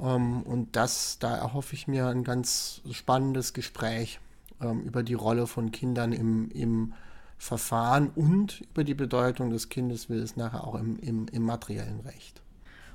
Ähm, 0.00 0.42
und 0.44 0.74
das, 0.76 1.18
da 1.18 1.36
erhoffe 1.36 1.74
ich 1.74 1.86
mir 1.86 2.06
ein 2.06 2.24
ganz 2.24 2.80
spannendes 2.90 3.52
Gespräch 3.52 4.18
ähm, 4.62 4.80
über 4.80 5.02
die 5.02 5.12
Rolle 5.12 5.46
von 5.46 5.72
Kindern 5.72 6.14
im, 6.14 6.50
im 6.52 6.94
Verfahren 7.36 8.08
und 8.08 8.62
über 8.72 8.82
die 8.82 8.94
Bedeutung 8.94 9.50
des 9.50 9.68
Kindeswillens 9.68 10.36
nachher 10.36 10.66
auch 10.66 10.76
im, 10.76 10.98
im, 11.00 11.26
im 11.28 11.42
materiellen 11.42 12.00
Recht. 12.00 12.40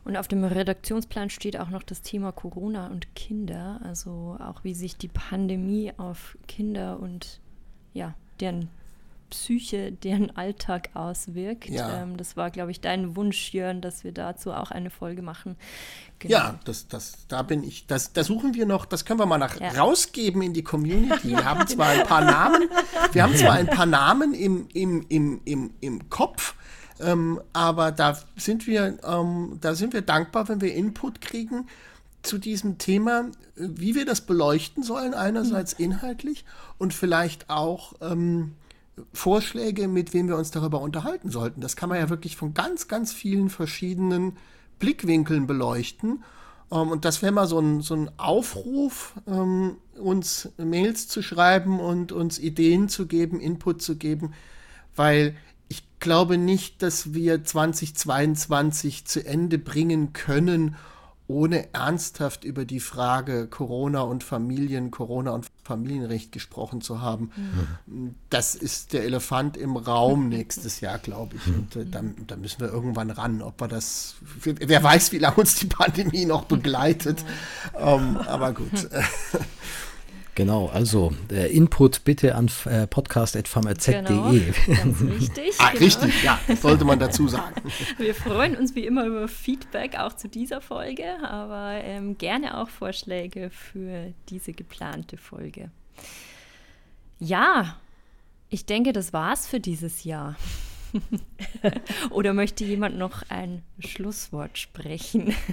Und 0.04 0.18
auf 0.18 0.28
dem 0.28 0.44
Redaktionsplan 0.44 1.30
steht 1.30 1.60
auch 1.60 1.70
noch 1.70 1.84
das 1.84 2.02
Thema 2.02 2.32
Corona 2.32 2.88
und 2.88 3.14
Kinder, 3.14 3.80
also 3.84 4.36
auch 4.40 4.64
wie 4.64 4.74
sich 4.74 4.98
die 4.98 5.10
Pandemie 5.10 5.94
auf 5.98 6.40
Kinder 6.48 7.00
und 7.00 7.40
ja, 7.94 8.16
deren 8.40 8.70
Psyche, 9.32 9.92
deren 9.92 10.36
Alltag 10.38 10.90
auswirkt. 10.94 11.70
Ja. 11.70 12.04
Ähm, 12.04 12.18
das 12.18 12.38
war, 12.38 12.52
glaube 12.52 12.70
ich, 12.70 12.80
dein 12.80 13.16
Wunsch, 13.16 13.54
Jörn, 13.54 13.82
dass 13.82 14.04
wir 14.04 14.12
dazu 14.12 14.52
auch 14.52 14.70
eine 14.70 14.92
Folge 14.92 15.24
machen. 15.24 15.56
Genau. 16.20 16.32
Ja, 16.34 16.60
das, 16.66 16.88
das, 16.88 17.28
da 17.28 17.42
bin 17.42 17.64
ich, 17.64 17.88
das, 17.88 18.14
da 18.14 18.24
suchen 18.24 18.54
wir 18.54 18.68
noch, 18.68 18.86
das 18.86 19.06
können 19.06 19.20
wir 19.20 19.26
mal 19.26 19.40
nach 19.40 19.60
ja. 19.60 19.72
rausgeben 19.72 20.44
in 20.44 20.54
die 20.54 20.64
Community. 20.64 21.30
Wir 21.30 21.44
haben 21.44 21.66
zwar 21.68 21.88
ein 21.88 22.06
paar 22.06 22.24
Namen, 22.24 22.70
wir 23.12 23.24
haben 23.24 23.36
zwar 23.36 23.54
ein 23.54 23.68
paar 23.68 23.88
Namen 23.88 24.36
im, 24.36 24.68
im, 24.74 25.06
im, 25.10 25.42
im, 25.46 25.74
im 25.82 26.10
Kopf, 26.10 26.54
ähm, 27.00 27.42
aber 27.54 27.92
da 27.92 28.18
sind 28.36 28.68
wir, 28.68 29.00
ähm, 29.04 29.58
da 29.62 29.74
sind 29.74 29.94
wir 29.94 30.04
dankbar, 30.04 30.48
wenn 30.48 30.62
wir 30.62 30.76
Input 30.76 31.22
kriegen 31.22 31.68
zu 32.22 32.38
diesem 32.38 32.78
Thema, 32.78 33.32
wie 33.56 33.96
wir 33.96 34.06
das 34.06 34.22
beleuchten 34.22 34.84
sollen, 34.84 35.14
einerseits 35.14 35.80
mhm. 35.80 35.86
inhaltlich 35.86 36.46
und 36.78 36.94
vielleicht 36.94 37.50
auch 37.50 37.94
ähm, 38.02 38.54
Vorschläge, 39.14 39.88
mit 39.88 40.14
wem 40.14 40.28
wir 40.28 40.38
uns 40.38 40.52
darüber 40.52 40.82
unterhalten 40.82 41.30
sollten. 41.30 41.62
Das 41.62 41.76
kann 41.76 41.90
man 41.90 42.00
ja 42.00 42.10
wirklich 42.10 42.36
von 42.36 42.54
ganz, 42.54 42.88
ganz 42.88 43.14
vielen 43.14 43.50
verschiedenen 43.50 44.38
Blickwinkeln 44.80 45.48
beleuchten. 45.48 46.24
Ähm, 46.72 46.90
und 46.90 47.06
das 47.06 47.22
wäre 47.22 47.32
mal 47.32 47.48
so 47.48 47.60
ein, 47.60 47.82
so 47.82 47.96
ein 47.96 48.12
Aufruf, 48.18 49.14
ähm, 49.28 49.78
uns 49.96 50.50
Mails 50.58 51.08
zu 51.08 51.22
schreiben 51.22 51.80
und 51.80 52.12
uns 52.12 52.40
Ideen 52.40 52.90
zu 52.90 53.08
geben, 53.08 53.40
Input 53.40 53.82
zu 53.82 53.98
geben, 53.98 54.34
weil 54.96 55.36
ich 55.68 55.84
glaube 56.00 56.38
nicht, 56.38 56.82
dass 56.82 57.14
wir 57.14 57.44
2022 57.44 59.06
zu 59.06 59.26
Ende 59.26 59.58
bringen 59.58 60.14
können, 60.14 60.76
ohne 61.32 61.74
ernsthaft 61.74 62.44
über 62.44 62.66
die 62.66 62.82
Frage 62.82 63.48
Corona 63.48 64.02
und 64.02 64.24
Familien, 64.24 64.92
Corona 64.92 65.32
und 65.32 65.48
Familienrecht 65.64 66.32
gesprochen 66.32 66.82
zu 66.82 67.02
haben. 67.02 67.32
Mhm. 67.88 68.16
Das 68.30 68.54
ist 68.56 68.94
der 68.94 69.04
Elefant 69.04 69.56
im 69.56 69.78
Raum 69.78 70.28
nächstes 70.28 70.82
Jahr, 70.82 71.00
glaube 71.00 71.38
ich. 71.38 71.48
Und 71.48 71.76
äh, 71.78 71.86
da, 71.86 72.04
da, 72.28 72.36
müssen 72.36 72.60
wir 72.60 72.68
irgendwann 72.68 73.10
ran, 73.10 73.42
ob 73.42 73.62
wir 73.62 73.70
das, 73.70 74.16
wer 74.44 74.84
weiß, 74.84 75.14
wie 75.14 75.20
lange 75.20 75.38
uns 75.38 75.56
die 75.56 75.68
Pandemie 75.68 76.26
noch 76.26 76.44
begleitet. 76.44 77.24
ähm, 77.80 78.18
aber 78.18 78.54
gut. 78.54 78.90
Genau, 80.36 80.68
also 80.68 81.14
der 81.30 81.52
Input 81.52 82.06
bitte 82.06 82.36
an 82.36 82.50
äh, 82.66 82.88
podcast.pharmaz.de. 82.88 84.02
Genau, 84.02 84.32
ganz 84.68 85.02
wichtig. 85.02 85.54
ah, 85.60 85.70
genau. 85.72 85.84
Richtig, 85.84 86.24
ja, 86.24 86.40
das 86.48 86.62
sollte 86.62 86.86
man 86.86 87.00
dazu 87.00 87.28
sagen. 87.28 87.62
Wir 87.98 88.16
freuen 88.16 88.56
uns 88.56 88.74
wie 88.74 88.86
immer 88.86 89.06
über 89.06 89.28
Feedback 89.28 89.98
auch 90.00 90.14
zu 90.14 90.30
dieser 90.30 90.62
Folge, 90.62 91.06
aber 91.24 91.84
ähm, 91.84 92.18
gerne 92.18 92.58
auch 92.58 92.70
Vorschläge 92.70 93.50
für 93.50 94.14
diese 94.30 94.54
geplante 94.54 95.18
Folge. 95.18 95.70
Ja, 97.20 97.78
ich 98.50 98.66
denke, 98.66 98.94
das 98.94 99.12
war's 99.14 99.48
für 99.48 99.60
dieses 99.60 100.06
Jahr. 100.06 100.38
Oder 102.10 102.34
möchte 102.34 102.64
jemand 102.64 102.98
noch 102.98 103.24
ein 103.30 103.64
Schlusswort 103.80 104.58
sprechen? 104.58 105.34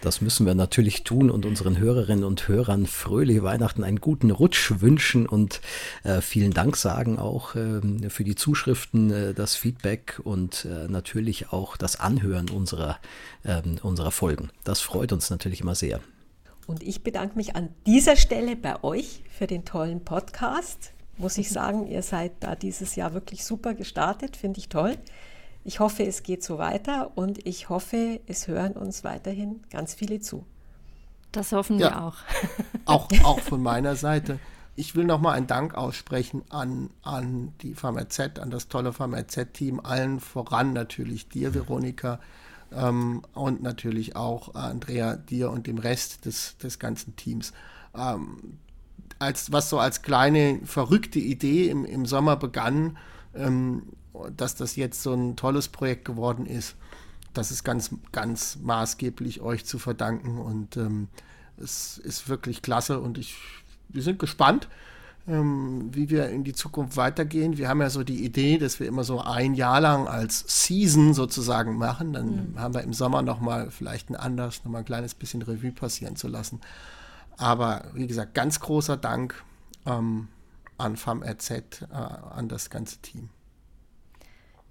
Das 0.00 0.20
müssen 0.20 0.44
wir 0.44 0.54
natürlich 0.54 1.02
tun 1.02 1.30
und 1.30 1.46
unseren 1.46 1.78
Hörerinnen 1.78 2.24
und 2.24 2.46
Hörern 2.46 2.86
fröhliche 2.86 3.42
Weihnachten, 3.42 3.82
einen 3.82 4.00
guten 4.00 4.30
Rutsch 4.30 4.70
wünschen 4.80 5.26
und 5.26 5.62
äh, 6.02 6.20
vielen 6.20 6.52
Dank 6.52 6.76
sagen 6.76 7.18
auch 7.18 7.54
äh, 7.54 7.80
für 8.10 8.22
die 8.22 8.34
Zuschriften, 8.34 9.10
äh, 9.10 9.32
das 9.32 9.56
Feedback 9.56 10.20
und 10.22 10.66
äh, 10.66 10.88
natürlich 10.88 11.52
auch 11.52 11.78
das 11.78 11.98
Anhören 11.98 12.50
unserer, 12.50 12.98
ähm, 13.46 13.78
unserer 13.82 14.10
Folgen. 14.10 14.50
Das 14.62 14.82
freut 14.82 15.10
uns 15.10 15.30
natürlich 15.30 15.62
immer 15.62 15.74
sehr. 15.74 16.00
Und 16.66 16.82
ich 16.82 17.02
bedanke 17.02 17.36
mich 17.36 17.56
an 17.56 17.70
dieser 17.86 18.16
Stelle 18.16 18.56
bei 18.56 18.84
euch 18.84 19.22
für 19.30 19.46
den 19.46 19.64
tollen 19.64 20.04
Podcast. 20.04 20.93
Muss 21.16 21.38
ich 21.38 21.50
sagen, 21.50 21.86
ihr 21.86 22.02
seid 22.02 22.32
da 22.40 22.54
dieses 22.54 22.96
Jahr 22.96 23.14
wirklich 23.14 23.44
super 23.44 23.74
gestartet, 23.74 24.36
finde 24.36 24.58
ich 24.58 24.68
toll. 24.68 24.96
Ich 25.64 25.80
hoffe, 25.80 26.04
es 26.04 26.22
geht 26.22 26.42
so 26.42 26.58
weiter 26.58 27.12
und 27.14 27.46
ich 27.46 27.68
hoffe, 27.68 28.20
es 28.26 28.48
hören 28.48 28.72
uns 28.72 29.04
weiterhin 29.04 29.62
ganz 29.70 29.94
viele 29.94 30.20
zu. 30.20 30.44
Das 31.32 31.52
hoffen 31.52 31.78
ja, 31.78 31.90
wir 31.90 32.02
auch. 32.04 32.16
auch. 32.84 33.08
Auch 33.24 33.40
von 33.40 33.62
meiner 33.62 33.96
Seite. 33.96 34.38
ich 34.76 34.94
will 34.96 35.04
nochmal 35.04 35.36
einen 35.36 35.46
Dank 35.46 35.74
aussprechen 35.74 36.42
an, 36.50 36.90
an 37.02 37.52
die 37.62 37.74
VMRZ, 37.74 38.38
an 38.40 38.50
das 38.50 38.68
tolle 38.68 38.92
VMRZ-Team, 38.92 39.80
allen 39.80 40.20
voran 40.20 40.72
natürlich 40.72 41.28
dir, 41.28 41.54
Veronika, 41.54 42.18
ähm, 42.72 43.22
und 43.34 43.62
natürlich 43.62 44.16
auch 44.16 44.54
Andrea, 44.54 45.16
dir 45.16 45.50
und 45.50 45.66
dem 45.66 45.78
Rest 45.78 46.24
des, 46.24 46.56
des 46.58 46.78
ganzen 46.78 47.16
Teams. 47.16 47.52
Ähm, 47.96 48.58
als, 49.18 49.52
was 49.52 49.70
so 49.70 49.78
als 49.78 50.02
kleine 50.02 50.60
verrückte 50.64 51.18
Idee 51.18 51.68
im, 51.68 51.84
im 51.84 52.06
Sommer 52.06 52.36
begann, 52.36 52.98
ähm, 53.34 53.84
dass 54.36 54.54
das 54.54 54.76
jetzt 54.76 55.02
so 55.02 55.12
ein 55.12 55.36
tolles 55.36 55.68
Projekt 55.68 56.04
geworden 56.04 56.46
ist, 56.46 56.76
das 57.32 57.50
ist 57.50 57.64
ganz, 57.64 57.90
ganz 58.12 58.58
maßgeblich 58.62 59.40
euch 59.40 59.66
zu 59.66 59.78
verdanken 59.78 60.38
und 60.38 60.76
ähm, 60.76 61.08
es 61.58 61.98
ist 61.98 62.28
wirklich 62.28 62.62
klasse 62.62 63.00
und 63.00 63.18
ich, 63.18 63.36
wir 63.88 64.02
sind 64.02 64.18
gespannt, 64.18 64.68
ähm, 65.26 65.88
wie 65.92 66.10
wir 66.10 66.28
in 66.28 66.44
die 66.44 66.52
Zukunft 66.52 66.96
weitergehen. 66.96 67.56
Wir 67.56 67.68
haben 67.68 67.80
ja 67.80 67.90
so 67.90 68.04
die 68.04 68.24
Idee, 68.24 68.58
dass 68.58 68.78
wir 68.78 68.86
immer 68.86 69.04
so 69.04 69.20
ein 69.20 69.54
Jahr 69.54 69.80
lang 69.80 70.06
als 70.06 70.44
Season 70.46 71.14
sozusagen 71.14 71.76
machen. 71.76 72.12
Dann 72.12 72.52
mhm. 72.52 72.58
haben 72.58 72.74
wir 72.74 72.82
im 72.82 72.92
Sommer 72.92 73.22
nochmal 73.22 73.70
vielleicht 73.70 74.10
ein 74.10 74.16
anders, 74.16 74.64
nochmal 74.64 74.82
ein 74.82 74.86
kleines 74.86 75.14
bisschen 75.14 75.42
Revue 75.42 75.72
passieren 75.72 76.16
zu 76.16 76.28
lassen. 76.28 76.60
Aber 77.36 77.90
wie 77.94 78.06
gesagt, 78.06 78.34
ganz 78.34 78.60
großer 78.60 78.96
Dank 78.96 79.42
ähm, 79.86 80.28
an 80.78 80.96
FAMRZ, 80.96 81.50
äh, 81.50 81.86
an 81.92 82.48
das 82.48 82.70
ganze 82.70 82.98
Team. 82.98 83.30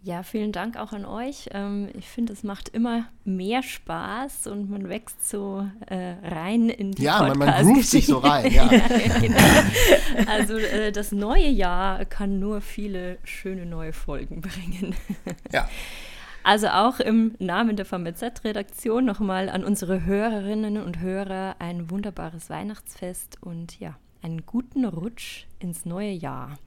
Ja, 0.05 0.21
vielen 0.21 0.51
Dank 0.51 0.75
auch 0.75 0.91
an 0.91 1.05
euch. 1.05 1.49
Ähm, 1.53 1.87
ich 1.93 2.09
finde, 2.09 2.33
es 2.33 2.43
macht 2.43 2.67
immer 2.67 3.05
mehr 3.23 3.63
Spaß 3.63 4.47
und 4.47 4.69
man 4.69 4.89
wächst 4.89 5.29
so 5.29 5.65
äh, 5.87 6.15
rein 6.21 6.67
in 6.67 6.91
die 6.91 7.03
Ja, 7.03 7.21
man, 7.21 7.37
man 7.37 7.63
groovt 7.63 7.87
sich 7.87 8.07
so 8.07 8.17
rein. 8.17 8.51
Ja. 8.51 8.67
genau. 8.67 9.39
Also 10.27 10.57
äh, 10.57 10.91
das 10.91 11.13
neue 11.13 11.47
Jahr 11.47 12.03
kann 12.03 12.39
nur 12.39 12.59
viele 12.59 13.17
schöne 13.23 13.65
neue 13.65 13.93
Folgen 13.93 14.41
bringen. 14.41 14.93
ja. 15.53 15.69
Also 16.43 16.67
auch 16.67 16.99
im 16.99 17.35
Namen 17.39 17.77
der 17.77 17.85
VMZ-Redaktion 17.85 19.05
nochmal 19.05 19.47
an 19.49 19.63
unsere 19.63 20.05
Hörerinnen 20.05 20.77
und 20.77 20.99
Hörer 20.99 21.55
ein 21.59 21.89
wunderbares 21.89 22.49
Weihnachtsfest 22.49 23.37
und 23.41 23.79
ja, 23.79 23.95
einen 24.21 24.45
guten 24.45 24.83
Rutsch 24.83 25.45
ins 25.59 25.85
neue 25.85 26.11
Jahr 26.11 26.57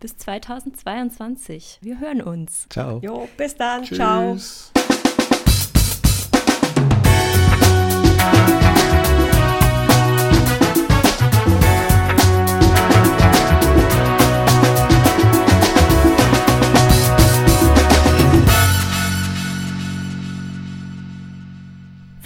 bis 0.00 0.16
2022. 0.18 1.78
Wir 1.82 2.00
hören 2.00 2.20
uns. 2.20 2.66
Ciao. 2.68 3.00
Jo, 3.02 3.28
bis 3.36 3.54
dann. 3.54 3.84
Tschüss. 3.84 3.96
Ciao. 3.96 4.36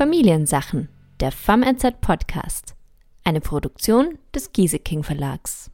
Familiensachen, 0.01 0.89
der 1.21 1.31
FAMNZ 1.31 2.01
Podcast. 2.01 2.75
Eine 3.23 3.43
Produktion 3.43 4.19
des 4.35 4.51
Gieseking 4.51 5.03
Verlags. 5.03 5.71